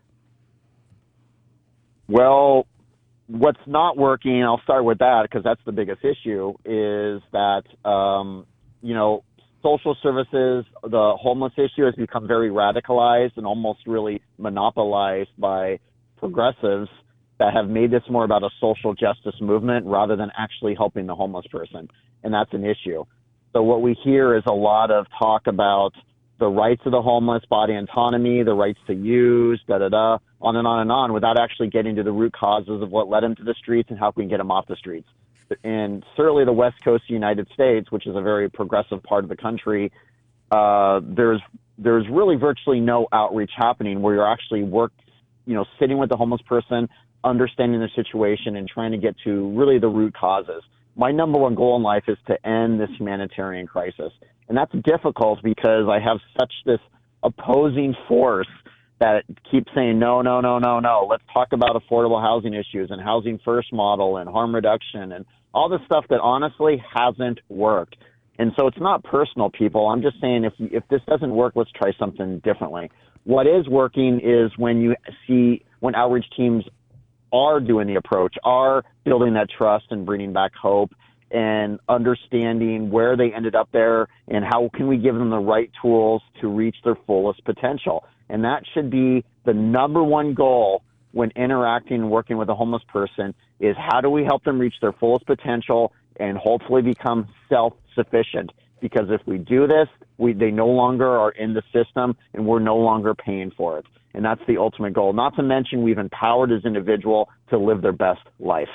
Well, 2.09 2.67
what's 3.33 3.61
not 3.67 3.97
working, 3.97 4.43
I'll 4.45 4.61
start 4.63 4.85
with 4.85 4.99
that 4.99 5.23
because 5.23 5.43
that's 5.43 5.61
the 5.65 5.73
biggest 5.73 6.05
issue, 6.05 6.51
is 6.65 7.23
that, 7.33 7.63
um, 7.89 8.47
you 8.83 8.95
know, 8.95 9.25
social 9.63 9.97
services, 10.03 10.67
the 10.83 11.17
homeless 11.19 11.53
issue 11.57 11.85
has 11.85 11.95
become 11.95 12.29
very 12.29 12.51
radicalized 12.51 13.37
and 13.37 13.47
almost 13.47 13.81
really 13.87 14.21
monopolized 14.39 15.31
by 15.39 15.79
progressives 16.19 16.89
that 17.39 17.55
have 17.55 17.69
made 17.69 17.91
this 17.91 18.03
more 18.11 18.25
about 18.25 18.43
a 18.43 18.51
social 18.61 18.95
justice 18.95 19.35
movement 19.41 19.87
rather 19.87 20.15
than 20.15 20.31
actually 20.37 20.75
helping 20.75 21.07
the 21.07 21.15
homeless 21.15 21.47
person. 21.47 21.89
And 22.23 22.35
that's 22.35 22.53
an 22.53 22.65
issue. 22.65 23.05
So 23.53 23.63
what 23.63 23.83
we 23.83 23.97
hear 24.05 24.37
is 24.37 24.43
a 24.47 24.53
lot 24.53 24.91
of 24.91 25.07
talk 25.19 25.47
about 25.47 25.93
the 26.39 26.49
rights 26.49 26.83
of 26.85 26.93
the 26.93 27.03
homeless, 27.03 27.43
body 27.49 27.75
autonomy, 27.75 28.43
the 28.43 28.55
rights 28.55 28.79
to 28.89 28.95
use, 28.95 29.61
da 29.69 29.79
da 29.79 29.89
da, 29.89 30.19
on 30.43 30.57
and 30.57 30.67
on 30.67 30.81
and 30.81 30.93
on, 30.93 31.13
without 31.13 31.39
actually 31.39 31.69
getting 31.69 31.97
to 31.97 32.03
the 32.03 32.13
root 32.13 32.33
causes 32.33 32.83
of 32.83 32.91
what 32.91 33.09
led 33.09 33.23
them 33.23 33.35
to 33.37 33.45
the 33.45 33.55
streets 33.55 33.91
and 33.91 33.99
how 33.99 34.13
we 34.15 34.25
can 34.25 34.29
get 34.29 34.39
them 34.39 34.51
off 34.51 34.67
the 34.67 34.77
streets. 34.77 35.09
And 35.65 36.05
certainly 36.17 36.45
the 36.45 36.53
West 36.53 36.83
Coast 36.85 37.05
of 37.05 37.09
the 37.09 37.15
United 37.15 37.49
States, 37.53 37.91
which 37.91 38.07
is 38.07 38.17
a 38.17 38.23
very 38.23 38.49
progressive 38.49 39.03
part 39.03 39.25
of 39.25 39.29
the 39.29 39.37
country, 39.37 39.93
uh, 40.51 41.01
there's 41.03 41.41
there's 41.79 42.07
really 42.09 42.37
virtually 42.37 42.81
no 42.81 43.09
outreach 43.13 43.51
happening 43.57 44.03
where 44.03 44.15
you're 44.15 44.31
actually 44.31 44.63
work, 44.63 44.93
you 45.47 45.55
know, 45.55 45.65
sitting 45.79 45.99
with 45.99 46.11
the 46.11 46.17
homeless 46.17 46.43
person, 46.43 46.89
understanding 47.25 47.81
the 47.81 47.89
situation, 47.97 48.57
and 48.57 48.69
trying 48.69 48.93
to 48.93 48.99
get 48.99 49.17
to 49.25 49.51
really 49.57 49.79
the 49.79 49.89
root 49.89 50.15
causes. 50.15 50.63
My 50.97 51.11
number 51.11 51.39
one 51.39 51.55
goal 51.55 51.77
in 51.77 51.83
life 51.83 52.05
is 52.09 52.19
to 52.27 52.47
end 52.47 52.79
this 52.79 52.91
humanitarian 52.99 53.67
crisis. 53.67 54.13
And 54.49 54.57
that's 54.57 54.73
difficult 54.85 55.43
because 55.43 55.89
I 55.89 55.99
have 55.99 56.19
such 56.39 56.53
this 56.67 56.81
opposing 57.23 57.95
force 58.07 58.49
that 59.03 59.25
keeps 59.51 59.69
saying, 59.75 59.99
no, 59.99 60.23
no, 60.23 60.41
no, 60.41 60.61
no, 60.61 60.79
no. 60.79 61.09
Let's 61.11 61.25
talk 61.35 61.49
about 61.53 61.71
affordable 61.75 62.23
housing 62.23 62.55
issues 62.55 62.91
and 62.93 63.03
housing 63.03 63.41
first 63.45 63.73
model 63.73 64.19
and 64.19 64.31
harm 64.31 64.55
reduction 64.55 65.11
and 65.11 65.25
all 65.53 65.69
the 65.69 65.81
stuff 65.87 66.05
that 66.09 66.21
honestly 66.21 66.81
hasn't 66.95 67.41
worked. 67.49 67.97
And 68.39 68.53
so 68.57 68.69
it's 68.69 68.79
not 68.79 69.03
personal, 69.03 69.51
people. 69.51 69.89
I'm 69.89 70.03
just 70.03 70.21
saying 70.21 70.45
if 70.45 70.53
if 70.59 70.85
this 70.89 71.01
doesn't 71.09 71.31
work, 71.35 71.55
let's 71.57 71.71
try 71.73 71.93
something 71.99 72.39
differently. 72.39 72.91
What 73.25 73.47
is 73.49 73.69
working 73.69 74.21
is 74.23 74.53
when 74.57 74.81
you 74.81 74.95
see 75.27 75.65
when 75.81 75.97
outreach 75.97 76.27
teams 76.37 76.65
are 77.33 77.59
doing 77.59 77.89
the 77.89 77.97
approach, 77.97 78.37
are 78.45 78.85
building 79.05 79.35
that 79.35 79.49
trust 79.51 79.87
and 79.91 80.07
bringing 80.07 80.33
back 80.33 80.53
hope 80.55 80.93
and 81.33 81.81
understanding 81.89 82.91
where 82.91 83.17
they 83.17 83.33
ended 83.33 83.55
up 83.55 83.69
there 83.73 84.09
and 84.29 84.45
how 84.45 84.71
can 84.75 84.87
we 84.87 84.99
give 84.99 85.15
them 85.15 85.31
the 85.31 85.39
right 85.39 85.71
tools 85.81 86.23
to 86.41 86.49
reach 86.49 86.77
their 86.85 86.97
fullest 87.07 87.43
potential. 87.45 88.05
And 88.29 88.45
that 88.45 88.65
should 88.75 88.91
be 88.91 89.25
the 89.45 89.55
number 89.55 90.03
one 90.03 90.35
goal 90.35 90.83
when 91.13 91.31
interacting 91.37 92.03
and 92.03 92.11
working 92.11 92.37
with 92.37 92.49
a 92.49 92.55
homeless 92.55 92.83
person 92.89 93.35
is 93.61 93.77
how 93.79 94.01
do 94.01 94.11
we 94.11 94.25
help 94.25 94.45
them 94.45 94.59
reach 94.59 94.75
their 94.81 94.93
fullest 94.93 95.27
potential 95.27 95.93
and 96.17 96.37
hopefully 96.37 96.83
become 96.83 97.29
self-sufficient. 97.49 98.51
Because 98.81 99.07
if 99.11 99.21
we 99.27 99.39
do 99.39 99.67
this, 99.67 99.89
we, 100.19 100.33
they 100.33 100.51
no 100.51 100.67
longer 100.67 101.09
are 101.09 101.31
in 101.31 101.55
the 101.55 101.63
system 101.73 102.17
and 102.35 102.45
we're 102.45 102.59
no 102.59 102.77
longer 102.77 103.15
paying 103.15 103.53
for 103.57 103.79
it. 103.79 103.87
And 104.15 104.25
that's 104.25 104.41
the 104.47 104.59
ultimate 104.59 104.93
goal. 104.93 105.13
Not 105.13 105.37
to 105.37 105.43
mention 105.43 105.83
we've 105.83 105.99
empowered 105.99 106.53
as 106.53 106.65
individual 106.65 107.31
to 107.51 107.59
live 107.59 107.81
their 107.81 107.93
best 107.93 108.21
life. 108.39 108.69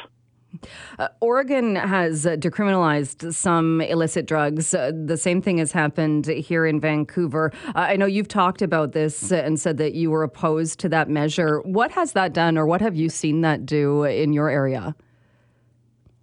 Uh, 0.99 1.07
Oregon 1.21 1.75
has 1.75 2.25
uh, 2.25 2.31
decriminalized 2.35 3.33
some 3.33 3.81
illicit 3.81 4.25
drugs. 4.25 4.73
Uh, 4.73 4.91
the 5.05 5.17
same 5.17 5.41
thing 5.41 5.57
has 5.57 5.71
happened 5.71 6.25
here 6.25 6.65
in 6.65 6.79
Vancouver. 6.79 7.51
Uh, 7.67 7.71
I 7.75 7.95
know 7.95 8.05
you've 8.05 8.27
talked 8.27 8.61
about 8.61 8.93
this 8.93 9.31
and 9.31 9.59
said 9.59 9.77
that 9.77 9.93
you 9.93 10.09
were 10.09 10.23
opposed 10.23 10.79
to 10.79 10.89
that 10.89 11.09
measure. 11.09 11.59
What 11.61 11.91
has 11.91 12.13
that 12.13 12.33
done, 12.33 12.57
or 12.57 12.65
what 12.65 12.81
have 12.81 12.95
you 12.95 13.09
seen 13.09 13.41
that 13.41 13.65
do 13.65 14.03
in 14.03 14.33
your 14.33 14.49
area? 14.49 14.95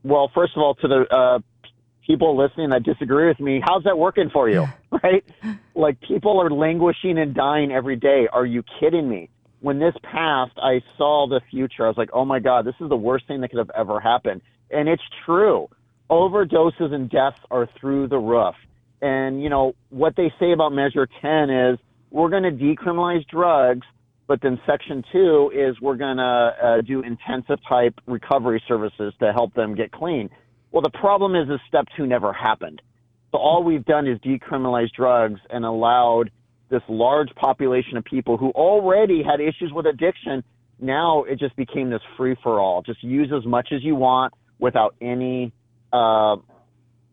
Well, 0.03 0.31
first 0.35 0.53
of 0.57 0.63
all, 0.63 0.75
to 0.77 0.89
the 0.89 1.15
uh, 1.15 1.39
people 2.07 2.37
listening 2.37 2.71
that 2.71 2.83
disagree 2.83 3.29
with 3.29 3.41
me, 3.41 3.63
how's 3.65 3.85
that 3.85 3.97
working 3.97 4.31
for 4.31 4.49
you? 4.49 4.67
right? 5.03 5.25
Like 5.75 6.01
people 6.01 6.41
are 6.41 6.51
languishing 6.51 7.19
and 7.19 7.35
dying 7.35 7.73
every 7.73 7.97
day. 7.97 8.29
Are 8.33 8.47
you 8.47 8.63
kidding 8.81 9.09
me? 9.09 9.31
When 9.65 9.79
this 9.79 9.95
passed, 10.03 10.59
I 10.59 10.83
saw 10.99 11.27
the 11.27 11.41
future. 11.51 11.87
I 11.87 11.89
was 11.89 11.97
like, 11.97 12.11
oh 12.13 12.27
my 12.27 12.39
God, 12.39 12.67
this 12.67 12.75
is 12.83 12.91
the 12.91 12.99
worst 12.99 13.27
thing 13.27 13.41
that 13.41 13.49
could 13.49 13.61
have 13.61 13.71
ever 13.75 13.99
happened. 13.99 14.43
And 14.71 14.91
it's 14.91 15.03
true. 15.25 15.71
Overdoses 16.11 16.93
and 16.93 17.09
deaths 17.09 17.41
are 17.51 17.67
through 17.81 18.09
the 18.09 18.19
roof. 18.19 18.57
And, 19.01 19.43
you 19.43 19.49
know, 19.49 19.75
what 19.89 20.17
they 20.17 20.31
say 20.39 20.53
about 20.53 20.75
Measure 20.75 21.09
10 21.23 21.49
is 21.49 21.79
we're 22.11 22.29
going 22.29 22.43
to 22.43 22.51
decriminalize 22.51 23.27
drugs, 23.27 23.87
but 24.27 24.43
then 24.43 24.61
Section 24.67 25.03
2 25.11 25.53
is 25.55 25.81
we're 25.81 25.97
going 25.97 26.19
to 26.19 26.23
uh, 26.23 26.81
do 26.83 27.01
intensive 27.01 27.59
type 27.67 27.99
recovery 28.07 28.63
services 28.69 29.15
to 29.21 29.33
help 29.33 29.55
them 29.55 29.75
get 29.75 29.93
clean. 29.93 30.29
Well, 30.73 30.83
the 30.83 30.91
problem 30.91 31.35
is, 31.35 31.49
is 31.49 31.59
Step 31.69 31.87
2 31.97 32.07
never 32.07 32.35
happened. 32.35 32.83
So 33.33 33.39
all 33.39 33.65
we've 33.65 33.87
done 33.87 34.07
is 34.07 34.19
decriminalize 34.19 34.93
drugs 34.93 35.41
and 35.49 35.65
allowed 35.65 36.31
this 36.75 36.83
large 36.89 37.29
population 37.37 37.97
of 37.97 38.05
people 38.05 38.37
who 38.37 38.51
already 38.51 39.23
had 39.23 39.41
issues 39.41 39.71
with 39.73 39.87
addiction. 39.87 40.43
Now 40.81 41.23
it 41.23 41.39
just 41.39 41.55
became 41.55 41.89
this 41.89 42.03
free 42.17 42.37
for 42.43 42.61
all. 42.61 42.83
Just 42.83 43.03
use 43.03 43.31
as 43.35 43.47
much 43.47 43.69
as 43.73 43.83
you 43.85 43.95
want 43.95 44.35
without 44.59 44.97
any 45.01 45.53
uh, 45.93 46.37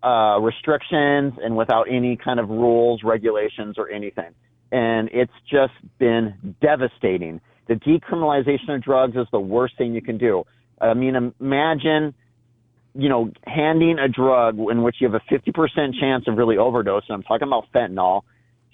uh, 0.02 0.40
restrictions 0.40 1.34
and 1.44 1.56
without 1.56 1.84
any 1.84 2.18
kind 2.18 2.40
of 2.40 2.50
rules, 2.50 3.02
regulations, 3.04 3.76
or 3.78 3.88
anything. 3.90 4.34
And 4.72 5.10
it's 5.14 5.32
just 5.50 5.74
been 6.00 6.56
devastating. 6.60 7.40
The 7.68 7.76
decriminalization 7.76 8.76
of 8.76 8.82
drugs 8.82 9.16
is 9.16 9.28
the 9.32 9.40
worst 9.40 9.78
thing 9.78 9.94
you 9.94 10.02
can 10.02 10.18
do. 10.18 10.44
I 10.80 10.96
mean, 10.96 11.34
imagine, 11.40 12.16
you 12.96 13.10
know, 13.10 13.32
handing 13.46 14.00
a 14.00 14.08
drug 14.08 14.58
in 14.58 14.82
which 14.82 14.96
you 15.00 15.12
have 15.12 15.22
a 15.22 15.34
50% 15.34 16.00
chance 16.00 16.26
of 16.28 16.36
really 16.36 16.56
overdosing. 16.56 17.12
I'm 17.12 17.22
talking 17.22 17.48
about 17.48 17.66
fentanyl 17.72 18.24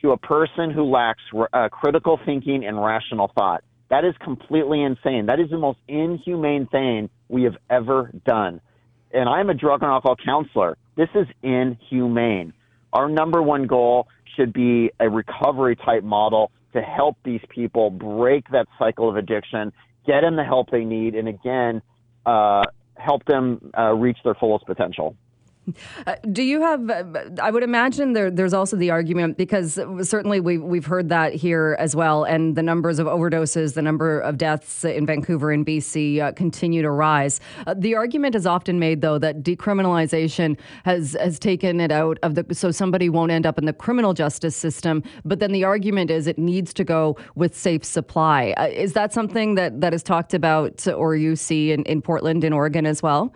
to 0.02 0.12
a 0.12 0.18
person 0.18 0.72
who 0.72 0.84
lacks 0.84 1.22
uh, 1.54 1.70
critical 1.70 2.20
thinking 2.26 2.66
and 2.66 2.82
rational 2.82 3.32
thought. 3.36 3.64
That 3.90 4.04
is 4.04 4.14
completely 4.24 4.82
insane. 4.84 5.28
That 5.28 5.40
is 5.40 5.50
the 5.50 5.58
most 5.58 5.80
inhumane 5.88 6.68
thing 6.68 7.10
we 7.30 7.44
have 7.44 7.56
ever 7.70 8.12
done. 8.26 8.62
And 9.12 9.30
I'm 9.30 9.50
a 9.50 9.54
drug 9.54 9.82
and 9.82 9.90
alcohol 9.90 10.18
counselor. 10.24 10.78
This 10.96 11.10
is 11.16 11.28
inhumane. 11.42 12.54
Our 12.92 13.10
number 13.10 13.42
one 13.42 13.68
goal 13.68 14.08
should 14.36 14.54
be 14.54 14.92
a 15.00 15.10
recovery 15.10 15.76
type 15.76 16.04
model 16.04 16.52
to 16.74 16.82
help 16.82 17.18
these 17.24 17.42
people 17.50 17.90
break 17.90 18.50
that 18.52 18.68
cycle 18.78 19.10
of 19.10 19.16
addiction, 19.16 19.72
get 20.06 20.22
them 20.22 20.36
the 20.36 20.44
help 20.44 20.70
they 20.70 20.84
need, 20.84 21.16
and 21.16 21.28
again, 21.28 21.82
uh, 22.26 22.64
help 22.96 23.26
them 23.26 23.72
uh, 23.78 23.94
reach 23.94 24.18
their 24.24 24.36
fullest 24.36 24.66
potential. 24.66 25.16
Uh, 26.06 26.16
do 26.32 26.44
you 26.44 26.62
have? 26.62 26.90
Uh, 26.90 27.04
I 27.42 27.52
would 27.52 27.64
imagine 27.64 28.14
there, 28.14 28.32
there's 28.32 28.54
also 28.54 28.78
the 28.78 28.92
argument 28.92 29.38
because 29.38 29.80
certainly 30.02 30.40
we, 30.40 30.58
we've 30.58 30.86
heard 30.86 31.10
that 31.10 31.34
here 31.34 31.76
as 31.80 31.96
well, 31.96 32.24
and 32.24 32.56
the 32.56 32.64
numbers 32.64 33.00
of 33.00 33.08
overdoses, 33.08 33.74
the 33.74 33.82
number 33.82 34.20
of 34.20 34.38
deaths 34.38 34.86
in 34.86 35.06
Vancouver 35.06 35.52
and 35.52 35.66
BC 35.66 36.22
uh, 36.22 36.32
continue 36.34 36.82
to 36.82 36.92
rise. 36.92 37.40
Uh, 37.66 37.74
the 37.78 37.96
argument 37.96 38.36
is 38.36 38.46
often 38.46 38.80
made, 38.80 39.02
though, 39.02 39.18
that 39.18 39.44
decriminalization 39.44 40.58
has 40.86 41.18
has 41.20 41.40
taken 41.40 41.82
it 41.82 41.92
out 41.92 42.18
of 42.24 42.36
the 42.36 42.46
so 42.54 42.72
somebody 42.72 43.10
won't 43.10 43.32
end 43.32 43.46
up 43.46 43.58
in 43.58 43.66
the 43.66 43.74
criminal 43.74 44.14
justice 44.14 44.56
system. 44.56 45.04
But 45.26 45.40
then 45.40 45.52
the 45.52 45.64
argument 45.64 46.12
is 46.12 46.28
it 46.28 46.38
needs 46.38 46.74
to 46.76 46.84
go 46.84 47.18
with 47.36 47.56
safe 47.56 47.84
supply. 47.84 48.54
Is 48.72 48.94
that 48.94 49.14
something 49.14 49.56
that 49.56 49.82
that 49.82 49.94
is 49.94 50.04
talked 50.04 50.34
about, 50.34 50.88
or 50.88 51.16
you 51.16 51.36
see 51.36 51.72
in, 51.72 51.84
in 51.84 52.02
Portland, 52.02 52.44
in 52.44 52.54
Oregon 52.54 52.86
as 52.86 53.04
well? 53.04 53.34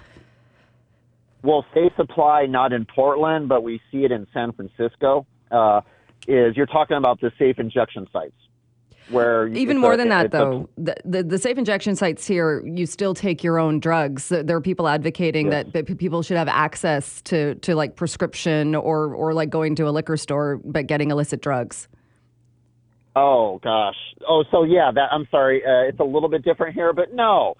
Well, 1.43 1.65
safe 1.73 1.91
supply 1.95 2.45
not 2.45 2.73
in 2.73 2.85
Portland, 2.85 3.49
but 3.49 3.63
we 3.63 3.81
see 3.91 4.05
it 4.05 4.11
in 4.11 4.27
San 4.33 4.51
Francisco. 4.51 5.25
Uh, 5.49 5.81
is 6.27 6.55
you're 6.55 6.67
talking 6.67 6.97
about 6.97 7.19
the 7.19 7.31
safe 7.37 7.57
injection 7.59 8.07
sites 8.13 8.35
where 9.09 9.47
even 9.47 9.77
more 9.77 9.93
a, 9.93 9.97
than 9.97 10.09
that 10.09 10.31
though 10.31 10.69
a, 10.77 10.81
the, 10.81 10.95
the, 11.03 11.23
the 11.23 11.37
safe 11.37 11.57
injection 11.57 11.95
sites 11.95 12.25
here 12.25 12.65
you 12.65 12.85
still 12.85 13.13
take 13.13 13.43
your 13.43 13.59
own 13.59 13.79
drugs 13.79 14.29
there 14.29 14.55
are 14.55 14.61
people 14.61 14.87
advocating 14.87 15.51
yes. 15.51 15.65
that, 15.65 15.87
that 15.87 15.97
people 15.97 16.21
should 16.21 16.37
have 16.37 16.47
access 16.47 17.21
to 17.23 17.55
to 17.55 17.75
like 17.75 17.95
prescription 17.95 18.75
or 18.75 19.13
or 19.13 19.33
like 19.33 19.49
going 19.49 19.75
to 19.75 19.87
a 19.87 19.91
liquor 19.91 20.17
store 20.17 20.61
but 20.63 20.87
getting 20.87 21.11
illicit 21.11 21.41
drugs 21.41 21.87
oh 23.15 23.59
gosh 23.63 23.97
oh 24.27 24.43
so 24.51 24.63
yeah 24.63 24.91
that 24.93 25.09
i'm 25.11 25.27
sorry 25.31 25.63
uh, 25.65 25.89
it's 25.89 25.99
a 25.99 26.03
little 26.03 26.29
bit 26.29 26.43
different 26.43 26.73
here 26.73 26.93
but 26.93 27.13
no 27.13 27.55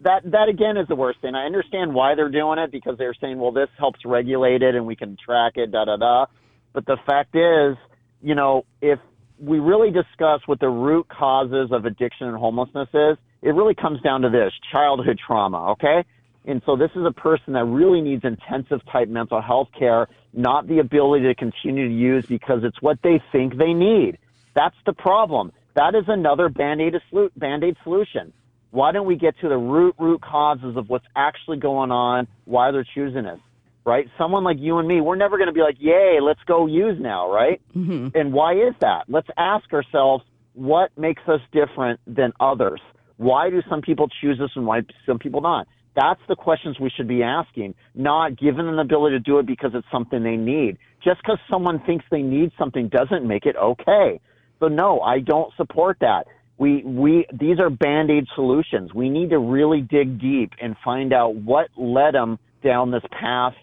that 0.00 0.22
that 0.30 0.48
again 0.48 0.76
is 0.76 0.88
the 0.88 0.96
worst 0.96 1.20
thing. 1.20 1.34
I 1.34 1.44
understand 1.44 1.94
why 1.94 2.14
they're 2.14 2.30
doing 2.30 2.58
it 2.58 2.72
because 2.72 2.96
they're 2.98 3.14
saying, 3.20 3.38
well, 3.38 3.52
this 3.52 3.68
helps 3.78 4.00
regulate 4.04 4.62
it 4.62 4.74
and 4.74 4.86
we 4.86 4.96
can 4.96 5.16
track 5.24 5.52
it, 5.56 5.70
da 5.70 5.84
da 5.84 5.96
da. 5.96 6.26
But 6.72 6.86
the 6.86 6.96
fact 7.06 7.36
is, 7.36 7.76
you 8.22 8.34
know, 8.34 8.64
if 8.80 8.98
we 9.38 9.58
really 9.58 9.90
discuss 9.90 10.40
what 10.46 10.60
the 10.60 10.68
root 10.68 11.08
causes 11.08 11.70
of 11.72 11.84
addiction 11.84 12.28
and 12.28 12.36
homelessness 12.36 12.88
is, 12.94 13.18
it 13.42 13.50
really 13.50 13.74
comes 13.74 14.00
down 14.00 14.22
to 14.22 14.30
this 14.30 14.52
childhood 14.70 15.18
trauma, 15.24 15.72
okay? 15.72 16.04
And 16.44 16.62
so 16.64 16.76
this 16.76 16.90
is 16.96 17.04
a 17.04 17.12
person 17.12 17.52
that 17.52 17.64
really 17.64 18.00
needs 18.00 18.24
intensive 18.24 18.80
type 18.90 19.08
mental 19.08 19.40
health 19.40 19.68
care, 19.78 20.08
not 20.32 20.66
the 20.66 20.78
ability 20.78 21.26
to 21.26 21.34
continue 21.34 21.88
to 21.88 21.94
use 21.94 22.26
because 22.26 22.64
it's 22.64 22.80
what 22.80 22.98
they 23.02 23.22
think 23.30 23.56
they 23.56 23.72
need. 23.72 24.18
That's 24.54 24.76
the 24.86 24.92
problem. 24.92 25.52
That 25.74 25.94
is 25.94 26.04
another 26.08 26.48
band-aid, 26.48 26.94
band-aid 27.36 27.76
solution. 27.82 28.32
Why 28.72 28.90
don't 28.90 29.06
we 29.06 29.16
get 29.16 29.38
to 29.42 29.50
the 29.50 29.56
root, 29.56 29.94
root 29.98 30.22
causes 30.22 30.78
of 30.78 30.88
what's 30.88 31.04
actually 31.14 31.58
going 31.58 31.90
on, 31.90 32.26
why 32.46 32.70
they're 32.70 32.86
choosing 32.94 33.26
us, 33.26 33.38
right? 33.84 34.08
Someone 34.16 34.44
like 34.44 34.56
you 34.58 34.78
and 34.78 34.88
me, 34.88 35.02
we're 35.02 35.14
never 35.14 35.36
going 35.36 35.48
to 35.48 35.52
be 35.52 35.60
like, 35.60 35.76
yay, 35.78 36.20
let's 36.22 36.40
go 36.46 36.66
use 36.66 36.96
now, 36.98 37.30
right? 37.30 37.60
Mm-hmm. 37.76 38.18
And 38.18 38.32
why 38.32 38.54
is 38.54 38.74
that? 38.80 39.04
Let's 39.08 39.28
ask 39.36 39.70
ourselves, 39.74 40.24
what 40.54 40.90
makes 40.96 41.20
us 41.28 41.40
different 41.52 42.00
than 42.06 42.32
others? 42.40 42.80
Why 43.18 43.50
do 43.50 43.60
some 43.68 43.82
people 43.82 44.08
choose 44.22 44.40
us 44.40 44.50
and 44.56 44.66
why 44.66 44.80
some 45.04 45.18
people 45.18 45.42
not? 45.42 45.68
That's 45.94 46.20
the 46.26 46.36
questions 46.36 46.80
we 46.80 46.88
should 46.88 47.08
be 47.08 47.22
asking, 47.22 47.74
not 47.94 48.40
them 48.40 48.56
the 48.56 48.80
ability 48.80 49.16
to 49.16 49.20
do 49.20 49.38
it 49.38 49.44
because 49.44 49.72
it's 49.74 49.86
something 49.92 50.22
they 50.22 50.36
need. 50.36 50.78
Just 51.04 51.20
because 51.20 51.38
someone 51.50 51.78
thinks 51.84 52.06
they 52.10 52.22
need 52.22 52.52
something 52.58 52.88
doesn't 52.88 53.28
make 53.28 53.44
it 53.44 53.56
okay. 53.56 54.18
So 54.60 54.68
no, 54.68 55.00
I 55.00 55.18
don't 55.18 55.52
support 55.56 55.98
that 56.00 56.26
we 56.62 56.80
we 56.84 57.26
these 57.32 57.58
are 57.58 57.70
band-aid 57.70 58.28
solutions. 58.36 58.94
We 58.94 59.10
need 59.10 59.30
to 59.30 59.38
really 59.40 59.80
dig 59.80 60.20
deep 60.20 60.52
and 60.60 60.76
find 60.84 61.12
out 61.12 61.34
what 61.34 61.66
led 61.76 62.14
them 62.14 62.38
down 62.62 62.92
this 62.92 63.02
path 63.10 63.54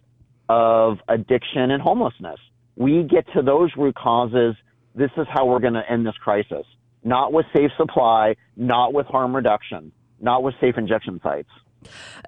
of 0.50 0.98
addiction 1.08 1.72
and 1.72 1.82
homelessness. 1.82 2.40
We 2.76 3.04
get 3.04 3.26
to 3.36 3.42
those 3.42 3.72
root 3.78 3.96
causes. 3.96 4.54
This 4.96 5.12
is 5.16 5.28
how 5.34 5.46
we're 5.46 5.62
going 5.62 5.76
to 5.76 5.90
end 5.90 6.06
this 6.06 6.18
crisis. 6.22 6.66
Not 7.02 7.32
with 7.32 7.46
safe 7.56 7.72
supply, 7.78 8.36
not 8.58 8.94
with 8.94 9.06
harm 9.06 9.34
reduction, 9.34 9.94
not 10.20 10.44
with 10.44 10.56
safe 10.60 10.78
injection 10.78 11.22
sites. 11.24 11.50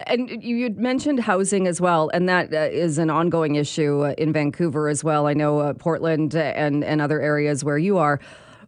And 0.08 0.42
you 0.42 0.70
mentioned 0.70 1.20
housing 1.20 1.68
as 1.68 1.82
well, 1.82 2.10
and 2.14 2.30
that 2.30 2.54
uh, 2.54 2.70
is 2.72 2.98
an 2.98 3.10
ongoing 3.10 3.56
issue 3.56 4.06
uh, 4.06 4.14
in 4.18 4.32
Vancouver 4.32 4.88
as 4.88 5.04
well. 5.04 5.28
I 5.28 5.34
know 5.34 5.60
uh, 5.60 5.74
Portland 5.74 6.34
and, 6.34 6.82
and 6.86 7.02
other 7.02 7.20
areas 7.20 7.62
where 7.62 7.78
you 7.78 7.98
are. 7.98 8.22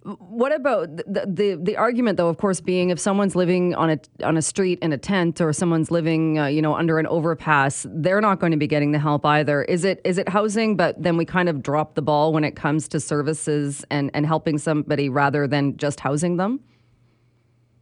What 0.05 0.53
about 0.53 0.97
the, 0.97 1.25
the, 1.25 1.59
the 1.61 1.77
argument 1.77 2.17
though? 2.17 2.27
Of 2.27 2.37
course, 2.37 2.59
being 2.59 2.89
if 2.89 2.99
someone's 2.99 3.35
living 3.35 3.73
on 3.75 3.89
a 3.89 3.99
on 4.23 4.35
a 4.35 4.41
street 4.41 4.79
in 4.81 4.91
a 4.91 4.97
tent 4.97 5.39
or 5.39 5.53
someone's 5.53 5.91
living 5.91 6.39
uh, 6.39 6.47
you 6.47 6.61
know 6.61 6.75
under 6.75 6.99
an 6.99 7.07
overpass, 7.07 7.85
they're 7.89 8.19
not 8.19 8.39
going 8.39 8.51
to 8.51 8.57
be 8.57 8.67
getting 8.67 8.91
the 8.91 8.99
help 8.99 9.25
either. 9.25 9.63
Is 9.63 9.85
it 9.85 10.01
is 10.03 10.17
it 10.17 10.27
housing? 10.27 10.75
But 10.75 11.01
then 11.01 11.15
we 11.15 11.23
kind 11.23 11.47
of 11.47 11.63
drop 11.63 11.95
the 11.95 12.01
ball 12.01 12.33
when 12.33 12.43
it 12.43 12.55
comes 12.55 12.89
to 12.89 12.99
services 12.99 13.85
and 13.89 14.11
and 14.13 14.25
helping 14.25 14.57
somebody 14.57 15.07
rather 15.07 15.47
than 15.47 15.77
just 15.77 16.01
housing 16.01 16.35
them. 16.35 16.59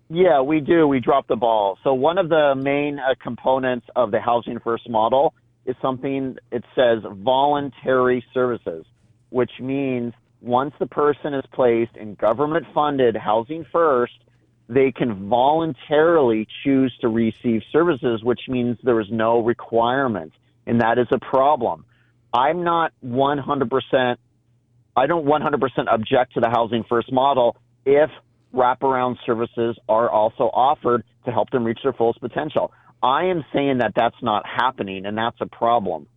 Yeah, 0.10 0.42
we 0.42 0.60
do. 0.60 0.88
We 0.88 1.00
drop 1.00 1.28
the 1.28 1.38
ball. 1.38 1.80
So 1.84 1.94
one 1.94 2.18
of 2.18 2.30
the 2.30 2.54
main 2.56 3.00
uh, 3.00 3.16
components 3.24 3.88
of 3.96 4.12
the 4.12 4.20
housing 4.20 4.60
first 4.60 4.90
model 4.90 5.34
is 5.66 5.76
something 5.82 6.36
it 6.52 6.66
says 6.76 7.00
voluntary 7.24 8.24
services, 8.34 8.86
which 9.30 9.52
means 9.60 10.14
once 10.42 10.74
the 10.80 10.88
person 10.88 11.34
is 11.34 11.46
placed 11.54 11.96
in 11.96 12.16
government 12.16 12.66
funded 12.74 13.16
housing 13.16 13.66
first, 13.72 14.14
they 14.68 14.92
can 14.92 15.30
voluntarily 15.30 16.48
choose 16.64 16.96
to 17.02 17.10
receive 17.10 17.62
services, 17.72 18.24
which 18.24 18.42
means 18.48 18.78
there 18.84 19.00
is 19.00 19.08
no 19.12 19.44
requirement. 19.44 20.34
And 20.66 20.82
that 20.82 20.98
is 20.98 21.08
a 21.12 21.20
problem. 21.20 21.86
I'm 22.34 22.64
not 22.64 22.94
100%, 23.06 24.18
I 24.96 25.08
don't 25.08 25.26
100% 25.26 25.94
object 25.94 26.34
to 26.34 26.40
the 26.40 26.50
housing 26.50 26.86
first 26.88 27.12
model 27.12 27.58
if 27.86 28.10
wraparound 28.54 29.18
services 29.26 29.78
are 29.90 30.10
also 30.10 30.44
offered 30.44 31.04
to 31.26 31.32
help 31.32 31.50
them 31.52 31.64
reach 31.64 31.80
their 31.84 31.94
fullest 31.94 32.22
potential. 32.22 32.72
I 33.04 33.26
am 33.26 33.44
saying 33.54 33.80
that 33.80 33.94
that's 33.96 34.22
not 34.22 34.46
happening, 34.46 35.06
and 35.06 35.18
that's 35.18 35.38
a 35.42 35.48
problem. 35.48 36.08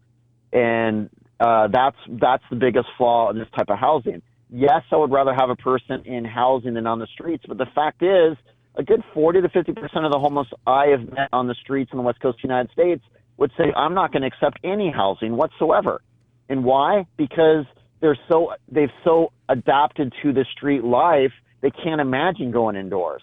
And 0.53 1.11
uh, 1.41 1.69
that's 1.69 1.97
that's 2.21 2.45
the 2.51 2.57
biggest 2.57 2.87
flaw 2.97 3.31
in 3.31 3.39
this 3.39 3.49
type 3.57 3.69
of 3.69 3.79
housing. 3.79 4.23
Yes, 4.51 4.83
I 4.93 4.97
would 4.97 5.11
rather 5.11 5.35
have 5.35 5.51
a 5.51 5.57
person 5.57 6.03
in 6.05 6.25
housing 6.25 6.75
than 6.75 6.87
on 6.87 6.99
the 6.99 7.09
streets, 7.13 7.45
but 7.47 7.59
the 7.59 7.67
fact 7.75 8.03
is, 8.03 8.37
a 8.77 8.83
good 8.83 9.03
40 9.13 9.43
to 9.43 9.49
50 9.49 9.73
percent 9.73 10.05
of 10.05 10.13
the 10.13 10.19
homeless 10.19 10.49
I 10.67 10.87
have 10.87 11.01
met 11.11 11.29
on 11.33 11.49
the 11.49 11.55
streets 11.55 11.91
in 11.93 11.99
the 11.99 12.05
West 12.05 12.21
Coast 12.21 12.39
of 12.39 12.43
the 12.43 12.49
United 12.49 12.71
States 12.73 13.03
would 13.37 13.51
say, 13.57 13.73
"I'm 13.77 13.95
not 13.95 14.13
going 14.13 14.23
to 14.23 14.29
accept 14.29 14.59
any 14.63 14.91
housing 14.91 15.37
whatsoever." 15.37 16.03
And 16.49 16.65
why? 16.65 17.07
Because 17.17 17.65
they're 18.01 18.19
so 18.29 18.53
they've 18.71 18.93
so 19.03 19.33
adapted 19.49 20.13
to 20.23 20.33
the 20.33 20.45
street 20.57 20.85
life, 20.85 21.33
they 21.61 21.71
can't 21.71 22.01
imagine 22.01 22.51
going 22.51 22.77
indoors. 22.77 23.23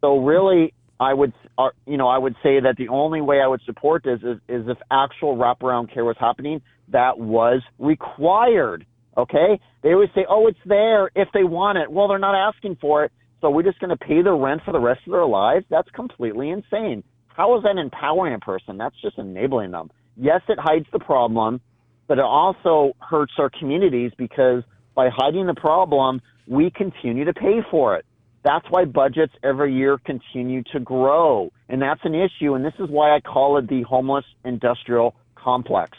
So 0.00 0.18
really, 0.18 0.74
I 1.02 1.14
would, 1.14 1.32
uh, 1.58 1.70
you 1.86 1.96
know, 1.96 2.08
I 2.08 2.18
would 2.18 2.34
say 2.42 2.60
that 2.60 2.76
the 2.78 2.88
only 2.88 3.20
way 3.20 3.40
I 3.40 3.46
would 3.46 3.62
support 3.66 4.04
this 4.04 4.20
is, 4.20 4.38
is 4.48 4.68
if 4.68 4.78
actual 4.90 5.36
wraparound 5.36 5.92
care 5.92 6.04
was 6.04 6.16
happening 6.18 6.62
that 6.88 7.18
was 7.18 7.62
required. 7.78 8.86
Okay? 9.16 9.60
They 9.82 9.92
always 9.92 10.10
say, 10.14 10.24
oh, 10.28 10.46
it's 10.46 10.58
there 10.64 11.10
if 11.14 11.28
they 11.34 11.44
want 11.44 11.78
it. 11.78 11.90
Well, 11.90 12.08
they're 12.08 12.18
not 12.18 12.34
asking 12.34 12.76
for 12.80 13.04
it. 13.04 13.12
So 13.40 13.50
we're 13.50 13.64
just 13.64 13.80
going 13.80 13.90
to 13.90 13.96
pay 13.96 14.22
the 14.22 14.32
rent 14.32 14.62
for 14.64 14.72
the 14.72 14.80
rest 14.80 15.00
of 15.06 15.12
their 15.12 15.26
lives? 15.26 15.66
That's 15.68 15.90
completely 15.90 16.50
insane. 16.50 17.02
How 17.26 17.56
is 17.56 17.64
that 17.64 17.76
empowering 17.76 18.34
a 18.34 18.38
person? 18.38 18.78
That's 18.78 18.94
just 19.02 19.18
enabling 19.18 19.72
them. 19.72 19.90
Yes, 20.16 20.42
it 20.48 20.58
hides 20.60 20.86
the 20.92 21.00
problem, 21.00 21.60
but 22.06 22.18
it 22.18 22.24
also 22.24 22.92
hurts 23.00 23.32
our 23.38 23.50
communities 23.58 24.12
because 24.16 24.62
by 24.94 25.08
hiding 25.12 25.46
the 25.46 25.54
problem, 25.54 26.20
we 26.46 26.70
continue 26.70 27.24
to 27.24 27.32
pay 27.32 27.60
for 27.70 27.96
it. 27.96 28.04
That's 28.44 28.68
why 28.70 28.84
budgets 28.84 29.32
every 29.42 29.74
year 29.74 29.98
continue 29.98 30.62
to 30.72 30.80
grow. 30.80 31.52
And 31.68 31.80
that's 31.80 32.00
an 32.04 32.14
issue. 32.14 32.54
And 32.54 32.64
this 32.64 32.74
is 32.78 32.88
why 32.88 33.14
I 33.14 33.20
call 33.20 33.56
it 33.58 33.68
the 33.68 33.82
homeless 33.82 34.24
industrial 34.44 35.14
complex 35.36 35.96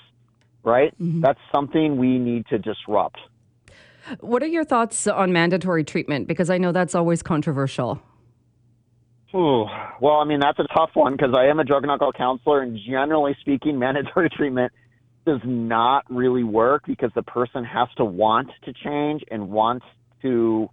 right? 0.63 0.93
Mm-hmm. 0.99 1.21
That's 1.21 1.39
something 1.53 1.97
we 1.97 2.17
need 2.17 2.47
to 2.47 2.57
disrupt. 2.57 3.19
What 4.19 4.43
are 4.43 4.47
your 4.47 4.65
thoughts 4.65 5.07
on 5.07 5.31
mandatory 5.31 5.83
treatment? 5.83 6.27
Because 6.27 6.49
I 6.49 6.57
know 6.57 6.71
that's 6.71 6.95
always 6.95 7.21
controversial. 7.23 8.01
Ooh, 9.35 9.65
well, 9.99 10.15
I 10.15 10.25
mean, 10.25 10.39
that's 10.39 10.59
a 10.59 10.67
tough 10.75 10.91
one 10.93 11.13
because 11.13 11.33
I 11.35 11.45
am 11.45 11.59
a 11.59 11.63
drug 11.63 11.83
and 11.83 11.91
alcohol 11.91 12.11
counselor, 12.11 12.61
and 12.61 12.77
generally 12.85 13.35
speaking, 13.41 13.79
mandatory 13.79 14.29
treatment 14.29 14.71
does 15.25 15.39
not 15.45 16.05
really 16.09 16.43
work 16.43 16.83
because 16.85 17.11
the 17.15 17.23
person 17.23 17.63
has 17.63 17.87
to 17.97 18.03
want 18.03 18.49
to 18.65 18.73
change 18.73 19.23
and 19.31 19.49
wants 19.49 19.85
to, 20.21 20.69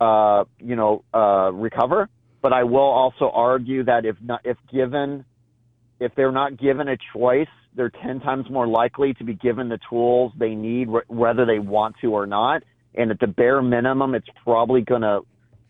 uh, 0.00 0.44
you 0.58 0.76
know, 0.76 1.04
uh, 1.14 1.50
recover. 1.52 2.08
But 2.40 2.52
I 2.52 2.64
will 2.64 2.78
also 2.80 3.30
argue 3.30 3.84
that 3.84 4.04
if 4.04 4.16
not, 4.22 4.40
if 4.44 4.56
given, 4.72 5.24
if 5.98 6.14
they're 6.14 6.32
not 6.32 6.56
given 6.56 6.88
a 6.88 6.96
choice 7.12 7.48
they're 7.78 7.90
10 7.90 8.20
times 8.20 8.50
more 8.50 8.66
likely 8.66 9.14
to 9.14 9.24
be 9.24 9.34
given 9.34 9.68
the 9.68 9.78
tools 9.88 10.32
they 10.36 10.54
need, 10.54 10.88
whether 11.06 11.46
they 11.46 11.60
want 11.60 11.94
to 12.00 12.08
or 12.08 12.26
not. 12.26 12.64
And 12.94 13.10
at 13.12 13.20
the 13.20 13.28
bare 13.28 13.62
minimum, 13.62 14.14
it's 14.14 14.26
probably 14.42 14.80
going 14.82 15.02
to 15.02 15.20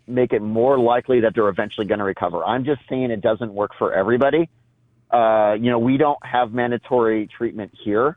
make 0.07 0.33
it 0.33 0.41
more 0.41 0.79
likely 0.79 1.21
that 1.21 1.33
they're 1.35 1.51
eventually 1.51 1.87
going 1.87 1.99
to 1.99 2.05
recover. 2.05 2.43
I'm 2.43 2.65
just 2.65 2.81
saying 2.89 3.11
it 3.11 3.21
doesn't 3.21 3.53
work 3.53 3.73
for 3.79 3.93
everybody. 3.93 4.49
Uh, 5.11 5.55
you 5.61 5.71
know, 5.71 5.79
we 5.79 5.99
don't 5.99 6.19
have 6.25 6.53
mandatory 6.53 7.29
treatment 7.37 7.73
here. 7.85 8.17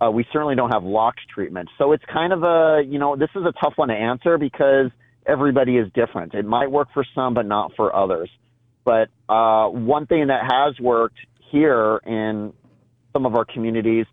Uh, 0.00 0.10
we 0.10 0.26
certainly 0.32 0.56
don't 0.56 0.72
have 0.72 0.82
locked 0.82 1.20
treatment. 1.32 1.68
So 1.78 1.92
it's 1.92 2.04
kind 2.12 2.32
of 2.32 2.42
a, 2.42 2.82
you 2.84 2.98
know, 2.98 3.16
this 3.16 3.30
is 3.36 3.42
a 3.44 3.52
tough 3.62 3.74
one 3.76 3.88
to 3.88 3.94
answer 3.94 4.36
because 4.36 4.90
everybody 5.28 5.76
is 5.76 5.92
different. 5.92 6.34
It 6.34 6.46
might 6.46 6.70
work 6.70 6.88
for 6.92 7.04
some, 7.14 7.34
but 7.34 7.46
not 7.46 7.72
for 7.76 7.94
others. 7.94 8.30
But 8.84 9.10
uh, 9.28 9.68
one 9.68 10.06
thing 10.06 10.28
that 10.28 10.50
has 10.50 10.80
worked 10.80 11.18
here 11.50 11.98
in 12.06 12.52
some 13.12 13.26
of 13.26 13.34
our 13.34 13.44
communities 13.44 14.06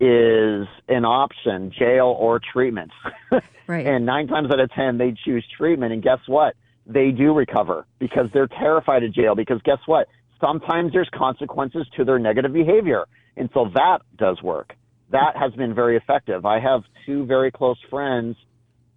is 0.00 0.66
an 0.88 1.04
option, 1.04 1.72
jail 1.78 2.14
or 2.18 2.40
treatment. 2.52 2.90
Right. 3.68 3.84
and 3.84 4.06
nine 4.06 4.28
times 4.28 4.52
out 4.52 4.60
of 4.60 4.70
ten, 4.70 4.96
they 4.96 5.12
choose 5.24 5.44
treatment. 5.58 5.92
And 5.92 6.00
guess 6.00 6.20
what? 6.28 6.54
They 6.86 7.10
do 7.10 7.34
recover 7.34 7.84
because 7.98 8.26
they're 8.32 8.46
terrified 8.46 9.02
of 9.02 9.12
jail. 9.12 9.34
Because 9.34 9.60
guess 9.64 9.80
what? 9.86 10.06
Sometimes 10.40 10.92
there's 10.92 11.08
consequences 11.12 11.84
to 11.96 12.04
their 12.04 12.20
negative 12.20 12.52
behavior. 12.52 13.06
And 13.36 13.50
so 13.52 13.68
that 13.74 14.02
does 14.16 14.40
work. 14.40 14.76
That 15.10 15.36
has 15.36 15.52
been 15.54 15.74
very 15.74 15.96
effective. 15.96 16.46
I 16.46 16.60
have 16.60 16.84
two 17.04 17.26
very 17.26 17.50
close 17.50 17.78
friends 17.90 18.36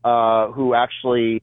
uh, 0.04 0.52
who 0.52 0.76
actually 0.76 1.42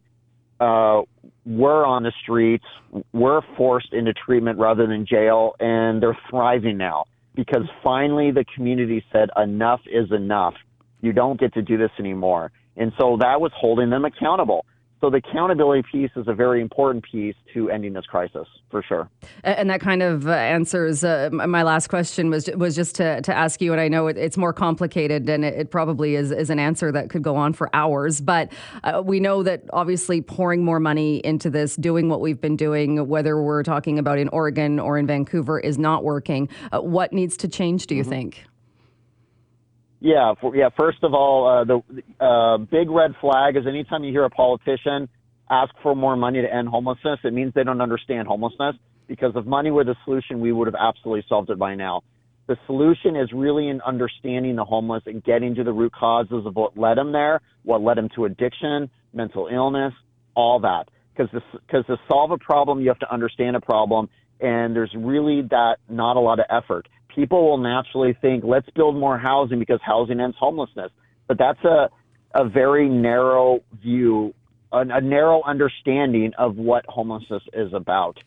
uh, 0.60 1.02
were 1.44 1.84
on 1.86 2.02
the 2.02 2.12
streets, 2.22 2.64
were 3.12 3.42
forced 3.56 3.92
into 3.92 4.12
treatment 4.12 4.58
rather 4.58 4.86
than 4.86 5.06
jail, 5.06 5.54
and 5.60 6.02
they're 6.02 6.18
thriving 6.30 6.76
now 6.76 7.04
because 7.34 7.68
finally 7.84 8.30
the 8.30 8.44
community 8.54 9.04
said 9.12 9.28
enough 9.36 9.80
is 9.86 10.10
enough. 10.10 10.54
You 11.02 11.12
don't 11.12 11.38
get 11.38 11.54
to 11.54 11.62
do 11.62 11.76
this 11.76 11.90
anymore. 11.98 12.50
And 12.76 12.92
so 12.98 13.18
that 13.20 13.40
was 13.40 13.52
holding 13.54 13.90
them 13.90 14.04
accountable. 14.04 14.64
So 15.00 15.10
the 15.10 15.18
accountability 15.18 15.82
piece 15.92 16.10
is 16.16 16.26
a 16.26 16.32
very 16.32 16.62
important 16.62 17.04
piece 17.04 17.34
to 17.52 17.70
ending 17.70 17.92
this 17.92 18.06
crisis, 18.06 18.48
for 18.70 18.82
sure. 18.82 19.10
And 19.44 19.68
that 19.68 19.80
kind 19.80 20.02
of 20.02 20.26
uh, 20.26 20.30
answers 20.30 21.04
uh, 21.04 21.28
my 21.32 21.62
last 21.62 21.88
question 21.88 22.30
was 22.30 22.48
was 22.56 22.74
just 22.74 22.96
to, 22.96 23.20
to 23.20 23.36
ask 23.36 23.60
you, 23.60 23.72
and 23.72 23.80
I 23.80 23.88
know 23.88 24.06
it, 24.06 24.16
it's 24.16 24.38
more 24.38 24.54
complicated, 24.54 25.28
and 25.28 25.44
it, 25.44 25.54
it, 25.54 25.70
probably 25.70 26.14
is, 26.14 26.32
is 26.32 26.48
an 26.48 26.58
answer 26.58 26.90
that 26.92 27.10
could 27.10 27.22
go 27.22 27.36
on 27.36 27.52
for 27.52 27.68
hours. 27.74 28.22
But 28.22 28.50
uh, 28.84 29.02
we 29.04 29.20
know 29.20 29.42
that 29.42 29.64
obviously 29.72 30.22
pouring 30.22 30.64
more 30.64 30.80
money 30.80 31.18
into 31.18 31.50
this, 31.50 31.76
doing 31.76 32.08
what 32.08 32.22
we've 32.22 32.40
been 32.40 32.56
doing, 32.56 33.06
whether 33.06 33.40
we're 33.40 33.62
talking 33.62 33.98
about 33.98 34.18
in 34.18 34.28
Oregon 34.28 34.80
or 34.80 34.96
in 34.96 35.06
Vancouver, 35.06 35.60
is 35.60 35.76
not 35.76 36.04
working. 36.04 36.48
Uh, 36.72 36.80
what 36.80 37.12
needs 37.12 37.36
to 37.38 37.48
change? 37.48 37.86
Do 37.86 37.94
you 37.94 38.02
mm-hmm. 38.02 38.10
think? 38.10 38.46
Yeah, 40.00 40.34
for, 40.40 40.54
yeah. 40.54 40.68
First 40.76 40.98
of 41.02 41.14
all, 41.14 41.46
uh, 41.48 41.64
the 41.64 42.24
uh, 42.24 42.58
big 42.58 42.90
red 42.90 43.12
flag 43.20 43.56
is 43.56 43.66
anytime 43.66 44.04
you 44.04 44.12
hear 44.12 44.24
a 44.24 44.30
politician 44.30 45.08
ask 45.50 45.72
for 45.82 45.94
more 45.94 46.16
money 46.16 46.42
to 46.42 46.52
end 46.52 46.68
homelessness, 46.68 47.20
it 47.24 47.32
means 47.32 47.52
they 47.54 47.64
don't 47.64 47.80
understand 47.80 48.26
homelessness. 48.26 48.76
Because 49.06 49.32
if 49.36 49.46
money 49.46 49.70
were 49.70 49.84
the 49.84 49.94
solution, 50.04 50.40
we 50.40 50.52
would 50.52 50.66
have 50.66 50.74
absolutely 50.74 51.24
solved 51.28 51.50
it 51.50 51.58
by 51.58 51.74
now. 51.76 52.02
The 52.48 52.56
solution 52.66 53.16
is 53.16 53.32
really 53.32 53.68
in 53.68 53.80
understanding 53.80 54.56
the 54.56 54.64
homeless 54.64 55.02
and 55.06 55.22
getting 55.22 55.54
to 55.56 55.64
the 55.64 55.72
root 55.72 55.92
causes 55.92 56.46
of 56.46 56.54
what 56.54 56.76
led 56.76 56.96
them 56.96 57.12
there, 57.12 57.40
what 57.64 57.82
led 57.82 57.96
them 57.96 58.08
to 58.16 58.24
addiction, 58.24 58.90
mental 59.12 59.48
illness, 59.48 59.92
all 60.34 60.60
that. 60.60 60.88
Because 61.16 61.42
because 61.52 61.86
to 61.86 61.96
solve 62.08 62.30
a 62.30 62.38
problem, 62.38 62.80
you 62.80 62.88
have 62.88 62.98
to 63.00 63.12
understand 63.12 63.56
a 63.56 63.60
problem, 63.60 64.08
and 64.40 64.76
there's 64.76 64.92
really 64.96 65.42
that 65.50 65.76
not 65.88 66.16
a 66.16 66.20
lot 66.20 66.38
of 66.38 66.46
effort 66.50 66.86
people 67.16 67.48
will 67.48 67.58
naturally 67.58 68.16
think, 68.20 68.44
let's 68.44 68.68
build 68.76 68.94
more 68.94 69.18
housing 69.18 69.58
because 69.58 69.80
housing 69.82 70.20
ends 70.20 70.36
homelessness. 70.38 70.92
But 71.26 71.38
that's 71.38 71.64
a, 71.64 71.88
a 72.34 72.48
very 72.48 72.88
narrow 72.88 73.60
view, 73.82 74.34
a, 74.70 74.80
a 74.80 75.00
narrow 75.00 75.42
understanding 75.42 76.32
of 76.38 76.56
what 76.56 76.84
homelessness 76.86 77.42
is 77.52 77.72
about. 77.72 78.18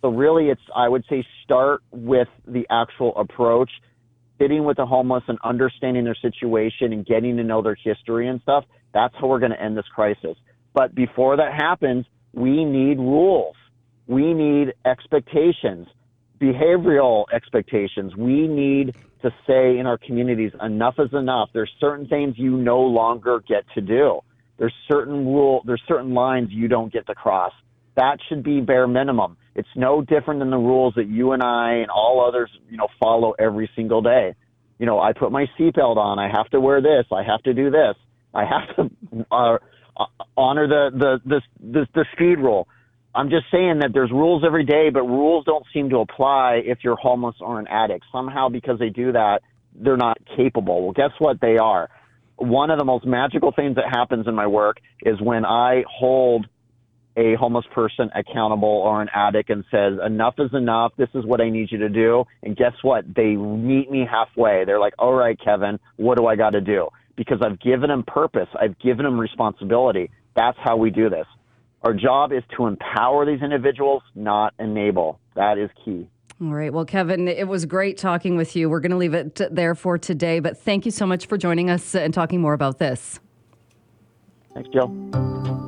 So 0.00 0.08
really, 0.08 0.48
it's, 0.48 0.60
I 0.74 0.88
would 0.88 1.04
say, 1.08 1.24
start 1.44 1.82
with 1.92 2.28
the 2.46 2.66
actual 2.70 3.14
approach, 3.16 3.70
sitting 4.40 4.64
with 4.64 4.78
the 4.78 4.86
homeless 4.86 5.24
and 5.28 5.38
understanding 5.44 6.04
their 6.04 6.16
situation 6.16 6.92
and 6.92 7.04
getting 7.04 7.36
to 7.36 7.44
know 7.44 7.62
their 7.62 7.76
history 7.76 8.28
and 8.28 8.40
stuff. 8.40 8.64
That's 8.94 9.14
how 9.20 9.26
we're 9.26 9.40
going 9.40 9.52
to 9.52 9.60
end 9.60 9.76
this 9.76 9.86
crisis. 9.94 10.36
But 10.72 10.94
before 10.94 11.36
that 11.36 11.52
happens, 11.54 12.06
we 12.32 12.64
need 12.64 12.98
rules. 12.98 13.56
We 14.06 14.32
need 14.32 14.72
expectations 14.86 15.88
behavioral 16.40 17.24
expectations. 17.32 18.14
We 18.16 18.46
need 18.48 18.94
to 19.22 19.30
say 19.46 19.78
in 19.78 19.86
our 19.86 19.98
communities, 19.98 20.52
enough 20.62 20.94
is 20.98 21.12
enough. 21.12 21.50
There's 21.52 21.70
certain 21.80 22.06
things 22.06 22.34
you 22.36 22.56
no 22.56 22.80
longer 22.80 23.42
get 23.46 23.64
to 23.74 23.80
do. 23.80 24.20
There's 24.58 24.74
certain 24.90 25.26
rule, 25.26 25.62
there's 25.64 25.82
certain 25.86 26.14
lines 26.14 26.48
you 26.50 26.68
don't 26.68 26.92
get 26.92 27.06
to 27.06 27.14
cross. 27.14 27.52
That 27.96 28.18
should 28.28 28.42
be 28.42 28.60
bare 28.60 28.86
minimum. 28.86 29.36
It's 29.54 29.68
no 29.74 30.02
different 30.02 30.40
than 30.40 30.50
the 30.50 30.56
rules 30.56 30.94
that 30.94 31.08
you 31.08 31.32
and 31.32 31.42
I 31.42 31.74
and 31.74 31.90
all 31.90 32.24
others, 32.24 32.50
you 32.70 32.76
know, 32.76 32.88
follow 33.00 33.34
every 33.38 33.68
single 33.74 34.02
day. 34.02 34.34
You 34.78 34.86
know, 34.86 35.00
I 35.00 35.12
put 35.12 35.32
my 35.32 35.46
seatbelt 35.58 35.96
on. 35.96 36.20
I 36.20 36.28
have 36.28 36.48
to 36.50 36.60
wear 36.60 36.80
this. 36.80 37.06
I 37.12 37.24
have 37.24 37.42
to 37.42 37.54
do 37.54 37.70
this. 37.70 37.96
I 38.32 38.44
have 38.44 38.76
to 38.76 39.26
uh, 39.32 39.58
honor 40.36 40.68
the 40.68 40.90
the 40.96 41.20
the 41.24 41.40
the, 41.60 41.86
the 41.94 42.04
speed 42.12 42.38
rule. 42.38 42.68
I'm 43.18 43.30
just 43.30 43.46
saying 43.50 43.80
that 43.80 43.90
there's 43.92 44.12
rules 44.12 44.44
every 44.46 44.64
day, 44.64 44.90
but 44.90 45.02
rules 45.02 45.44
don't 45.44 45.64
seem 45.74 45.90
to 45.90 45.98
apply 45.98 46.62
if 46.64 46.78
you're 46.84 46.94
homeless 46.94 47.34
or 47.40 47.58
an 47.58 47.66
addict. 47.66 48.04
Somehow, 48.12 48.48
because 48.48 48.78
they 48.78 48.90
do 48.90 49.10
that, 49.10 49.40
they're 49.74 49.96
not 49.96 50.18
capable. 50.36 50.84
Well, 50.84 50.92
guess 50.92 51.10
what? 51.18 51.40
They 51.40 51.56
are. 51.56 51.90
One 52.36 52.70
of 52.70 52.78
the 52.78 52.84
most 52.84 53.04
magical 53.04 53.50
things 53.50 53.74
that 53.74 53.86
happens 53.90 54.28
in 54.28 54.36
my 54.36 54.46
work 54.46 54.76
is 55.02 55.20
when 55.20 55.44
I 55.44 55.82
hold 55.90 56.46
a 57.16 57.34
homeless 57.34 57.64
person 57.74 58.08
accountable 58.14 58.68
or 58.68 59.02
an 59.02 59.08
addict 59.12 59.50
and 59.50 59.64
says, 59.68 59.94
enough 60.06 60.34
is 60.38 60.54
enough. 60.54 60.92
This 60.96 61.08
is 61.12 61.26
what 61.26 61.40
I 61.40 61.50
need 61.50 61.72
you 61.72 61.78
to 61.78 61.88
do. 61.88 62.22
And 62.44 62.56
guess 62.56 62.74
what? 62.82 63.04
They 63.16 63.34
meet 63.34 63.90
me 63.90 64.06
halfway. 64.08 64.64
They're 64.64 64.78
like, 64.78 64.94
all 64.96 65.12
right, 65.12 65.36
Kevin, 65.44 65.80
what 65.96 66.18
do 66.18 66.26
I 66.26 66.36
got 66.36 66.50
to 66.50 66.60
do? 66.60 66.86
Because 67.16 67.38
I've 67.42 67.58
given 67.58 67.88
them 67.88 68.04
purpose. 68.06 68.48
I've 68.54 68.78
given 68.78 69.04
them 69.04 69.18
responsibility. 69.18 70.12
That's 70.36 70.58
how 70.62 70.76
we 70.76 70.90
do 70.90 71.10
this. 71.10 71.26
Our 71.82 71.94
job 71.94 72.32
is 72.32 72.42
to 72.56 72.66
empower 72.66 73.24
these 73.24 73.42
individuals, 73.42 74.02
not 74.14 74.52
enable. 74.58 75.20
That 75.36 75.58
is 75.58 75.70
key. 75.84 76.08
All 76.40 76.48
right. 76.48 76.72
Well, 76.72 76.84
Kevin, 76.84 77.26
it 77.28 77.48
was 77.48 77.66
great 77.66 77.98
talking 77.98 78.36
with 78.36 78.54
you. 78.54 78.70
We're 78.70 78.80
going 78.80 78.92
to 78.92 78.96
leave 78.96 79.14
it 79.14 79.40
there 79.50 79.74
for 79.74 79.98
today, 79.98 80.40
but 80.40 80.56
thank 80.56 80.84
you 80.84 80.92
so 80.92 81.06
much 81.06 81.26
for 81.26 81.36
joining 81.36 81.68
us 81.70 81.94
and 81.94 82.14
talking 82.14 82.40
more 82.40 82.52
about 82.52 82.78
this. 82.78 83.20
Thanks, 84.54 84.68
Jill. 84.70 85.67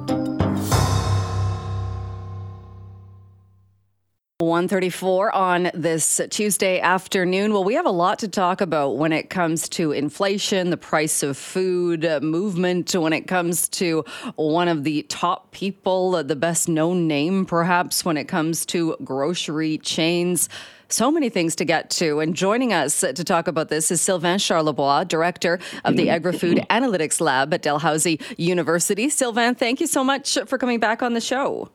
134 4.40 5.34
on 5.34 5.70
this 5.74 6.20
Tuesday 6.30 6.80
afternoon. 6.80 7.52
Well, 7.52 7.62
we 7.62 7.74
have 7.74 7.84
a 7.84 7.90
lot 7.90 8.18
to 8.20 8.28
talk 8.28 8.60
about 8.60 8.96
when 8.96 9.12
it 9.12 9.28
comes 9.28 9.68
to 9.70 9.92
inflation, 9.92 10.70
the 10.70 10.76
price 10.78 11.22
of 11.22 11.36
food, 11.36 12.04
uh, 12.06 12.20
movement, 12.20 12.94
when 12.94 13.12
it 13.12 13.26
comes 13.26 13.68
to 13.70 14.04
one 14.36 14.68
of 14.68 14.84
the 14.84 15.02
top 15.04 15.50
people, 15.52 16.14
uh, 16.14 16.22
the 16.22 16.36
best 16.36 16.68
known 16.68 17.06
name 17.06 17.44
perhaps 17.44 18.04
when 18.04 18.16
it 18.16 18.28
comes 18.28 18.64
to 18.66 18.96
grocery 19.04 19.76
chains. 19.78 20.48
So 20.88 21.12
many 21.12 21.28
things 21.28 21.54
to 21.56 21.64
get 21.64 21.90
to. 21.90 22.20
And 22.20 22.34
joining 22.34 22.72
us 22.72 23.00
to 23.00 23.12
talk 23.12 23.46
about 23.46 23.68
this 23.68 23.90
is 23.90 24.00
Sylvain 24.00 24.38
Charlebois, 24.38 25.06
Director 25.06 25.60
of 25.84 25.96
the 25.96 26.10
Agri 26.10 26.32
Food 26.32 26.64
Analytics 26.70 27.20
Lab 27.20 27.54
at 27.54 27.62
Dalhousie 27.62 28.20
University. 28.36 29.08
Sylvain, 29.08 29.54
thank 29.54 29.80
you 29.80 29.86
so 29.86 30.02
much 30.02 30.36
for 30.46 30.58
coming 30.58 30.80
back 30.80 31.02
on 31.02 31.14
the 31.14 31.20
show. 31.20 31.70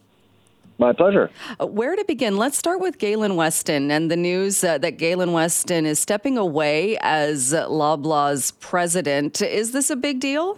My 0.77 0.91
pleasure. 0.91 1.29
Uh, 1.59 1.67
where 1.67 1.95
to 1.95 2.03
begin? 2.05 2.37
Let's 2.37 2.57
start 2.57 2.81
with 2.81 2.97
Galen 2.97 3.37
Weston 3.37 3.91
and 3.91 4.11
the 4.11 4.17
news 4.17 4.61
uh, 4.63 4.77
that 4.79 4.97
Galen 4.97 5.31
Weston 5.31 5.85
is 5.85 5.99
stepping 5.99 6.37
away 6.37 6.97
as 7.01 7.53
Loblaw's 7.53 8.51
president. 8.51 9.41
Is 9.41 9.71
this 9.71 9.89
a 9.89 9.95
big 9.95 10.19
deal? 10.19 10.57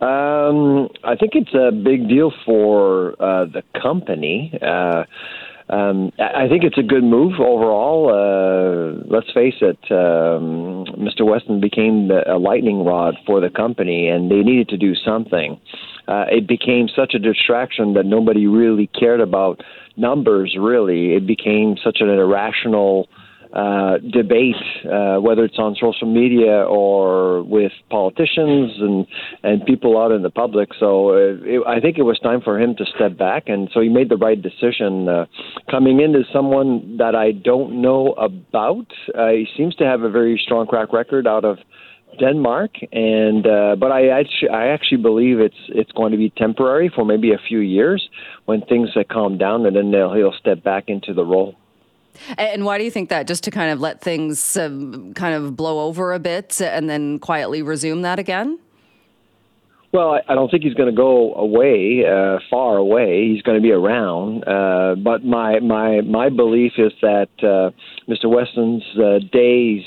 Um, 0.00 0.88
I 1.04 1.14
think 1.14 1.34
it's 1.34 1.54
a 1.54 1.70
big 1.70 2.08
deal 2.08 2.32
for 2.44 3.14
uh, 3.22 3.44
the 3.46 3.62
company. 3.80 4.58
Uh, 4.60 5.04
um, 5.68 6.12
I 6.18 6.46
think 6.48 6.64
it's 6.64 6.76
a 6.76 6.82
good 6.82 7.04
move 7.04 7.40
overall. 7.40 8.10
Uh, 8.10 9.02
let's 9.06 9.32
face 9.32 9.54
it, 9.62 9.78
um, 9.90 10.84
Mr. 10.98 11.24
Weston 11.24 11.60
became 11.60 12.10
a 12.10 12.36
lightning 12.36 12.84
rod 12.84 13.14
for 13.26 13.40
the 13.40 13.48
company, 13.48 14.08
and 14.08 14.30
they 14.30 14.42
needed 14.42 14.68
to 14.70 14.76
do 14.76 14.94
something. 14.94 15.58
Uh, 16.06 16.24
it 16.30 16.46
became 16.46 16.88
such 16.94 17.14
a 17.14 17.18
distraction 17.18 17.94
that 17.94 18.04
nobody 18.04 18.46
really 18.46 18.86
cared 18.88 19.20
about 19.20 19.60
numbers, 19.96 20.56
really. 20.58 21.14
It 21.14 21.26
became 21.26 21.76
such 21.82 21.98
an 22.00 22.08
irrational 22.08 23.08
uh, 23.54 23.98
debate, 23.98 24.56
uh, 24.84 25.18
whether 25.18 25.44
it's 25.44 25.58
on 25.58 25.76
social 25.80 26.12
media 26.12 26.64
or 26.64 27.44
with 27.44 27.70
politicians 27.88 28.72
and 28.80 29.06
and 29.44 29.64
people 29.64 29.96
out 29.96 30.10
in 30.10 30.22
the 30.22 30.30
public. 30.30 30.70
So 30.80 31.10
uh, 31.10 31.36
it, 31.44 31.62
I 31.64 31.78
think 31.78 31.96
it 31.96 32.02
was 32.02 32.18
time 32.18 32.40
for 32.40 32.60
him 32.60 32.74
to 32.74 32.84
step 32.96 33.16
back, 33.16 33.44
and 33.46 33.70
so 33.72 33.80
he 33.80 33.88
made 33.88 34.08
the 34.08 34.16
right 34.16 34.40
decision. 34.40 35.08
Uh, 35.08 35.26
coming 35.70 36.00
in 36.00 36.16
as 36.16 36.24
someone 36.32 36.96
that 36.96 37.14
I 37.14 37.30
don't 37.30 37.80
know 37.80 38.14
about, 38.14 38.86
uh, 39.16 39.28
he 39.28 39.46
seems 39.56 39.76
to 39.76 39.84
have 39.84 40.02
a 40.02 40.10
very 40.10 40.40
strong 40.44 40.66
track 40.66 40.92
record 40.92 41.28
out 41.28 41.44
of. 41.44 41.58
Denmark, 42.18 42.72
and 42.92 43.46
uh, 43.46 43.76
but 43.78 43.92
I 43.92 44.08
actually, 44.08 44.48
I 44.50 44.68
actually 44.68 45.02
believe 45.02 45.40
it's 45.40 45.54
it's 45.68 45.92
going 45.92 46.12
to 46.12 46.18
be 46.18 46.30
temporary 46.30 46.90
for 46.94 47.04
maybe 47.04 47.32
a 47.32 47.38
few 47.48 47.58
years 47.58 48.08
when 48.46 48.62
things 48.62 48.90
calmed 49.10 49.38
down, 49.38 49.66
and 49.66 49.76
then 49.76 49.92
he'll 49.92 50.34
step 50.38 50.62
back 50.62 50.84
into 50.88 51.12
the 51.12 51.24
role. 51.24 51.54
And 52.38 52.64
why 52.64 52.78
do 52.78 52.84
you 52.84 52.90
think 52.90 53.08
that? 53.08 53.26
Just 53.26 53.44
to 53.44 53.50
kind 53.50 53.70
of 53.70 53.80
let 53.80 54.00
things 54.00 54.56
um, 54.56 55.14
kind 55.14 55.34
of 55.34 55.56
blow 55.56 55.80
over 55.80 56.12
a 56.12 56.18
bit 56.18 56.60
and 56.60 56.88
then 56.88 57.18
quietly 57.18 57.62
resume 57.62 58.02
that 58.02 58.18
again? 58.18 58.58
Well, 59.92 60.10
I, 60.10 60.20
I 60.28 60.34
don't 60.34 60.50
think 60.50 60.64
he's 60.64 60.74
going 60.74 60.90
to 60.90 60.96
go 60.96 61.34
away, 61.34 62.04
uh, 62.04 62.38
far 62.50 62.76
away. 62.76 63.28
He's 63.32 63.42
going 63.42 63.56
to 63.56 63.62
be 63.62 63.70
around. 63.70 64.42
Uh, 64.46 64.96
but 64.96 65.24
my 65.24 65.60
my 65.60 66.00
my 66.00 66.28
belief 66.28 66.72
is 66.78 66.92
that 67.00 67.28
uh, 67.38 67.70
Mr. 68.10 68.26
Weston's 68.26 68.82
uh, 68.98 69.18
days 69.32 69.84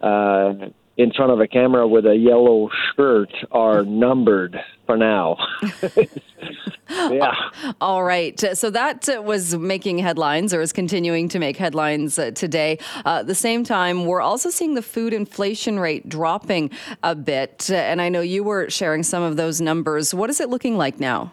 uh, 0.00 0.70
in 0.96 1.12
front 1.12 1.32
of 1.32 1.40
a 1.40 1.46
camera 1.46 1.86
with 1.86 2.06
a 2.06 2.14
yellow 2.14 2.70
shirt 2.94 3.32
are 3.50 3.82
numbered 3.82 4.56
for 4.86 4.96
now. 4.96 5.36
yeah. 6.88 7.34
All 7.80 8.04
right. 8.04 8.38
So 8.56 8.70
that 8.70 9.08
uh, 9.08 9.22
was 9.22 9.56
making 9.56 9.98
headlines 9.98 10.54
or 10.54 10.60
is 10.60 10.72
continuing 10.72 11.28
to 11.30 11.38
make 11.38 11.56
headlines 11.56 12.18
uh, 12.18 12.30
today. 12.30 12.78
Uh, 13.04 13.20
at 13.20 13.26
the 13.26 13.34
same 13.34 13.64
time, 13.64 14.06
we're 14.06 14.20
also 14.20 14.50
seeing 14.50 14.74
the 14.74 14.82
food 14.82 15.12
inflation 15.12 15.80
rate 15.80 16.08
dropping 16.08 16.70
a 17.02 17.14
bit. 17.14 17.70
And 17.70 18.00
I 18.00 18.08
know 18.08 18.20
you 18.20 18.44
were 18.44 18.70
sharing 18.70 19.02
some 19.02 19.22
of 19.22 19.36
those 19.36 19.60
numbers. 19.60 20.14
What 20.14 20.30
is 20.30 20.40
it 20.40 20.48
looking 20.48 20.76
like 20.76 21.00
now? 21.00 21.32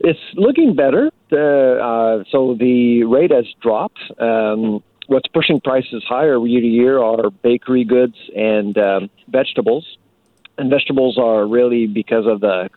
It's 0.00 0.18
looking 0.34 0.74
better. 0.74 1.10
Uh, 1.30 1.36
uh, 1.36 2.24
so 2.30 2.56
the 2.58 3.04
rate 3.04 3.30
has 3.30 3.46
dropped. 3.62 3.98
Um, 4.18 4.82
what's 5.06 5.28
pushing 5.28 5.60
prices 5.60 6.02
higher 6.06 6.44
year 6.46 6.60
to 6.60 6.66
year 6.66 7.02
are 7.02 7.30
bakery 7.30 7.84
goods 7.84 8.16
and 8.34 8.76
um, 8.78 9.10
vegetables. 9.28 9.98
And 10.56 10.70
vegetables 10.70 11.18
are 11.18 11.46
really 11.46 11.86
because 11.86 12.26
of 12.26 12.40
the 12.40 12.70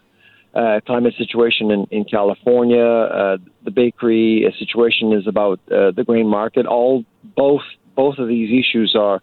uh, 0.53 0.79
climate 0.85 1.13
situation 1.17 1.71
in, 1.71 1.85
in 1.91 2.05
California. 2.05 2.83
Uh, 2.83 3.37
the 3.63 3.71
bakery 3.71 4.51
situation 4.57 5.13
is 5.13 5.27
about 5.27 5.59
uh, 5.71 5.91
the 5.91 6.03
grain 6.03 6.27
market. 6.27 6.65
All 6.65 7.05
both 7.35 7.61
both 7.95 8.17
of 8.17 8.27
these 8.27 8.49
issues 8.49 8.95
are 8.97 9.21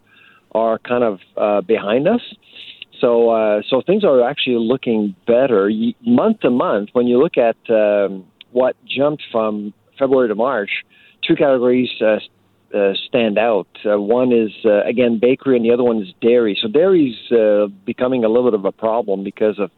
are 0.53 0.79
kind 0.79 1.03
of 1.03 1.19
uh, 1.35 1.61
behind 1.61 2.07
us. 2.07 2.21
So 3.01 3.29
uh, 3.29 3.61
so 3.69 3.81
things 3.81 4.05
are 4.05 4.21
actually 4.23 4.57
looking 4.57 5.15
better 5.27 5.69
month 6.05 6.39
to 6.41 6.49
month. 6.49 6.89
When 6.93 7.07
you 7.07 7.19
look 7.19 7.37
at 7.37 7.57
um, 7.69 8.25
what 8.51 8.77
jumped 8.85 9.23
from 9.31 9.73
February 9.99 10.29
to 10.29 10.35
March, 10.35 10.69
two 11.27 11.35
categories 11.35 11.89
uh, 12.75 12.93
stand 13.07 13.37
out. 13.37 13.67
Uh, 13.85 13.99
one 13.99 14.31
is 14.31 14.51
uh, 14.65 14.83
again 14.83 15.19
bakery, 15.19 15.55
and 15.55 15.65
the 15.65 15.71
other 15.71 15.83
one 15.83 16.01
is 16.01 16.13
dairy. 16.21 16.57
So 16.61 16.67
dairy's 16.67 17.31
uh, 17.31 17.67
becoming 17.85 18.23
a 18.25 18.27
little 18.27 18.51
bit 18.51 18.59
of 18.59 18.65
a 18.65 18.71
problem 18.71 19.23
because 19.23 19.59
of 19.59 19.71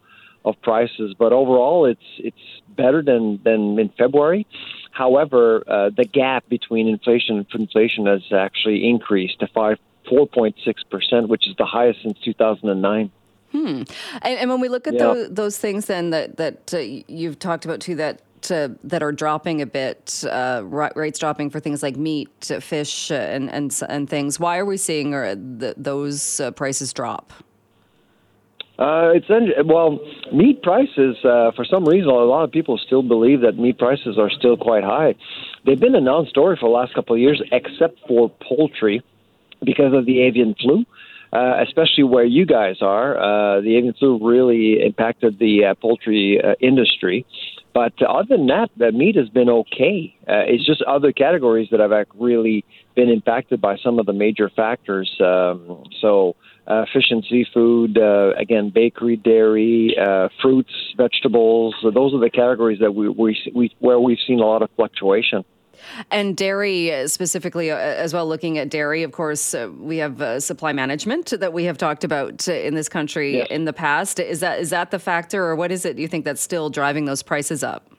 of 0.45 0.59
prices, 0.61 1.13
but 1.17 1.33
overall 1.33 1.85
it's 1.85 2.09
it's 2.17 2.37
better 2.69 3.01
than 3.01 3.39
than 3.43 3.77
in 3.79 3.89
February. 3.97 4.47
However, 4.91 5.63
uh, 5.67 5.89
the 5.95 6.05
gap 6.05 6.47
between 6.49 6.87
inflation 6.87 7.37
and 7.37 7.61
inflation 7.61 8.07
has 8.07 8.23
actually 8.31 8.87
increased 8.89 9.39
to 9.41 9.47
five 9.47 9.77
four 10.09 10.27
point 10.27 10.55
six 10.63 10.83
percent, 10.83 11.27
which 11.27 11.47
is 11.47 11.55
the 11.57 11.65
highest 11.65 12.01
since 12.01 12.17
two 12.23 12.33
thousand 12.33 12.69
and 12.69 12.81
nine. 12.81 13.11
Hmm. 13.51 13.83
And, 14.21 14.39
and, 14.39 14.49
when 14.49 14.59
we 14.59 14.67
look 14.67 14.87
at 14.87 14.95
yeah. 14.95 14.99
those, 14.99 15.29
those, 15.29 15.57
things, 15.57 15.85
then 15.85 16.09
that 16.09 16.35
that 16.35 16.73
uh, 16.73 16.79
you've 16.79 17.39
talked 17.39 17.63
about 17.63 17.79
too, 17.79 17.95
that 17.95 18.21
that 18.47 19.03
are 19.03 19.11
dropping 19.11 19.61
a 19.61 19.65
bit, 19.65 20.23
uh, 20.29 20.61
rates 20.65 21.19
dropping 21.19 21.49
for 21.49 21.59
things 21.59 21.83
like 21.83 21.95
meat, 21.97 22.51
fish, 22.61 23.11
and 23.11 23.51
and, 23.51 23.79
and 23.89 24.09
things. 24.09 24.39
Why 24.39 24.57
are 24.57 24.65
we 24.65 24.77
seeing 24.77 25.13
uh, 25.13 25.35
those 25.77 26.39
uh, 26.39 26.51
prices 26.51 26.93
drop? 26.93 27.33
Uh, 28.79 29.11
it's 29.15 29.27
well, 29.65 29.99
meat 30.31 30.61
prices. 30.61 31.17
For 31.21 31.65
some 31.69 31.85
reason, 31.85 32.09
a 32.09 32.13
lot 32.13 32.43
of 32.43 32.51
people 32.51 32.77
still 32.77 33.01
believe 33.01 33.41
that 33.41 33.57
meat 33.57 33.77
prices 33.79 34.17
are 34.19 34.29
still 34.29 34.55
quite 34.55 34.83
high. 34.83 35.15
They've 35.65 35.79
been 35.79 35.95
a 35.95 36.01
non-story 36.01 36.57
for 36.59 36.69
the 36.69 36.75
last 36.75 36.93
couple 36.93 37.15
of 37.15 37.21
years, 37.21 37.41
except 37.51 37.99
for 38.07 38.29
poultry, 38.47 39.01
because 39.63 39.93
of 39.93 40.05
the 40.05 40.21
avian 40.21 40.55
flu. 40.61 40.85
Uh, 41.33 41.61
especially 41.67 42.05
where 42.05 42.23
you 42.23 42.45
guys 42.45 42.77
are, 42.81 43.17
uh, 43.17 43.59
the 43.59 43.75
avian 43.75 43.93
flu 43.93 44.17
really 44.25 44.81
impacted 44.81 45.37
the 45.39 45.65
uh, 45.65 45.75
poultry 45.75 46.39
industry. 46.61 47.25
But 47.77 47.93
other 48.01 48.37
than 48.37 48.47
that, 48.47 48.71
the 48.75 48.91
meat 48.91 49.15
has 49.17 49.29
been 49.29 49.49
okay. 49.49 50.17
Uh, 50.27 50.41
it's 50.47 50.65
just 50.65 50.81
other 50.81 51.11
categories 51.11 51.67
that 51.69 51.79
have 51.79 51.91
really 52.17 52.65
been 52.95 53.07
impacted 53.07 53.61
by 53.61 53.77
some 53.77 53.99
of 53.99 54.07
the 54.07 54.13
major 54.13 54.49
factors. 54.49 55.07
Um, 55.23 55.83
so, 56.01 56.35
uh, 56.65 56.85
fish 56.91 57.11
and 57.11 57.23
seafood, 57.29 57.99
uh, 57.99 58.31
again, 58.35 58.71
bakery, 58.73 59.15
dairy, 59.15 59.95
uh, 59.95 60.29
fruits, 60.41 60.73
vegetables. 60.97 61.75
Those 61.83 62.15
are 62.15 62.19
the 62.19 62.31
categories 62.31 62.79
that 62.79 62.95
we, 62.95 63.09
we, 63.09 63.37
we 63.53 63.69
where 63.77 63.99
we've 63.99 64.17
seen 64.25 64.39
a 64.39 64.45
lot 64.47 64.63
of 64.63 64.71
fluctuation. 64.75 65.45
And 66.11 66.35
dairy 66.35 66.93
uh, 66.93 67.07
specifically, 67.07 67.71
uh, 67.71 67.77
as 67.77 68.13
well, 68.13 68.27
looking 68.27 68.57
at 68.57 68.69
dairy, 68.69 69.03
of 69.03 69.11
course, 69.11 69.53
uh, 69.53 69.69
we 69.77 69.97
have 69.97 70.21
uh, 70.21 70.39
supply 70.39 70.73
management 70.73 71.33
that 71.39 71.53
we 71.53 71.65
have 71.65 71.77
talked 71.77 72.03
about 72.03 72.47
in 72.47 72.75
this 72.75 72.89
country 72.89 73.37
yes. 73.37 73.47
in 73.49 73.65
the 73.65 73.73
past. 73.73 74.19
Is 74.19 74.39
that 74.39 74.59
is 74.59 74.69
that 74.69 74.91
the 74.91 74.99
factor, 74.99 75.45
or 75.45 75.55
what 75.55 75.71
is 75.71 75.85
it 75.85 75.97
you 75.97 76.07
think 76.07 76.25
that's 76.25 76.41
still 76.41 76.69
driving 76.69 77.05
those 77.05 77.23
prices 77.23 77.63
up? 77.63 77.89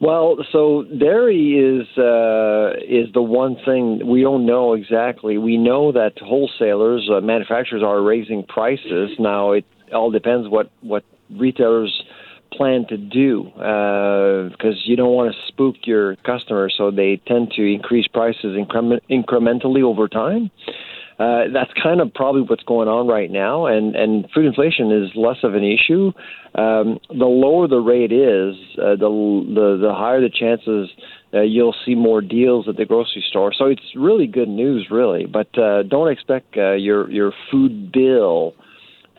Well, 0.00 0.38
so 0.52 0.84
dairy 0.84 1.56
is 1.58 1.86
uh, 1.98 2.74
is 2.86 3.12
the 3.12 3.22
one 3.22 3.56
thing 3.64 4.06
we 4.06 4.22
don't 4.22 4.46
know 4.46 4.74
exactly. 4.74 5.38
We 5.38 5.56
know 5.56 5.92
that 5.92 6.12
wholesalers, 6.18 7.08
uh, 7.12 7.20
manufacturers 7.20 7.82
are 7.82 8.00
raising 8.00 8.44
prices. 8.44 9.10
Now 9.18 9.52
it 9.52 9.64
all 9.92 10.10
depends 10.10 10.48
what 10.48 10.70
what 10.80 11.04
retailers 11.30 12.02
plan 12.52 12.86
to 12.88 12.96
do 12.96 13.44
because 13.44 14.76
uh, 14.76 14.84
you 14.84 14.96
don't 14.96 15.12
want 15.12 15.32
to 15.34 15.38
spook 15.48 15.76
your 15.84 16.16
customers, 16.16 16.74
so 16.76 16.90
they 16.90 17.20
tend 17.26 17.52
to 17.56 17.62
increase 17.62 18.06
prices 18.06 18.56
increment- 18.56 19.02
incrementally 19.10 19.82
over 19.82 20.08
time. 20.08 20.50
Uh, 21.18 21.44
that's 21.52 21.70
kind 21.82 22.00
of 22.00 22.12
probably 22.14 22.40
what's 22.40 22.62
going 22.62 22.88
on 22.88 23.06
right 23.06 23.30
now, 23.30 23.66
and, 23.66 23.94
and 23.94 24.26
food 24.34 24.46
inflation 24.46 24.90
is 24.90 25.10
less 25.14 25.36
of 25.42 25.54
an 25.54 25.62
issue. 25.62 26.12
Um, 26.54 26.98
the 27.10 27.26
lower 27.26 27.68
the 27.68 27.78
rate 27.78 28.10
is, 28.10 28.56
uh, 28.78 28.96
the, 28.96 29.44
the 29.54 29.78
the 29.82 29.94
higher 29.94 30.22
the 30.22 30.30
chances 30.30 30.88
uh, 31.32 31.42
you'll 31.42 31.74
see 31.84 31.94
more 31.94 32.20
deals 32.20 32.68
at 32.68 32.76
the 32.76 32.84
grocery 32.84 33.24
store. 33.28 33.52
So 33.56 33.66
it's 33.66 33.82
really 33.94 34.26
good 34.26 34.48
news, 34.48 34.88
really. 34.90 35.26
But 35.26 35.56
uh, 35.58 35.82
don't 35.84 36.10
expect 36.10 36.56
uh, 36.56 36.72
your 36.72 37.10
your 37.10 37.32
food 37.50 37.92
bill 37.92 38.54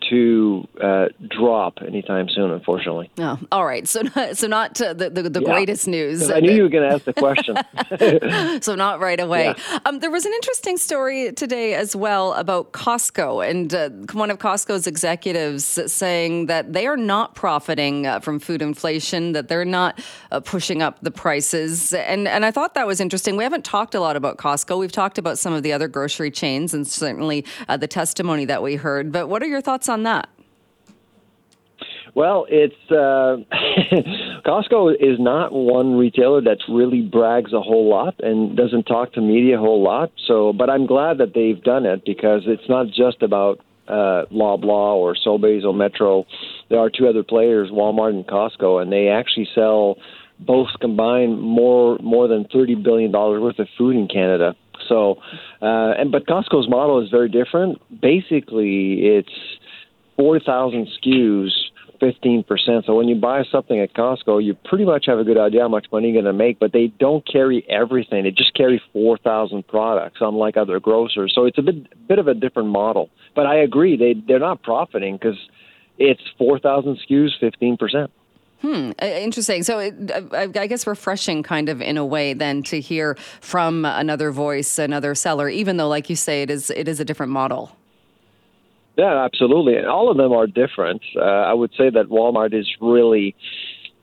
to 0.10 0.68
uh, 0.82 1.08
drop 1.28 1.80
anytime 1.86 2.28
soon, 2.30 2.52
unfortunately. 2.52 3.10
Oh, 3.18 3.40
all 3.52 3.66
right. 3.66 3.88
So, 3.88 4.02
so 4.34 4.48
not 4.48 4.82
uh, 4.82 4.94
the 4.94 5.10
the, 5.10 5.30
the 5.30 5.42
yeah. 5.42 5.54
greatest 5.54 5.88
news. 5.88 6.30
I 6.30 6.40
knew 6.40 6.52
you 6.52 6.64
were 6.64 6.70
going 6.70 6.90
to 6.90 6.96
ask 6.96 7.06
the 7.06 7.14
question. 8.54 8.62
so 8.62 8.76
not 8.76 9.00
right 9.00 9.20
away. 9.20 9.46
Yeah. 9.46 9.80
Um, 9.86 10.00
there 10.00 10.12
was 10.12 10.26
an 10.26 10.34
interesting 10.34 10.78
story 10.78 11.32
today 11.34 11.76
as 11.76 11.96
well 11.96 12.34
about 12.34 12.72
Costco 12.74 13.48
and 13.48 13.74
uh, 13.74 13.90
one 14.14 14.32
of 14.32 14.40
Costco's 14.40 14.88
executives 14.88 15.80
saying 15.92 16.48
that 16.48 16.74
they 16.74 16.88
are 16.88 16.98
not 16.98 17.36
profiting 17.36 18.08
uh, 18.08 18.20
from 18.20 18.40
food 18.40 18.62
inflation, 18.62 19.34
that 19.34 19.48
they're 19.48 19.66
not 19.66 20.02
uh, 20.32 20.40
pushing 20.40 20.82
up 20.82 21.00
the 21.02 21.12
prices, 21.12 21.94
and 21.94 22.28
and 22.28 22.46
I 22.46 22.52
thought 22.52 22.74
that 22.74 22.88
was 22.88 23.00
interesting. 23.00 23.38
We 23.38 23.44
haven't 23.44 23.66
talked 23.66 23.96
a 23.96 24.00
lot 24.00 24.16
about 24.16 24.38
Costco. 24.38 24.80
We've 24.80 24.92
talked 24.92 25.18
about 25.18 25.38
some 25.38 25.54
of 25.54 25.64
the 25.64 25.74
other 25.74 25.88
grocery 25.88 26.32
chains 26.32 26.74
and 26.74 26.88
certainly 26.88 27.46
uh, 27.68 27.78
the 27.78 27.88
testimony 27.88 28.46
that 28.46 28.64
we 28.64 28.76
heard. 28.76 29.12
But 29.12 29.28
what 29.28 29.44
are 29.44 29.48
your 29.48 29.62
thoughts 29.62 29.90
on 29.92 30.04
that? 30.04 30.30
Well, 32.14 32.46
it's 32.50 32.76
uh, 32.90 33.38
Costco 34.46 34.96
is 34.96 35.18
not 35.20 35.54
one 35.54 35.96
retailer 35.96 36.42
that 36.42 36.58
really 36.68 37.02
brags 37.02 37.54
a 37.54 37.62
whole 37.62 37.90
lot 37.90 38.16
and 38.20 38.58
doesn't 38.58 38.84
talk 38.84 39.14
to 39.14 39.22
media 39.22 39.58
a 39.58 39.60
whole 39.60 39.82
lot. 39.82 40.12
So, 40.28 40.52
but 40.52 40.70
I'm 40.70 40.88
glad 40.88 41.20
that 41.20 41.34
they've 41.34 41.62
done 41.62 41.86
it 41.86 42.04
because 42.06 42.42
it's 42.48 42.68
not 42.68 42.88
just 42.88 43.22
about 43.22 43.60
uh, 43.88 44.26
Loblaw 44.32 44.96
or 44.96 45.16
Sobeys 45.16 45.64
or 45.64 45.74
Metro. 45.74 46.26
There 46.70 46.80
are 46.80 46.90
two 46.90 47.08
other 47.08 47.24
players, 47.24 47.70
Walmart 47.70 48.10
and 48.12 48.28
Costco, 48.28 48.82
and 48.82 48.92
they 48.92 49.08
actually 49.08 49.48
sell 49.56 49.98
both 50.40 50.70
combined 50.82 51.40
more 51.40 51.98
more 52.00 52.28
than 52.28 52.46
thirty 52.52 52.76
billion 52.76 53.12
dollars 53.12 53.42
worth 53.42 53.60
of 53.60 53.68
food 53.78 53.96
in 53.96 54.08
Canada. 54.08 54.56
So, 54.90 55.22
uh, 55.62 55.94
and 55.98 56.12
but 56.12 56.26
Costco's 56.26 56.68
model 56.68 57.02
is 57.02 57.10
very 57.10 57.30
different. 57.30 57.80
Basically, 58.02 59.06
it's 59.06 59.30
four 60.22 60.40
thousand 60.40 60.88
SKUs 61.02 61.50
15%. 62.00 62.86
So 62.86 62.96
when 62.96 63.08
you 63.08 63.16
buy 63.16 63.44
something 63.52 63.80
at 63.80 63.94
Costco, 63.94 64.44
you 64.44 64.56
pretty 64.66 64.86
much 64.86 65.06
have 65.08 65.20
a 65.20 65.24
good 65.24 65.38
idea 65.38 65.62
how 65.62 65.68
much 65.68 65.86
money 65.92 66.10
you're 66.10 66.22
going 66.22 66.34
to 66.34 66.38
make, 66.38 66.60
but 66.60 66.74
they 66.74 66.88
don't 67.00 67.26
carry 67.32 67.66
everything. 67.70 68.24
They 68.24 68.32
just 68.32 68.56
carry 68.56 68.82
4,000 68.92 69.68
products, 69.68 70.18
unlike 70.20 70.58
other 70.58 70.80
grocers. 70.80 71.32
So 71.36 71.46
it's 71.46 71.58
a 71.58 71.62
bit, 71.62 72.08
bit 72.08 72.20
of 72.20 72.28
a 72.28 72.34
different 72.34 72.70
model. 72.70 73.10
But 73.36 73.46
I 73.46 73.58
agree, 73.58 73.98
they, 73.98 74.16
they're 74.28 74.40
not 74.40 74.64
profiting 74.64 75.18
because 75.18 75.38
it's 75.98 76.22
4,000 76.38 77.00
SKUs, 77.08 77.30
15%. 77.42 78.08
Hmm, 78.62 78.92
interesting. 79.02 79.64
So, 79.64 79.80
it, 79.80 80.12
I, 80.34 80.48
I 80.56 80.68
guess 80.68 80.86
refreshing, 80.86 81.42
kind 81.42 81.68
of 81.68 81.82
in 81.82 81.98
a 81.98 82.06
way, 82.06 82.34
then 82.34 82.62
to 82.64 82.80
hear 82.80 83.16
from 83.42 83.86
another 83.86 84.32
voice, 84.32 84.78
another 84.78 85.16
seller, 85.16 85.50
even 85.50 85.78
though, 85.78 85.88
like 85.88 86.12
you 86.12 86.16
say, 86.16 86.44
it 86.44 86.52
is 86.52 86.70
it 86.70 86.88
is 86.88 87.00
a 87.00 87.06
different 87.06 87.32
model. 87.32 87.76
Yeah, 89.02 89.26
absolutely. 89.26 89.78
And 89.78 89.88
all 89.88 90.12
of 90.12 90.18
them 90.18 90.32
are 90.32 90.46
different. 90.46 91.02
Uh, 91.16 91.22
I 91.22 91.54
would 91.54 91.72
say 91.72 91.90
that 91.90 92.10
Walmart 92.10 92.54
is 92.54 92.68
really 92.80 93.36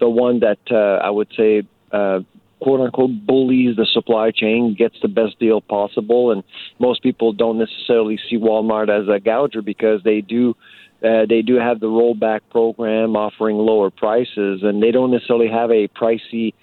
the 0.01 0.09
one 0.09 0.41
that 0.41 0.59
uh, 0.73 1.07
I 1.07 1.11
would 1.11 1.29
say 1.37 1.63
uh, 1.93 2.19
quote 2.61 2.81
unquote 2.81 3.25
bullies 3.25 3.77
the 3.77 3.87
supply 3.93 4.33
chain, 4.33 4.75
gets 4.77 4.97
the 5.01 5.07
best 5.07 5.39
deal 5.39 5.61
possible, 5.61 6.33
and 6.33 6.43
most 6.81 7.01
people 7.05 7.33
don't 7.33 7.59
necessarily 7.59 8.19
see 8.29 8.39
Walmart 8.39 8.89
as 8.89 9.07
a 9.09 9.21
gouger 9.21 9.63
because 9.63 10.03
they 10.03 10.21
do. 10.21 10.57
Uh, 11.01 11.27
they 11.29 11.43
do 11.43 11.55
have 11.55 11.79
the 11.79 11.87
rollback 11.87 12.41
program 12.51 13.15
offering 13.15 13.57
lower 13.57 13.91
prices, 13.91 14.65
and 14.65 14.83
they 14.83 14.91
don't 14.91 15.13
necessarily 15.13 15.47
have 15.47 15.71
a 15.71 15.87
pricey 15.87 16.55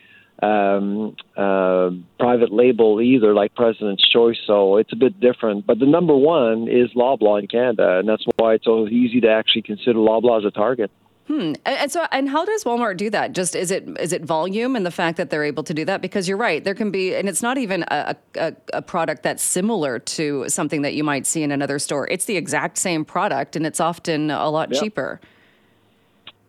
um, 0.41 1.15
uh, 1.37 1.91
private 2.19 2.51
label 2.51 3.01
either, 3.01 3.33
like 3.33 3.55
President's 3.55 4.07
Choice. 4.09 4.37
So 4.45 4.77
it's 4.77 4.93
a 4.93 4.95
bit 4.95 5.19
different. 5.19 5.65
But 5.65 5.79
the 5.79 5.85
number 5.85 6.15
one 6.15 6.67
is 6.67 6.93
Loblaw 6.93 7.39
in 7.41 7.47
Canada, 7.47 7.99
and 7.99 8.07
that's 8.07 8.25
why 8.37 8.55
it's 8.55 8.65
so 8.65 8.87
easy 8.87 9.21
to 9.21 9.29
actually 9.29 9.63
consider 9.63 9.99
Loblaw 9.99 10.39
as 10.39 10.45
a 10.45 10.51
target. 10.51 10.91
Hmm. 11.27 11.53
And, 11.65 11.91
so, 11.91 12.05
and 12.11 12.29
how 12.29 12.45
does 12.45 12.63
Walmart 12.65 12.97
do 12.97 13.09
that? 13.09 13.33
Just 13.33 13.55
is 13.55 13.71
it 13.71 13.89
is 13.99 14.13
it 14.13 14.23
volume 14.23 14.75
and 14.75 14.85
the 14.85 14.91
fact 14.91 15.17
that 15.17 15.31
they're 15.31 15.43
able 15.43 15.63
to 15.63 15.73
do 15.73 15.83
that? 15.85 15.99
Because 15.99 16.27
you're 16.27 16.37
right, 16.37 16.63
there 16.63 16.75
can 16.75 16.91
be, 16.91 17.15
and 17.15 17.27
it's 17.27 17.41
not 17.41 17.57
even 17.57 17.83
a, 17.89 18.15
a, 18.35 18.53
a 18.73 18.81
product 18.83 19.23
that's 19.23 19.41
similar 19.41 19.97
to 19.97 20.47
something 20.49 20.83
that 20.83 20.93
you 20.93 21.03
might 21.03 21.25
see 21.25 21.41
in 21.41 21.51
another 21.51 21.79
store. 21.79 22.07
It's 22.09 22.25
the 22.25 22.37
exact 22.37 22.77
same 22.77 23.03
product, 23.03 23.55
and 23.55 23.65
it's 23.65 23.79
often 23.79 24.29
a 24.29 24.49
lot 24.51 24.71
Yep. 24.71 24.83
cheaper. 24.83 25.19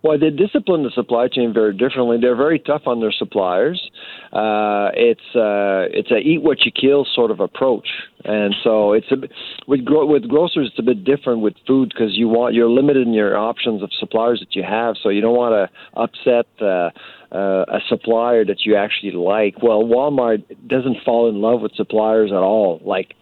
Well, 0.03 0.19
they 0.19 0.31
discipline 0.31 0.85
the 0.85 0.91
supply 0.91 1.27
chain 1.29 1.53
very 1.53 1.73
differently. 1.73 2.19
They're 2.21 2.37
very 2.37 2.59
tough 2.61 2.83
on 2.87 3.01
their 3.01 3.11
suppliers. 3.11 3.91
Uh, 4.33 4.91
it's 4.95 5.35
uh, 5.35 5.91
it's 5.91 6.11
a 6.11 6.19
eat 6.19 6.43
what 6.43 6.65
you 6.65 6.71
kill 6.71 7.07
sort 7.13 7.31
of 7.31 7.41
approach, 7.41 7.89
and 8.25 8.55
so 8.63 8.93
it's 8.93 9.11
a 9.11 9.17
with 9.67 9.85
gro- 9.85 10.07
with 10.07 10.29
grocers 10.29 10.69
it's 10.71 10.79
a 10.79 10.83
bit 10.83 11.03
different 11.03 11.41
with 11.41 11.55
food 11.67 11.93
because 11.93 12.17
you 12.17 12.29
want 12.29 12.55
you're 12.55 12.69
limited 12.69 13.07
in 13.07 13.15
your 13.15 13.37
options 13.37 13.83
of 13.83 13.91
suppliers 13.99 14.39
that 14.41 14.55
you 14.55 14.63
have, 14.63 14.95
so 15.03 15.09
you 15.09 15.21
don't 15.21 15.37
want 15.37 15.55
to 15.55 16.01
upset. 16.01 16.47
Uh, 16.61 16.91
uh, 17.33 17.65
a 17.69 17.81
supplier 17.89 18.45
that 18.45 18.65
you 18.65 18.77
actually 18.77 19.11
like. 19.11 19.61
Well, 19.61 19.83
Walmart 19.83 20.45
doesn't 20.69 20.99
fall 21.05 21.29
in 21.29 21.41
love 21.41 21.61
with 21.61 21.75
suppliers 21.75 22.31
at 22.31 22.39
all, 22.39 22.81
like 22.85 23.15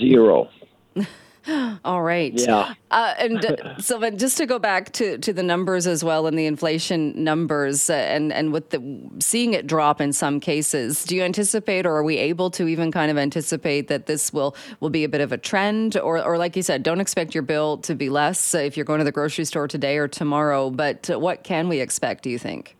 zero. 0.00 0.48
All 1.84 2.02
right. 2.02 2.32
Yeah. 2.34 2.74
Uh, 2.90 3.14
and 3.18 3.44
uh, 3.44 3.78
Sylvain, 3.78 4.18
just 4.18 4.36
to 4.38 4.46
go 4.46 4.58
back 4.58 4.92
to, 4.92 5.18
to 5.18 5.32
the 5.32 5.42
numbers 5.42 5.86
as 5.86 6.04
well 6.04 6.26
and 6.26 6.38
the 6.38 6.46
inflation 6.46 7.12
numbers 7.22 7.88
uh, 7.88 7.94
and, 7.94 8.32
and 8.32 8.52
with 8.52 8.70
the 8.70 9.00
seeing 9.18 9.54
it 9.54 9.66
drop 9.66 10.00
in 10.00 10.12
some 10.12 10.40
cases, 10.40 11.04
do 11.04 11.16
you 11.16 11.22
anticipate 11.22 11.86
or 11.86 11.96
are 11.96 12.02
we 12.02 12.16
able 12.18 12.50
to 12.50 12.66
even 12.66 12.92
kind 12.92 13.10
of 13.10 13.16
anticipate 13.16 13.88
that 13.88 14.06
this 14.06 14.32
will, 14.32 14.54
will 14.80 14.90
be 14.90 15.04
a 15.04 15.08
bit 15.08 15.20
of 15.20 15.32
a 15.32 15.38
trend? 15.38 15.96
Or, 15.96 16.22
or 16.22 16.36
like 16.36 16.56
you 16.56 16.62
said, 16.62 16.82
don't 16.82 17.00
expect 17.00 17.34
your 17.34 17.42
bill 17.42 17.78
to 17.78 17.94
be 17.94 18.10
less 18.10 18.54
uh, 18.54 18.58
if 18.58 18.76
you're 18.76 18.86
going 18.86 18.98
to 18.98 19.04
the 19.04 19.12
grocery 19.12 19.44
store 19.44 19.68
today 19.68 19.96
or 19.96 20.08
tomorrow. 20.08 20.70
But 20.70 21.10
uh, 21.10 21.18
what 21.18 21.44
can 21.44 21.68
we 21.68 21.80
expect, 21.80 22.24
do 22.24 22.30
you 22.30 22.38
think? 22.38 22.76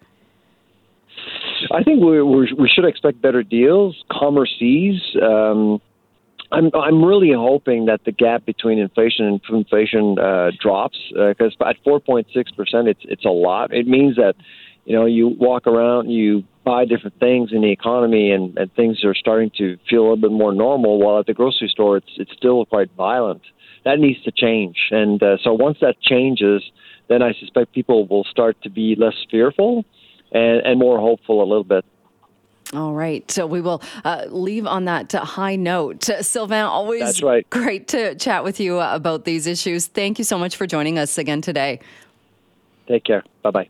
I 1.72 1.82
think 1.82 2.02
we 2.02 2.22
we 2.22 2.52
we 2.56 2.68
should 2.68 2.84
expect 2.84 3.20
better 3.20 3.42
deals. 3.42 4.04
Commerce 4.10 4.54
sees. 4.58 5.00
Um, 5.20 5.80
I'm 6.50 6.70
I'm 6.74 7.04
really 7.04 7.32
hoping 7.32 7.86
that 7.86 8.04
the 8.04 8.12
gap 8.12 8.46
between 8.46 8.78
inflation 8.78 9.26
and 9.26 9.40
inflation 9.50 10.18
uh, 10.18 10.50
drops 10.60 10.98
because 11.10 11.54
at 11.64 11.76
4.6 11.84 12.56
percent, 12.56 12.88
it's 12.88 13.00
it's 13.04 13.24
a 13.24 13.30
lot. 13.30 13.72
It 13.72 13.86
means 13.86 14.16
that 14.16 14.34
you 14.84 14.96
know 14.96 15.04
you 15.04 15.28
walk 15.28 15.66
around, 15.66 16.10
you 16.10 16.44
buy 16.64 16.86
different 16.86 17.18
things 17.20 17.50
in 17.52 17.60
the 17.62 17.70
economy, 17.70 18.30
and, 18.30 18.56
and 18.58 18.72
things 18.74 19.04
are 19.04 19.14
starting 19.14 19.50
to 19.58 19.76
feel 19.88 20.00
a 20.00 20.04
little 20.04 20.16
bit 20.16 20.32
more 20.32 20.54
normal. 20.54 20.98
While 20.98 21.18
at 21.18 21.26
the 21.26 21.34
grocery 21.34 21.68
store, 21.68 21.98
it's 21.98 22.12
it's 22.16 22.32
still 22.32 22.64
quite 22.64 22.90
violent. 22.96 23.42
That 23.84 23.98
needs 23.98 24.22
to 24.22 24.32
change, 24.32 24.76
and 24.90 25.22
uh, 25.22 25.36
so 25.44 25.52
once 25.52 25.78
that 25.82 26.00
changes, 26.00 26.62
then 27.08 27.22
I 27.22 27.34
suspect 27.38 27.74
people 27.74 28.06
will 28.06 28.24
start 28.24 28.56
to 28.62 28.70
be 28.70 28.96
less 28.98 29.14
fearful 29.30 29.84
and, 30.32 30.60
and 30.64 30.78
more 30.78 30.98
hopeful 30.98 31.42
a 31.42 31.46
little 31.46 31.64
bit. 31.64 31.84
All 32.74 32.92
right. 32.92 33.28
So 33.30 33.46
we 33.46 33.60
will 33.60 33.82
uh, 34.04 34.26
leave 34.28 34.66
on 34.66 34.84
that 34.84 35.12
high 35.12 35.56
note. 35.56 36.04
Sylvain, 36.20 36.64
always 36.64 37.00
That's 37.00 37.22
right. 37.22 37.48
great 37.48 37.88
to 37.88 38.14
chat 38.16 38.44
with 38.44 38.60
you 38.60 38.80
uh, 38.80 38.94
about 38.94 39.24
these 39.24 39.46
issues. 39.46 39.86
Thank 39.86 40.18
you 40.18 40.24
so 40.24 40.38
much 40.38 40.56
for 40.56 40.66
joining 40.66 40.98
us 40.98 41.16
again 41.16 41.40
today. 41.40 41.80
Take 42.86 43.04
care. 43.04 43.24
Bye 43.42 43.50
bye. 43.50 43.66